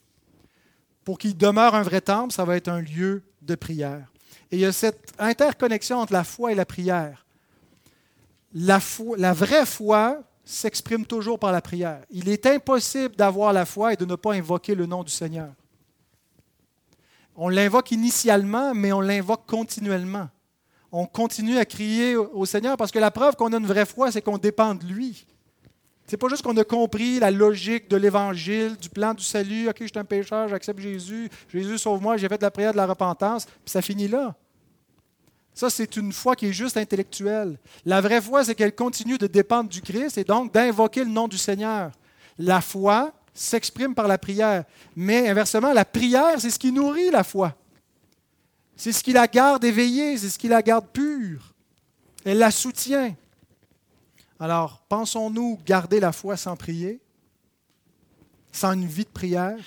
Pour 1.03 1.17
qu'il 1.17 1.37
demeure 1.37 1.75
un 1.75 1.83
vrai 1.83 2.01
temple, 2.01 2.33
ça 2.33 2.45
va 2.45 2.55
être 2.55 2.67
un 2.67 2.81
lieu 2.81 3.23
de 3.41 3.55
prière. 3.55 4.11
Et 4.51 4.57
il 4.57 4.59
y 4.59 4.65
a 4.65 4.71
cette 4.71 5.13
interconnexion 5.19 5.99
entre 5.99 6.13
la 6.13 6.23
foi 6.23 6.51
et 6.51 6.55
la 6.55 6.65
prière 6.65 7.25
la 8.55 9.33
vraie 9.33 9.65
foi 9.65 10.23
s'exprime 10.43 11.05
toujours 11.05 11.37
par 11.37 11.51
la 11.51 11.61
prière. 11.61 12.01
Il 12.09 12.29
est 12.29 12.45
impossible 12.45 13.15
d'avoir 13.15 13.51
la 13.51 13.65
foi 13.65 13.93
et 13.93 13.95
de 13.97 14.05
ne 14.05 14.15
pas 14.15 14.33
invoquer 14.33 14.75
le 14.75 14.85
nom 14.85 15.03
du 15.03 15.11
Seigneur. 15.11 15.51
On 17.36 17.49
l'invoque 17.49 17.91
initialement, 17.91 18.73
mais 18.73 18.93
on 18.93 19.01
l'invoque 19.01 19.45
continuellement. 19.45 20.29
On 20.91 21.05
continue 21.05 21.57
à 21.57 21.65
crier 21.65 22.15
au 22.15 22.45
Seigneur 22.45 22.77
parce 22.77 22.91
que 22.91 22.99
la 22.99 23.11
preuve 23.11 23.36
qu'on 23.36 23.51
a 23.51 23.57
une 23.57 23.65
vraie 23.65 23.86
foi, 23.86 24.11
c'est 24.11 24.21
qu'on 24.21 24.38
dépend 24.38 24.75
de 24.75 24.86
lui. 24.86 25.25
C'est 26.07 26.17
pas 26.17 26.29
juste 26.29 26.43
qu'on 26.43 26.55
a 26.55 26.63
compris 26.63 27.19
la 27.19 27.31
logique 27.31 27.89
de 27.89 27.97
l'Évangile, 27.97 28.77
du 28.77 28.89
plan 28.89 29.13
du 29.13 29.23
salut. 29.23 29.67
OK, 29.67 29.77
je 29.81 29.88
suis 29.88 29.99
un 29.99 30.05
pécheur, 30.05 30.47
j'accepte 30.47 30.79
Jésus. 30.79 31.29
Jésus, 31.51 31.79
sauve-moi, 31.79 32.17
j'ai 32.17 32.29
fait 32.29 32.38
de 32.38 32.43
la 32.43 32.51
prière 32.51 32.71
de 32.71 32.77
la 32.77 32.86
repentance. 32.86 33.45
Puis 33.45 33.71
ça 33.71 33.81
finit 33.81 34.07
là. 34.07 34.36
Ça, 35.53 35.69
c'est 35.69 35.95
une 35.97 36.13
foi 36.13 36.36
qui 36.36 36.47
est 36.47 36.53
juste 36.53 36.77
intellectuelle. 36.77 37.57
La 37.86 38.01
vraie 38.01 38.21
foi, 38.21 38.43
c'est 38.43 38.55
qu'elle 38.55 38.75
continue 38.75 39.17
de 39.17 39.25
dépendre 39.25 39.69
du 39.69 39.81
Christ 39.81 40.17
et 40.17 40.23
donc 40.23 40.53
d'invoquer 40.53 41.03
le 41.03 41.09
nom 41.09 41.27
du 41.27 41.38
Seigneur. 41.38 41.91
La 42.38 42.61
foi 42.61 43.11
s'exprime 43.36 43.93
par 43.93 44.07
la 44.07 44.17
prière. 44.17 44.63
Mais 44.95 45.29
inversement, 45.29 45.73
la 45.73 45.86
prière, 45.86 46.39
c'est 46.39 46.49
ce 46.49 46.57
qui 46.57 46.71
nourrit 46.71 47.11
la 47.11 47.23
foi. 47.23 47.55
C'est 48.75 48.91
ce 48.91 49.03
qui 49.03 49.13
la 49.13 49.27
garde 49.27 49.63
éveillée, 49.63 50.17
c'est 50.17 50.29
ce 50.29 50.39
qui 50.39 50.47
la 50.47 50.61
garde 50.61 50.88
pure. 50.88 51.53
Elle 52.23 52.39
la 52.39 52.49
soutient. 52.49 53.13
Alors, 54.39 54.81
pensons-nous 54.89 55.59
garder 55.65 55.99
la 55.99 56.11
foi 56.11 56.36
sans 56.36 56.55
prier, 56.55 56.99
sans 58.51 58.73
une 58.73 58.88
vie 58.88 59.05
de 59.05 59.09
prière? 59.09 59.59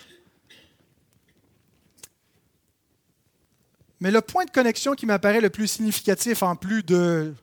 Mais 4.01 4.11
le 4.11 4.21
point 4.21 4.45
de 4.45 4.51
connexion 4.51 4.95
qui 4.95 5.07
m'apparaît 5.07 5.41
le 5.41 5.51
plus 5.51 5.69
significatif 5.69 6.43
en 6.43 6.57
plus 6.57 6.83
de 6.83 7.35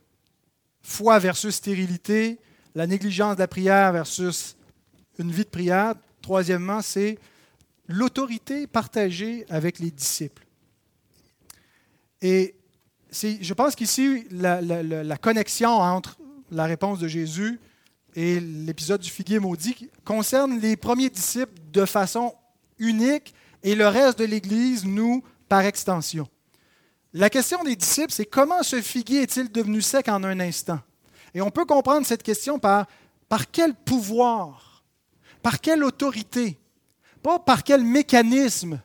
foi 0.82 1.20
versus 1.20 1.56
stérilité, 1.56 2.40
la 2.76 2.88
négligence 2.88 3.36
de 3.36 3.42
la 3.42 3.48
prière 3.48 3.92
versus 3.92 4.56
une 5.18 5.32
vie 5.32 5.44
de 5.44 5.50
prière, 5.50 5.96
troisièmement, 6.26 6.82
c'est 6.82 7.20
l'autorité 7.88 8.66
partagée 8.66 9.46
avec 9.48 9.78
les 9.78 9.92
disciples. 9.92 10.44
Et 12.20 12.56
je 13.12 13.54
pense 13.54 13.76
qu'ici, 13.76 14.26
la, 14.32 15.18
connexion 15.18 15.70
entre 15.70 16.18
la 16.50 16.66
réponse 16.66 16.98
de 16.98 17.08
Jésus 17.08 17.60
et 18.16 18.40
l'épisode 18.40 19.02
du 19.02 19.12
figuier 19.12 19.38
maudit 19.38 19.92
concerne 20.04 20.60
les 20.60 20.76
premiers 20.76 21.12
disciples 21.12 21.54
de 21.72 21.86
façon 21.86 22.34
unique 22.80 23.36
et 23.62 23.76
le 23.76 23.88
reste 23.88 24.18
de 24.18 24.26
l'Église, 24.26 24.84
nous, 24.84 25.24
par 25.48 25.62
extension. 25.62 26.28
La 27.14 27.30
question 27.30 27.64
des 27.64 27.76
disciples, 27.76 28.12
c'est 28.12 28.26
comment 28.26 28.64
ce 28.64 28.82
figuier 28.82 29.22
est-il 29.22 29.52
devenu 29.52 29.80
sec 29.84 30.08
en 30.08 30.24
un 30.24 30.40
instant? 30.40 30.80
Et 31.36 31.42
on 31.42 31.52
peut 31.52 31.66
comprendre 31.66 32.08
cette 32.08 32.24
question 32.24 32.58
par, 32.58 32.88
par 33.30 33.52
quel 33.52 33.76
pouvoir 33.76 34.75
Par 35.46 35.62
quelle 35.62 35.84
autorité? 35.84 36.58
Pas 37.22 37.38
par 37.38 37.64
quel 37.64 37.84
mécanisme, 37.84 38.82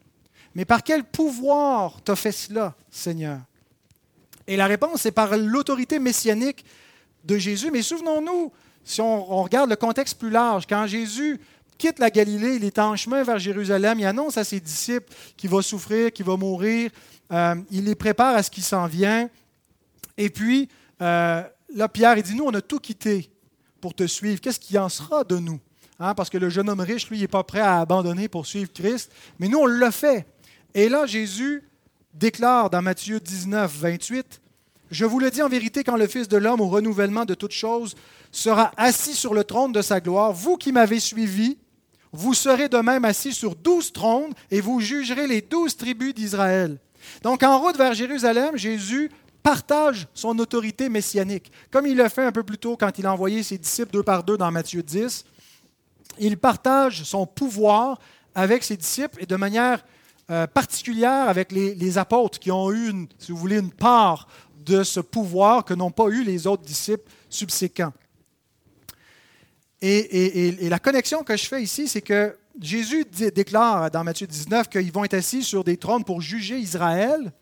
mais 0.55 0.67
par 0.67 0.83
quel 0.83 1.05
pouvoir 1.05 2.03
t'as 2.05 2.17
fait 2.17 2.33
cela, 2.33 2.75
Seigneur? 2.91 3.41
Et 4.47 4.59
la 4.59 4.67
réponse 4.67 5.07
est 5.07 5.11
par 5.11 5.35
l'autorité 5.39 5.99
messianique 5.99 6.67
de 7.25 7.39
Jésus. 7.39 7.71
Mais 7.71 7.81
souvenons-nous, 7.81 8.53
si 8.85 9.01
on, 9.01 9.43
regarde 9.43 9.71
le 9.71 9.77
contexte 9.77 10.19
plus 10.19 10.29
large, 10.29 10.67
quand 10.69 10.87
Jésus 10.87 11.41
quitte 11.79 11.99
la 11.99 12.11
Galilée, 12.11 12.57
il 12.57 12.65
est 12.65 12.79
en 12.79 12.95
chemin 12.95 13.23
vers 13.23 13.39
Jérusalem, 13.39 13.99
il 13.99 14.05
annonce 14.05 14.37
à 14.37 14.45
ses 14.45 14.61
disciples 14.61 15.11
qu'il 15.39 15.49
va 15.49 15.63
souffrir, 15.63 16.13
qu'il 16.13 16.27
va 16.27 16.37
mourir, 16.37 16.91
euh, 17.33 17.55
il 17.71 17.87
les 17.87 17.95
prépare 17.95 18.35
à 18.35 18.43
ce 18.43 18.51
qui 18.51 18.61
s'en 18.61 18.87
vient. 18.87 19.31
Et 20.19 20.29
puis, 20.29 20.69
euh, 21.01 21.43
là, 21.75 21.89
Pierre, 21.89 22.19
il 22.19 22.23
dit, 22.23 22.35
nous, 22.35 22.45
on 22.45 22.53
a 22.53 22.61
tout 22.61 22.81
quitté 22.81 23.31
pour 23.81 23.95
te 23.95 24.07
suivre. 24.07 24.43
Qu'est-ce 24.43 24.61
qui 24.61 24.77
en 24.77 24.91
sera 24.91 25.25
de 25.25 25.39
nous? 25.39 25.59
Hein, 26.03 26.15
parce 26.15 26.31
que 26.31 26.39
le 26.39 26.49
jeune 26.49 26.71
homme 26.71 26.81
riche, 26.81 27.11
lui, 27.11 27.21
n'est 27.21 27.29
pas 27.29 27.45
prêt 27.45 27.61
à 27.61 27.81
abandonner 27.81 28.27
pour 28.27 28.47
suivre 28.47 28.73
Christ. 28.73 29.13
Mais 29.39 29.49
nous, 29.49 29.59
on 29.59 29.67
l'a 29.67 29.93
fait. 29.93 30.27
Et 30.75 30.89
là, 30.89 31.05
Jésus 31.05 31.63
déclare 32.15 32.71
dans 32.71 32.81
Matthieu 32.81 33.21
19, 33.21 33.71
28, 33.71 34.41
Je 34.91 35.05
vous 35.05 35.19
le 35.21 35.31
dis 35.31 35.43
en 35.43 35.49
vérité, 35.49 35.85
quand 35.85 35.97
le 35.97 36.07
Fils 36.07 36.27
de 36.27 36.39
l'homme, 36.39 36.63
au 36.63 36.69
renouvellement 36.69 37.27
de 37.27 37.35
toutes 37.35 37.53
choses, 37.53 37.95
sera 38.33 38.73
assis 38.79 39.15
sur 39.15 39.35
le 39.35 39.45
trône 39.45 39.73
de 39.73 39.83
sa 39.83 40.01
gloire, 40.01 40.33
vous 40.33 40.57
qui 40.57 40.73
m'avez 40.73 41.01
suivi, 41.01 41.59
vous 42.13 42.35
serez 42.35 42.69
de 42.69 42.79
même 42.79 43.05
assis 43.05 43.33
sur 43.33 43.55
douze 43.55 43.93
trônes 43.93 44.33
et 44.51 44.61
vous 44.61 44.81
jugerez 44.81 45.27
les 45.27 45.43
douze 45.43 45.77
tribus 45.77 46.15
d'Israël. 46.15 46.79
Donc 47.23 47.43
en 47.43 47.61
route 47.61 47.77
vers 47.77 47.95
Jérusalem, 47.95 48.57
Jésus 48.57 49.11
partage 49.43 50.09
son 50.13 50.39
autorité 50.39 50.89
messianique, 50.89 51.51
comme 51.71 51.87
il 51.87 51.97
le 51.97 52.09
fait 52.09 52.25
un 52.25 52.33
peu 52.33 52.43
plus 52.43 52.59
tôt 52.59 52.77
quand 52.77 52.99
il 52.99 53.07
a 53.07 53.13
envoyé 53.13 53.43
ses 53.43 53.59
disciples 53.59 53.93
deux 53.93 54.03
par 54.03 54.25
deux 54.25 54.37
dans 54.37 54.51
Matthieu 54.51 54.83
10. 54.83 55.25
Il 56.19 56.37
partage 56.37 57.05
son 57.05 57.27
pouvoir 57.27 57.99
avec 58.35 58.65
ses 58.65 58.77
disciples 58.77 59.23
et 59.23 59.27
de 59.27 59.37
manière 59.37 59.85
euh, 60.31 60.47
particulière 60.47 61.29
avec 61.29 61.51
les, 61.51 61.99
apôtres 61.99 62.39
qui 62.39 62.53
ont 62.53 62.73
eu, 62.73 63.09
si 63.19 63.33
vous 63.33 63.39
voulez, 63.39 63.59
une 63.59 63.73
part 63.73 64.29
de 64.65 64.85
ce 64.85 65.01
pouvoir 65.01 65.65
que 65.65 65.75
n'ont 65.75 65.91
pas 65.91 66.07
eu 66.07 66.23
les 66.23 66.47
autres 66.47 66.63
disciples 66.63 67.11
subséquents. 67.29 67.93
Et, 69.83 70.69
la 70.69 70.79
connexion 70.79 71.25
que 71.25 71.37
je 71.37 71.47
fais 71.47 71.63
ici, 71.63 71.89
c'est 71.89 72.03
que 72.03 72.37
Jésus 72.61 73.07
déclare 73.35 73.91
dans 73.91 74.05
Matthieu 74.05 74.27
19 74.27 74.69
qu'ils 74.69 74.93
vont 74.93 75.05
être 75.05 75.15
assis 75.15 75.43
sur 75.43 75.65
des 75.65 75.79
trônes 75.79 76.05
pour 76.05 76.21
juger 76.21 76.59
Israël, 76.59 77.33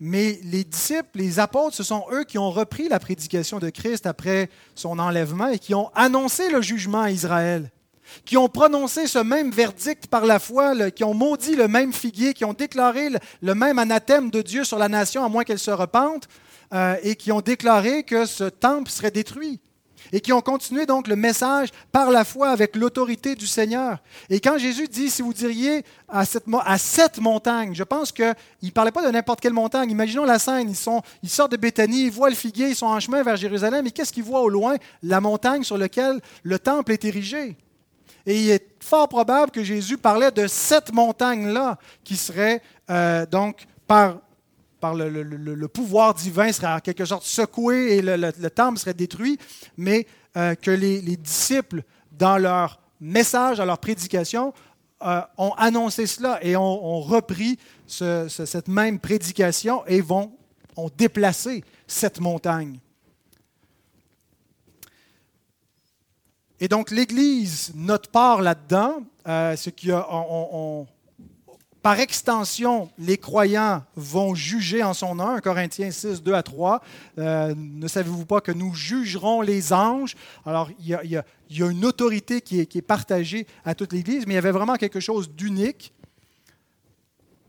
mais 0.00 0.38
les 0.44 0.64
disciples, 0.64 1.10
les 1.14 1.40
apôtres, 1.40 1.76
ce 1.76 1.82
sont 1.82 2.04
eux 2.12 2.24
qui 2.24 2.38
ont 2.38 2.50
repris 2.50 2.88
la 2.88 2.98
prédication 2.98 3.58
de 3.58 3.70
Christ 3.70 4.06
après 4.06 4.48
son 4.74 4.98
enlèvement 4.98 5.48
et 5.48 5.58
qui 5.58 5.74
ont 5.74 5.90
annoncé 5.94 6.50
le 6.50 6.62
jugement 6.62 7.02
à 7.02 7.10
Israël, 7.10 7.70
qui 8.24 8.36
ont 8.36 8.48
prononcé 8.48 9.06
ce 9.06 9.18
même 9.18 9.50
verdict 9.50 10.06
par 10.06 10.24
la 10.24 10.38
foi, 10.38 10.90
qui 10.90 11.04
ont 11.04 11.14
maudit 11.14 11.56
le 11.56 11.68
même 11.68 11.92
figuier, 11.92 12.32
qui 12.32 12.44
ont 12.44 12.52
déclaré 12.52 13.08
le, 13.42 13.54
même 13.54 13.78
anathème 13.78 14.30
de 14.30 14.40
Dieu 14.40 14.64
sur 14.64 14.78
la 14.78 14.88
nation 14.88 15.24
à 15.24 15.28
moins 15.28 15.44
qu'elle 15.44 15.58
se 15.58 15.70
repente, 15.70 16.28
euh, 16.72 16.96
et 17.02 17.16
qui 17.16 17.32
ont 17.32 17.40
déclaré 17.40 18.02
que 18.04 18.24
ce 18.26 18.44
temple 18.44 18.90
serait 18.90 19.10
détruit 19.10 19.60
et 20.12 20.20
qui 20.20 20.32
ont 20.32 20.40
continué 20.40 20.86
donc 20.86 21.08
le 21.08 21.16
message 21.16 21.68
par 21.92 22.10
la 22.10 22.24
foi 22.24 22.50
avec 22.50 22.76
l'autorité 22.76 23.34
du 23.34 23.46
Seigneur. 23.46 23.98
Et 24.30 24.40
quand 24.40 24.58
Jésus 24.58 24.88
dit, 24.88 25.10
si 25.10 25.22
vous 25.22 25.32
diriez 25.32 25.84
à 26.08 26.24
cette, 26.24 27.18
montagne, 27.18 27.74
je 27.74 27.84
pense 27.84 28.12
qu'il 28.12 28.34
ne 28.62 28.70
parlait 28.70 28.90
pas 28.90 29.04
de 29.04 29.10
n'importe 29.10 29.40
quelle 29.40 29.52
montagne. 29.52 29.90
Imaginons 29.90 30.24
la 30.24 30.38
scène, 30.38 30.70
ils, 30.70 30.76
sont, 30.76 31.02
sortent 31.24 31.52
de 31.52 31.56
Béthanie, 31.56 32.04
ils 32.04 32.10
voient 32.10 32.30
le 32.30 32.36
figuier, 32.36 32.68
ils 32.68 32.76
sont 32.76 32.86
en 32.86 33.00
chemin 33.00 33.22
vers 33.22 33.36
Jérusalem, 33.36 33.86
et 33.86 33.90
qu'est-ce 33.90 34.12
qu'ils 34.12 34.22
voient 34.22 34.42
au 34.42 34.48
loin? 34.48 34.76
La 35.02 35.20
montagne 35.20 35.62
sur 35.62 35.78
laquelle 35.78 36.20
le 36.42 36.58
temple 36.58 36.92
est 36.92 37.04
érigé. 37.04 37.56
Et 38.26 38.40
il 38.42 38.50
est 38.50 38.66
fort 38.80 39.08
probable 39.08 39.50
que 39.50 39.64
Jésus 39.64 39.96
parlait 39.96 40.30
de 40.30 40.46
cette 40.46 40.92
montagne-là 40.92 41.78
qui 42.04 42.16
serait 42.16 42.62
euh, 42.90 43.24
donc 43.24 43.64
par 43.86 44.18
par 44.80 44.94
le, 44.94 45.66
pouvoir 45.68 46.14
divin 46.14 46.52
serait 46.52 46.72
en 46.72 46.80
quelque 46.80 47.04
sorte 47.04 47.24
secoué 47.24 47.96
et 47.96 48.02
le, 48.02 48.48
temple 48.48 48.78
serait 48.78 48.94
détruit, 48.94 49.38
mais 49.76 50.06
euh, 50.36 50.54
que 50.54 50.70
les, 50.70 51.00
disciples, 51.16 51.82
dans 52.12 52.38
leur 52.38 52.80
message, 53.00 53.58
dans 53.58 53.64
leur 53.64 53.78
prédication, 53.78 54.52
euh, 55.02 55.20
ont 55.36 55.52
annoncé 55.56 56.06
cela 56.06 56.38
et 56.42 56.56
ont, 56.56 57.00
repris 57.00 57.58
cette 57.86 58.68
même 58.68 58.98
prédication 58.98 59.86
et 59.86 60.00
vont, 60.00 60.32
ont 60.76 60.90
déplacé 60.96 61.62
cette 61.86 62.20
montagne. 62.20 62.80
Et 66.60 66.68
donc 66.68 66.90
l'Église, 66.90 67.72
notre 67.74 68.10
part 68.10 68.42
là-dedans, 68.42 69.02
euh, 69.28 69.54
ce 69.54 69.70
qui 69.70 69.92
a, 69.92 70.04
par 71.82 72.00
extension, 72.00 72.90
les 72.98 73.18
croyants 73.18 73.84
vont 73.94 74.34
juger 74.34 74.82
en 74.82 74.94
son 74.94 75.14
nom, 75.14 75.28
1 75.28 75.40
Corinthiens 75.40 75.90
6, 75.90 76.22
2 76.22 76.34
à 76.34 76.42
3. 76.42 76.82
Euh, 77.18 77.54
ne 77.56 77.86
savez-vous 77.86 78.26
pas 78.26 78.40
que 78.40 78.50
nous 78.50 78.74
jugerons 78.74 79.42
les 79.42 79.72
anges? 79.72 80.16
Alors, 80.44 80.70
il 80.80 80.88
y 80.88 81.16
a, 81.16 81.24
une 81.50 81.84
autorité 81.84 82.40
qui 82.40 82.60
est, 82.60 82.82
partagée 82.82 83.46
à 83.64 83.74
toute 83.76 83.92
l'Église, 83.92 84.26
mais 84.26 84.34
il 84.34 84.36
y 84.36 84.38
avait 84.38 84.50
vraiment 84.50 84.74
quelque 84.74 85.00
chose 85.00 85.30
d'unique 85.30 85.92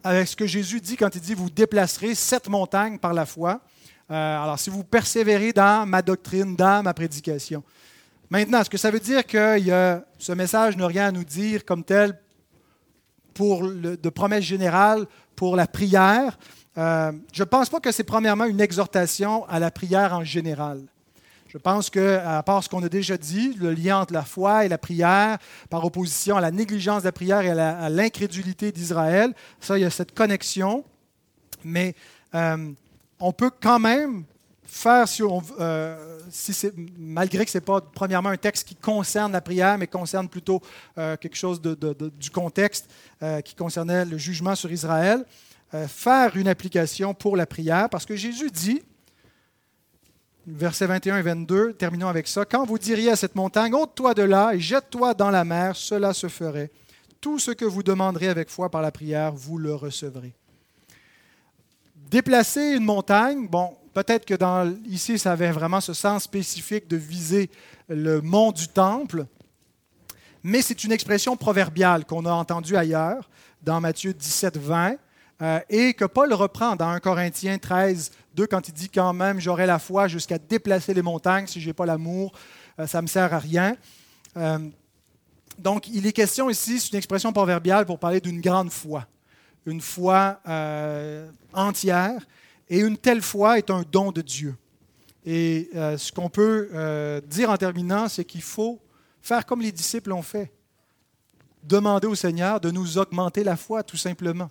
avec 0.03 0.27
ce 0.27 0.35
que 0.35 0.47
Jésus 0.47 0.79
dit 0.79 0.95
quand 0.95 1.13
il 1.15 1.21
dit, 1.21 1.33
vous 1.33 1.49
déplacerez 1.49 2.15
cette 2.15 2.47
montagne 2.47 2.99
par 2.99 3.13
la 3.13 3.25
foi. 3.25 3.59
Euh, 4.11 4.43
alors, 4.43 4.59
si 4.59 4.69
vous 4.69 4.83
persévérez 4.83 5.53
dans 5.53 5.87
ma 5.87 6.01
doctrine, 6.01 6.55
dans 6.55 6.83
ma 6.83 6.93
prédication. 6.93 7.63
Maintenant, 8.29 8.61
est-ce 8.61 8.69
que 8.69 8.77
ça 8.77 8.91
veut 8.91 8.99
dire 8.99 9.25
que 9.25 9.57
ce 10.19 10.31
message 10.33 10.77
n'a 10.77 10.85
rien 10.85 11.07
à 11.07 11.11
nous 11.11 11.23
dire 11.23 11.65
comme 11.65 11.83
tel 11.83 12.17
de 13.39 14.09
promesse 14.09 14.43
générale 14.43 15.05
pour 15.35 15.55
la 15.55 15.67
prière. 15.67 16.37
Euh, 16.77 17.11
je 17.33 17.43
ne 17.43 17.47
pense 17.47 17.69
pas 17.69 17.79
que 17.79 17.91
c'est 17.91 18.03
premièrement 18.03 18.45
une 18.45 18.61
exhortation 18.61 19.45
à 19.47 19.59
la 19.59 19.71
prière 19.71 20.13
en 20.13 20.23
général. 20.23 20.81
Je 21.47 21.57
pense 21.57 21.89
que, 21.89 22.19
à 22.23 22.43
part 22.43 22.63
ce 22.63 22.69
qu'on 22.69 22.83
a 22.83 22.89
déjà 22.89 23.17
dit, 23.17 23.55
le 23.59 23.73
lien 23.73 23.99
entre 23.99 24.13
la 24.13 24.21
foi 24.21 24.65
et 24.65 24.69
la 24.69 24.77
prière, 24.77 25.39
par 25.69 25.83
opposition 25.83 26.37
à 26.37 26.41
la 26.41 26.51
négligence 26.51 27.01
de 27.01 27.07
la 27.07 27.11
prière 27.11 27.41
et 27.41 27.49
à 27.49 27.89
l'incrédulité 27.89 28.71
d'Israël, 28.71 29.33
ça, 29.59 29.77
il 29.77 29.81
y 29.81 29.85
a 29.85 29.89
cette 29.89 30.13
connexion. 30.13 30.83
Mais 31.63 31.95
euh, 32.35 32.71
on 33.19 33.33
peut 33.33 33.51
quand 33.59 33.79
même 33.79 34.25
faire, 34.69 35.07
si 35.07 35.23
euh, 35.59 35.97
malgré 36.97 37.43
que 37.43 37.51
ce 37.51 37.57
n'est 37.57 37.63
pas 37.63 37.81
premièrement 37.81 38.29
un 38.29 38.37
texte 38.37 38.67
qui 38.67 38.75
concerne 38.75 39.31
la 39.31 39.41
prière, 39.41 39.77
mais 39.77 39.87
concerne 39.87 40.29
plutôt 40.29 40.61
euh, 40.97 41.17
quelque 41.17 41.35
chose 41.35 41.59
de, 41.61 41.75
du 42.17 42.29
contexte 42.29 42.89
euh, 43.23 43.41
qui 43.41 43.55
concernait 43.55 44.05
le 44.05 44.17
jugement 44.17 44.55
sur 44.55 44.71
Israël, 44.71 45.25
faire 45.87 46.35
une 46.35 46.47
application 46.47 47.13
pour 47.13 47.37
la 47.37 47.45
prière, 47.45 47.89
parce 47.89 48.03
que 48.03 48.15
Jésus 48.15 48.49
dit, 48.49 48.81
versets 50.47 50.87
21 50.87 51.17
et 51.17 51.21
22, 51.21 51.73
terminons 51.73 52.07
avec 52.07 52.27
ça, 52.27 52.43
quand 52.43 52.65
vous 52.65 52.79
diriez 52.79 53.11
à 53.11 53.15
cette 53.15 53.35
montagne, 53.35 53.75
ôte-toi 53.75 54.15
de 54.15 54.23
là 54.23 54.51
et 54.55 54.59
jette-toi 54.59 55.13
dans 55.13 55.29
la 55.29 55.45
mer, 55.45 55.75
cela 55.75 56.13
se 56.13 56.27
ferait. 56.27 56.71
Tout 57.21 57.37
ce 57.37 57.51
que 57.51 57.65
vous 57.65 57.83
demanderez 57.83 58.29
avec 58.29 58.49
foi 58.49 58.71
par 58.71 58.81
la 58.81 58.91
prière, 58.91 59.31
vous 59.31 59.59
le 59.59 59.75
recevrez. 59.75 60.33
Déplacer 61.95 62.73
une 62.73 62.85
montagne, 62.85 63.47
bon, 63.47 63.77
Peut-être 63.93 64.25
que 64.25 64.35
dans, 64.35 64.75
ici, 64.85 65.17
ça 65.17 65.31
avait 65.31 65.51
vraiment 65.51 65.81
ce 65.81 65.93
sens 65.93 66.23
spécifique 66.23 66.87
de 66.87 66.97
viser 66.97 67.49
le 67.87 68.21
mont 68.21 68.51
du 68.51 68.67
temple, 68.67 69.25
mais 70.43 70.61
c'est 70.61 70.83
une 70.83 70.91
expression 70.91 71.35
proverbiale 71.35 72.05
qu'on 72.05 72.25
a 72.25 72.31
entendue 72.31 72.77
ailleurs, 72.77 73.29
dans 73.61 73.81
Matthieu 73.81 74.13
17, 74.13 74.57
20, 74.57 74.95
euh, 75.41 75.59
et 75.69 75.93
que 75.93 76.05
Paul 76.05 76.33
reprend 76.33 76.75
dans 76.75 76.89
1 76.89 76.99
Corinthiens 76.99 77.57
13, 77.57 78.11
2, 78.35 78.47
quand 78.47 78.67
il 78.67 78.73
dit 78.73 78.89
quand 78.89 79.13
même 79.13 79.39
j'aurai 79.39 79.65
la 79.65 79.79
foi 79.79 80.07
jusqu'à 80.07 80.37
déplacer 80.37 80.93
les 80.93 81.01
montagnes, 81.01 81.47
si 81.47 81.59
je 81.59 81.67
n'ai 81.67 81.73
pas 81.73 81.85
l'amour, 81.85 82.33
euh, 82.79 82.87
ça 82.87 82.99
ne 82.99 83.03
me 83.03 83.07
sert 83.07 83.33
à 83.33 83.39
rien. 83.39 83.75
Euh, 84.37 84.59
donc, 85.57 85.87
il 85.87 86.05
est 86.05 86.13
question 86.13 86.49
ici, 86.49 86.79
c'est 86.79 86.91
une 86.91 86.97
expression 86.97 87.33
proverbiale 87.33 87.85
pour 87.85 87.99
parler 87.99 88.21
d'une 88.21 88.39
grande 88.39 88.71
foi, 88.71 89.05
une 89.65 89.81
foi 89.81 90.39
entière 91.53 92.21
et 92.69 92.79
une 92.79 92.97
telle 92.97 93.21
foi 93.21 93.57
est 93.57 93.69
un 93.69 93.83
don 93.89 94.11
de 94.11 94.21
Dieu. 94.21 94.55
Et 95.25 95.69
euh, 95.75 95.97
ce 95.97 96.11
qu'on 96.11 96.29
peut 96.29 96.69
euh, 96.73 97.21
dire 97.21 97.49
en 97.49 97.57
terminant, 97.57 98.07
c'est 98.07 98.25
qu'il 98.25 98.41
faut 98.41 98.79
faire 99.21 99.45
comme 99.45 99.61
les 99.61 99.71
disciples 99.71 100.11
ont 100.11 100.21
fait. 100.21 100.51
Demander 101.63 102.07
au 102.07 102.15
Seigneur 102.15 102.59
de 102.59 102.71
nous 102.71 102.97
augmenter 102.97 103.43
la 103.43 103.57
foi, 103.57 103.83
tout 103.83 103.97
simplement. 103.97 104.49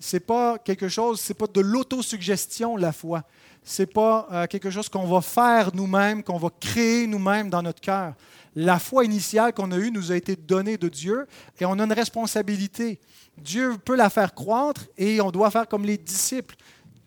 Ce 0.00 0.16
n'est 0.16 0.20
pas 0.20 0.58
quelque 0.58 0.88
chose, 0.88 1.20
c'est 1.20 1.34
pas 1.34 1.46
de 1.46 1.60
l'autosuggestion, 1.60 2.76
la 2.76 2.92
foi. 2.92 3.24
Ce 3.64 3.82
n'est 3.82 3.86
pas 3.86 4.28
euh, 4.32 4.46
quelque 4.46 4.70
chose 4.70 4.88
qu'on 4.88 5.06
va 5.06 5.20
faire 5.20 5.74
nous-mêmes, 5.74 6.22
qu'on 6.22 6.38
va 6.38 6.48
créer 6.60 7.06
nous-mêmes 7.06 7.50
dans 7.50 7.62
notre 7.62 7.80
cœur. 7.80 8.14
La 8.54 8.78
foi 8.78 9.04
initiale 9.04 9.52
qu'on 9.52 9.70
a 9.72 9.76
eue 9.76 9.90
nous 9.90 10.10
a 10.10 10.16
été 10.16 10.36
donnée 10.36 10.78
de 10.78 10.88
Dieu 10.88 11.26
et 11.60 11.66
on 11.66 11.78
a 11.78 11.84
une 11.84 11.92
responsabilité. 11.92 12.98
Dieu 13.36 13.76
peut 13.84 13.94
la 13.94 14.08
faire 14.08 14.34
croître 14.34 14.86
et 14.96 15.20
on 15.20 15.30
doit 15.30 15.50
faire 15.50 15.68
comme 15.68 15.84
les 15.84 15.98
disciples 15.98 16.56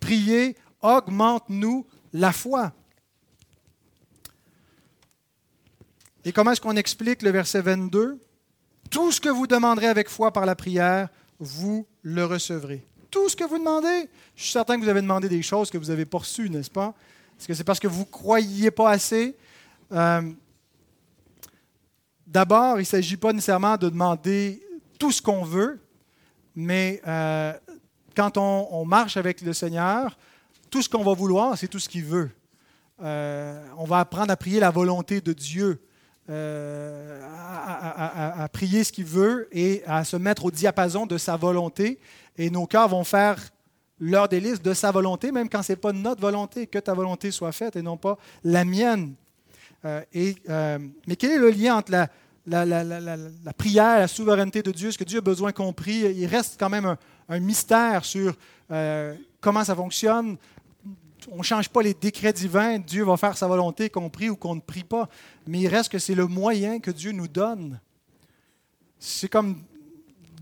prier, 0.01 0.57
augmente-nous 0.81 1.85
la 2.11 2.33
foi. 2.33 2.73
Et 6.25 6.33
comment 6.33 6.51
est-ce 6.51 6.61
qu'on 6.61 6.75
explique 6.75 7.21
le 7.21 7.31
verset 7.31 7.61
22 7.61 8.19
Tout 8.89 9.11
ce 9.11 9.21
que 9.21 9.29
vous 9.29 9.47
demanderez 9.47 9.87
avec 9.87 10.09
foi 10.09 10.31
par 10.31 10.45
la 10.45 10.55
prière, 10.55 11.07
vous 11.39 11.87
le 12.03 12.25
recevrez. 12.25 12.85
Tout 13.09 13.29
ce 13.29 13.35
que 13.35 13.43
vous 13.43 13.57
demandez. 13.57 14.09
Je 14.35 14.43
suis 14.43 14.51
certain 14.51 14.77
que 14.77 14.83
vous 14.83 14.89
avez 14.89 15.01
demandé 15.01 15.29
des 15.29 15.41
choses 15.41 15.69
que 15.69 15.77
vous 15.77 15.87
n'avez 15.87 16.05
pas 16.05 16.19
reçues, 16.19 16.49
n'est-ce 16.49 16.69
pas? 16.69 16.93
Est-ce 17.39 17.47
que 17.47 17.53
c'est 17.53 17.63
parce 17.63 17.79
que 17.79 17.87
vous 17.87 18.01
ne 18.01 18.11
croyiez 18.11 18.69
pas 18.69 18.91
assez? 18.91 19.35
Euh, 19.91 20.21
d'abord, 22.27 22.77
il 22.77 22.81
ne 22.81 22.85
s'agit 22.85 23.17
pas 23.17 23.33
nécessairement 23.33 23.77
de 23.77 23.89
demander 23.89 24.61
tout 24.99 25.11
ce 25.11 25.21
qu'on 25.21 25.43
veut, 25.43 25.81
mais 26.55 27.01
euh, 27.07 27.53
quand 28.15 28.37
on, 28.37 28.85
marche 28.85 29.17
avec 29.17 29.41
le 29.41 29.53
Seigneur, 29.53 30.17
tout 30.69 30.81
ce 30.81 30.89
qu'on 30.89 31.03
va 31.03 31.13
vouloir, 31.13 31.57
c'est 31.57 31.67
tout 31.67 31.79
ce 31.79 31.89
qu'il 31.89 32.05
veut. 32.05 32.29
Euh, 33.03 33.63
on 33.77 33.85
va 33.85 33.99
apprendre 33.99 34.31
à 34.31 34.37
prier 34.37 34.59
la 34.59 34.69
volonté 34.69 35.21
de 35.21 35.33
Dieu, 35.33 35.81
à, 36.29 38.47
prier 38.53 38.83
ce 38.83 38.91
qu'il 38.91 39.05
veut 39.05 39.49
et 39.51 39.83
à 39.85 40.03
se 40.03 40.15
mettre 40.15 40.45
au 40.45 40.51
diapason 40.51 41.05
de 41.05 41.17
sa 41.17 41.35
volonté. 41.35 41.99
Et 42.37 42.49
nos 42.49 42.67
cœurs 42.67 42.89
vont 42.89 43.03
faire 43.03 43.37
leur 44.01 44.27
délice 44.27 44.61
de 44.61 44.73
sa 44.73 44.91
volonté, 44.91 45.31
même 45.31 45.47
quand 45.47 45.61
ce 45.61 45.73
n'est 45.73 45.77
pas 45.77 45.93
notre 45.93 46.21
volonté, 46.21 46.67
que 46.67 46.79
ta 46.79 46.93
volonté 46.93 47.31
soit 47.31 47.51
faite 47.51 47.75
et 47.75 47.81
non 47.81 47.97
pas 47.97 48.17
la 48.43 48.65
mienne. 48.65 49.13
Euh, 49.85 50.01
et, 50.13 50.35
euh, 50.49 50.79
mais 51.07 51.15
quel 51.15 51.31
est 51.31 51.37
le 51.37 51.49
lien 51.49 51.77
entre 51.77 51.91
la, 51.91 52.09
la, 52.45 52.65
la, 52.65 53.53
prière, 53.53 53.99
la 53.99 54.07
souveraineté 54.07 54.63
de 54.63 54.71
Dieu, 54.71 54.91
ce 54.91 54.97
que 54.97 55.03
Dieu 55.03 55.19
a 55.19 55.21
besoin 55.21 55.51
compris? 55.51 55.99
Il 55.99 56.25
reste 56.25 56.57
quand 56.59 56.69
même 56.69 56.95
un, 57.29 57.39
mystère 57.39 58.03
sur 58.03 58.33
euh, 58.71 59.15
comment 59.39 59.63
ça 59.63 59.75
fonctionne. 59.75 60.37
On 61.31 61.37
ne 61.37 61.43
change 61.43 61.69
pas 61.69 61.83
les 61.83 61.93
décrets 61.93 62.33
divins. 62.33 62.79
Dieu 62.79 63.03
va 63.03 63.15
faire 63.15 63.37
sa 63.37 63.47
volonté, 63.47 63.89
qu'on 63.89 64.09
prie 64.09 64.29
ou 64.29 64.35
qu'on 64.35 64.55
ne 64.55 64.61
prie 64.61 64.83
pas. 64.83 65.07
Mais 65.45 65.59
il 65.59 65.67
reste 65.67 65.91
que 65.91 65.99
c'est 65.99 66.15
le 66.15 66.25
moyen 66.25 66.79
que 66.79 66.91
Dieu 66.91 67.11
nous 67.11 67.27
donne. 67.27 67.79
C'est 68.97 69.29
comme 69.29 69.61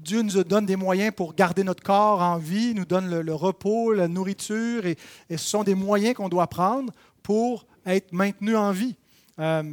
Dieu 0.01 0.21
nous 0.21 0.43
donne 0.43 0.65
des 0.65 0.77
moyens 0.77 1.13
pour 1.13 1.35
garder 1.35 1.63
notre 1.63 1.83
corps 1.83 2.21
en 2.21 2.37
vie, 2.37 2.73
nous 2.73 2.85
donne 2.85 3.19
le, 3.19 3.33
repos, 3.33 3.93
la 3.93 4.07
nourriture, 4.07 4.85
et, 4.85 4.97
ce 5.29 5.37
sont 5.37 5.63
des 5.63 5.75
moyens 5.75 6.15
qu'on 6.15 6.29
doit 6.29 6.47
prendre 6.47 6.93
pour 7.21 7.65
être 7.85 8.13
maintenu 8.13 8.55
en 8.55 8.71
vie. 8.71 8.95
Euh, 9.39 9.63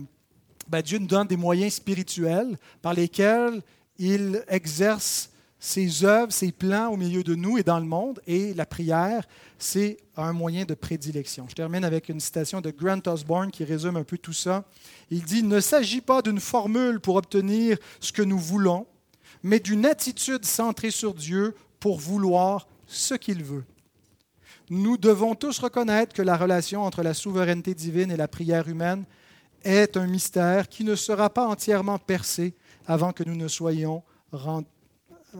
ben, 0.69 0.83
Dieu 0.83 0.99
nous 0.99 1.07
donne 1.07 1.27
des 1.27 1.37
moyens 1.37 1.75
spirituels 1.75 2.57
par 2.83 2.95
lesquels 2.95 3.63
il 3.99 4.45
exerce 4.49 5.31
ses 5.59 6.05
œuvres, 6.05 6.33
ses 6.33 6.53
plans 6.53 6.89
au 6.89 6.97
milieu 6.97 7.23
de 7.23 7.35
nous 7.35 7.59
et 7.59 7.63
dans 7.63 7.79
le 7.79 7.87
monde, 7.87 8.21
et 8.27 8.53
la 8.55 8.67
prière, 8.67 9.27
c'est 9.59 9.97
un 10.17 10.33
moyen 10.33 10.65
de 10.65 10.75
prédilection. 10.75 11.47
Je 11.49 11.55
termine 11.55 11.85
avec 11.85 12.09
une 12.09 12.21
citation 12.21 12.61
de 12.61 12.71
Grant 12.71 13.01
Osborne 13.07 13.51
qui 13.51 13.65
résume 13.65 13.97
un 13.97 14.05
peu 14.05 14.19
tout 14.19 14.33
ça. 14.33 14.65
Il 15.11 15.25
dit, 15.25 15.39
Il 15.39 15.49
ne 15.49 15.61
s'agit 15.61 16.03
pas 16.03 16.23
d'une 16.23 16.41
formule 16.41 17.01
pour 17.01 17.17
obtenir 17.17 17.79
ce 18.01 18.13
que 18.13 18.23
nous 18.23 18.39
voulons, 18.39 18.87
mais 19.43 19.59
d'une 19.59 19.87
attitude 19.87 20.45
centrée 20.45 20.91
sur 20.91 21.15
Dieu 21.15 21.55
pour 21.81 21.99
vouloir 21.99 22.69
ce 22.87 23.15
qu'il 23.15 23.43
veut. 23.43 23.65
Nous 24.69 24.97
devons 24.97 25.35
tous 25.35 25.59
reconnaître 25.59 26.13
que 26.13 26.23
la 26.23 26.37
relation 26.37 26.83
entre 26.83 27.03
la 27.03 27.15
souveraineté 27.15 27.75
divine 27.75 28.11
et 28.11 28.17
la 28.17 28.29
prière 28.29 28.69
humaine 28.69 29.05
est 29.65 29.97
un 29.97 30.07
mystère 30.07 30.69
qui 30.69 30.85
ne 30.85 30.95
sera 30.95 31.31
pas 31.31 31.47
entièrement 31.47 31.99
percé 31.99 32.55
avant 32.87 33.13
que 33.13 33.25
nous 33.25 33.37
ne 33.37 33.49
soyons 33.49 34.03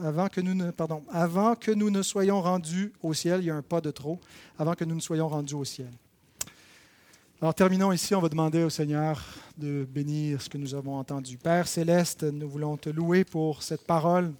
avant 0.03 0.27
que 0.29 0.41
nous 0.41 0.53
ne, 0.53 0.71
pardon, 0.71 1.03
avant 1.09 1.55
que 1.55 1.71
nous 1.71 1.89
ne 1.89 2.01
soyons 2.01 2.41
rendus 2.41 2.93
au 3.01 3.13
ciel, 3.13 3.41
il 3.41 3.47
y 3.47 3.49
a 3.49 3.55
un 3.55 3.61
pas 3.61 3.81
de 3.81 3.91
trop, 3.91 4.19
avant 4.57 4.73
que 4.73 4.85
nous 4.85 4.95
ne 4.95 5.01
soyons 5.01 5.27
rendus 5.27 5.55
au 5.55 5.63
ciel. 5.63 5.91
Alors 7.41 7.53
terminons 7.53 7.91
ici, 7.91 8.15
on 8.15 8.21
va 8.21 8.29
demander 8.29 8.63
au 8.63 8.69
Seigneur 8.69 9.23
de 9.57 9.87
bénir 9.89 10.41
ce 10.41 10.49
que 10.49 10.57
nous 10.57 10.73
avons 10.73 10.97
entendu. 10.97 11.37
Père 11.37 11.67
céleste, 11.67 12.23
nous 12.23 12.49
voulons 12.49 12.77
te 12.77 12.89
louer 12.89 13.23
pour 13.23 13.61
cette 13.63 13.85
parole. 13.85 14.33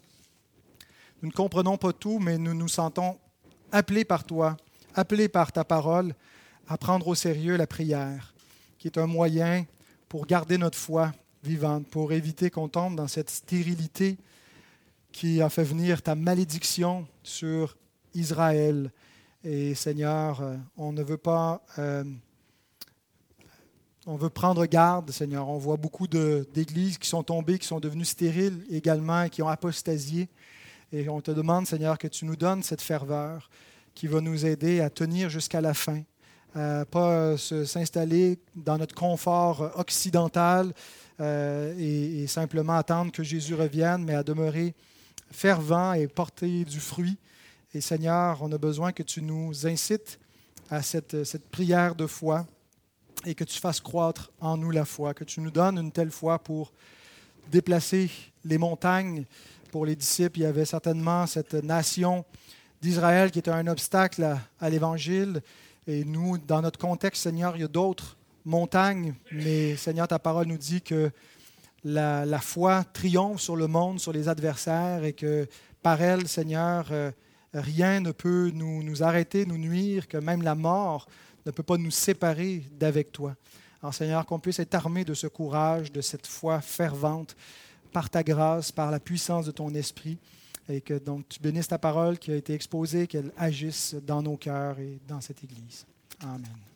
Nous 1.21 1.29
ne 1.29 1.33
comprenons 1.33 1.77
pas 1.77 1.93
tout, 1.93 2.19
mais 2.19 2.37
nous 2.37 2.53
nous 2.53 2.67
sentons 2.67 3.17
appelés 3.71 4.05
par 4.05 4.23
toi, 4.23 4.57
appelés 4.95 5.27
par 5.27 5.51
ta 5.51 5.63
parole 5.63 6.15
à 6.67 6.77
prendre 6.77 7.07
au 7.07 7.15
sérieux 7.15 7.55
la 7.55 7.67
prière, 7.67 8.33
qui 8.77 8.87
est 8.87 8.97
un 8.97 9.07
moyen 9.07 9.65
pour 10.09 10.25
garder 10.25 10.57
notre 10.57 10.77
foi 10.77 11.11
vivante, 11.43 11.87
pour 11.87 12.11
éviter 12.13 12.49
qu'on 12.49 12.69
tombe 12.69 12.95
dans 12.95 13.07
cette 13.07 13.29
stérilité 13.29 14.17
qui 15.11 15.41
a 15.41 15.49
fait 15.49 15.63
venir 15.63 16.01
ta 16.01 16.15
malédiction 16.15 17.07
sur 17.23 17.77
Israël. 18.13 18.91
Et 19.43 19.75
Seigneur, 19.75 20.41
euh, 20.41 20.55
on 20.77 20.91
ne 20.91 21.03
veut 21.03 21.17
pas... 21.17 21.63
Euh, 21.79 22.03
on 24.09 24.15
veut 24.15 24.29
prendre 24.29 24.65
garde, 24.65 25.11
Seigneur. 25.11 25.49
On 25.49 25.57
voit 25.57 25.75
beaucoup 25.75 26.07
d'églises 26.07 26.97
qui 26.97 27.09
sont 27.09 27.23
tombées, 27.23 27.59
qui 27.59 27.67
sont 27.67 27.81
devenues 27.81 28.05
stériles 28.05 28.65
également, 28.69 29.27
qui 29.27 29.41
ont 29.41 29.49
apostasié. 29.49 30.29
Et 30.93 31.09
on 31.09 31.19
te 31.19 31.31
demande, 31.31 31.67
Seigneur, 31.67 31.97
que 31.97 32.07
tu 32.07 32.23
nous 32.23 32.37
donnes 32.37 32.63
cette 32.63 32.81
ferveur 32.81 33.49
qui 33.93 34.07
va 34.07 34.21
nous 34.21 34.45
aider 34.45 34.79
à 34.79 34.89
tenir 34.89 35.29
jusqu'à 35.29 35.59
la 35.59 35.73
fin, 35.73 36.03
à 36.57 36.85
pas 36.85 37.37
s'installer 37.37 38.39
dans 38.55 38.77
notre 38.77 38.95
confort 38.95 39.71
occidental 39.75 40.73
euh, 41.19 41.73
et, 41.77 42.23
et, 42.23 42.27
simplement 42.27 42.73
attendre 42.73 43.11
que 43.11 43.23
Jésus 43.23 43.55
revienne, 43.55 44.03
mais 44.03 44.15
à 44.15 44.23
demeurer 44.23 44.75
fervent 45.31 45.93
et 45.93 46.07
porter 46.07 46.63
du 46.65 46.79
fruit. 46.79 47.17
Et 47.73 47.81
Seigneur, 47.81 48.39
on 48.41 48.51
a 48.51 48.57
besoin 48.57 48.91
que 48.91 49.03
tu 49.03 49.21
nous 49.21 49.67
incites 49.67 50.19
à 50.69 50.81
cette, 50.81 51.23
cette 51.23 51.49
prière 51.49 51.95
de 51.95 52.07
foi 52.07 52.45
et 53.25 53.35
que 53.35 53.43
tu 53.43 53.59
fasses 53.59 53.79
croître 53.79 54.31
en 54.39 54.57
nous 54.57 54.71
la 54.71 54.85
foi, 54.85 55.13
que 55.13 55.23
tu 55.23 55.41
nous 55.41 55.51
donnes 55.51 55.77
une 55.77 55.91
telle 55.91 56.11
foi 56.11 56.39
pour 56.39 56.71
déplacer 57.51 58.09
les 58.45 58.57
montagnes. 58.57 59.25
Pour 59.71 59.85
les 59.85 59.95
disciples, 59.95 60.39
il 60.39 60.43
y 60.43 60.45
avait 60.45 60.65
certainement 60.65 61.27
cette 61.27 61.53
nation 61.53 62.25
d'Israël 62.81 63.31
qui 63.31 63.39
était 63.39 63.51
un 63.51 63.67
obstacle 63.67 64.37
à, 64.59 64.69
l'Évangile. 64.69 65.41
Et 65.87 66.03
nous, 66.03 66.37
dans 66.37 66.61
notre 66.61 66.77
contexte, 66.77 67.23
Seigneur, 67.23 67.55
il 67.55 67.61
y 67.61 67.63
a 67.63 67.69
d'autres 67.69 68.17
montagnes, 68.43 69.15
mais 69.31 69.77
Seigneur, 69.77 70.05
ta 70.09 70.19
parole 70.19 70.47
nous 70.47 70.57
dit 70.57 70.81
que 70.81 71.11
la, 71.85 72.39
foi 72.39 72.83
triomphe 72.83 73.39
sur 73.39 73.55
le 73.55 73.67
monde, 73.67 73.97
sur 73.97 74.11
les 74.11 74.27
adversaires, 74.27 75.05
et 75.05 75.13
que 75.13 75.47
par 75.81 76.01
elle, 76.01 76.27
Seigneur, 76.27 76.87
euh, 76.91 77.11
rien 77.53 78.01
ne 78.01 78.11
peut 78.11 78.51
nous, 78.53 78.83
nous 78.83 79.01
arrêter, 79.01 79.45
nous 79.45 79.57
nuire, 79.57 80.09
que 80.09 80.17
même 80.17 80.41
la 80.41 80.55
mort 80.55 81.07
ne 81.45 81.51
peut 81.51 81.63
pas 81.63 81.77
nous 81.77 81.91
séparer 81.91 82.63
d'avec 82.73 83.13
toi. 83.13 83.37
Alors 83.81 83.93
Seigneur, 83.93 84.25
qu'on 84.25 84.39
puisse 84.39 84.59
être 84.59 84.75
armé 84.75 85.05
de 85.05 85.13
ce 85.13 85.27
courage, 85.27 85.93
de 85.93 86.01
cette 86.01 86.27
foi 86.27 86.59
fervente, 86.59 87.37
par 87.93 88.09
ta 88.09 88.23
grâce, 88.23 88.73
par 88.73 88.91
la 88.91 88.99
puissance 88.99 89.45
de 89.45 89.51
ton 89.51 89.73
esprit, 89.73 90.17
et 90.69 90.81
que 90.81 90.95
donc 90.95 91.27
tu 91.29 91.39
bénisses 91.39 91.67
ta 91.67 91.77
parole 91.77 92.17
qui 92.17 92.31
a 92.31 92.35
été 92.35 92.53
exposée, 92.53 93.07
qu'elle 93.07 93.31
agisse 93.37 93.95
dans 94.05 94.21
nos 94.21 94.37
cœurs 94.37 94.79
et 94.79 94.99
dans 95.07 95.21
cette 95.21 95.43
Église. 95.43 95.85
Amen. 96.21 96.66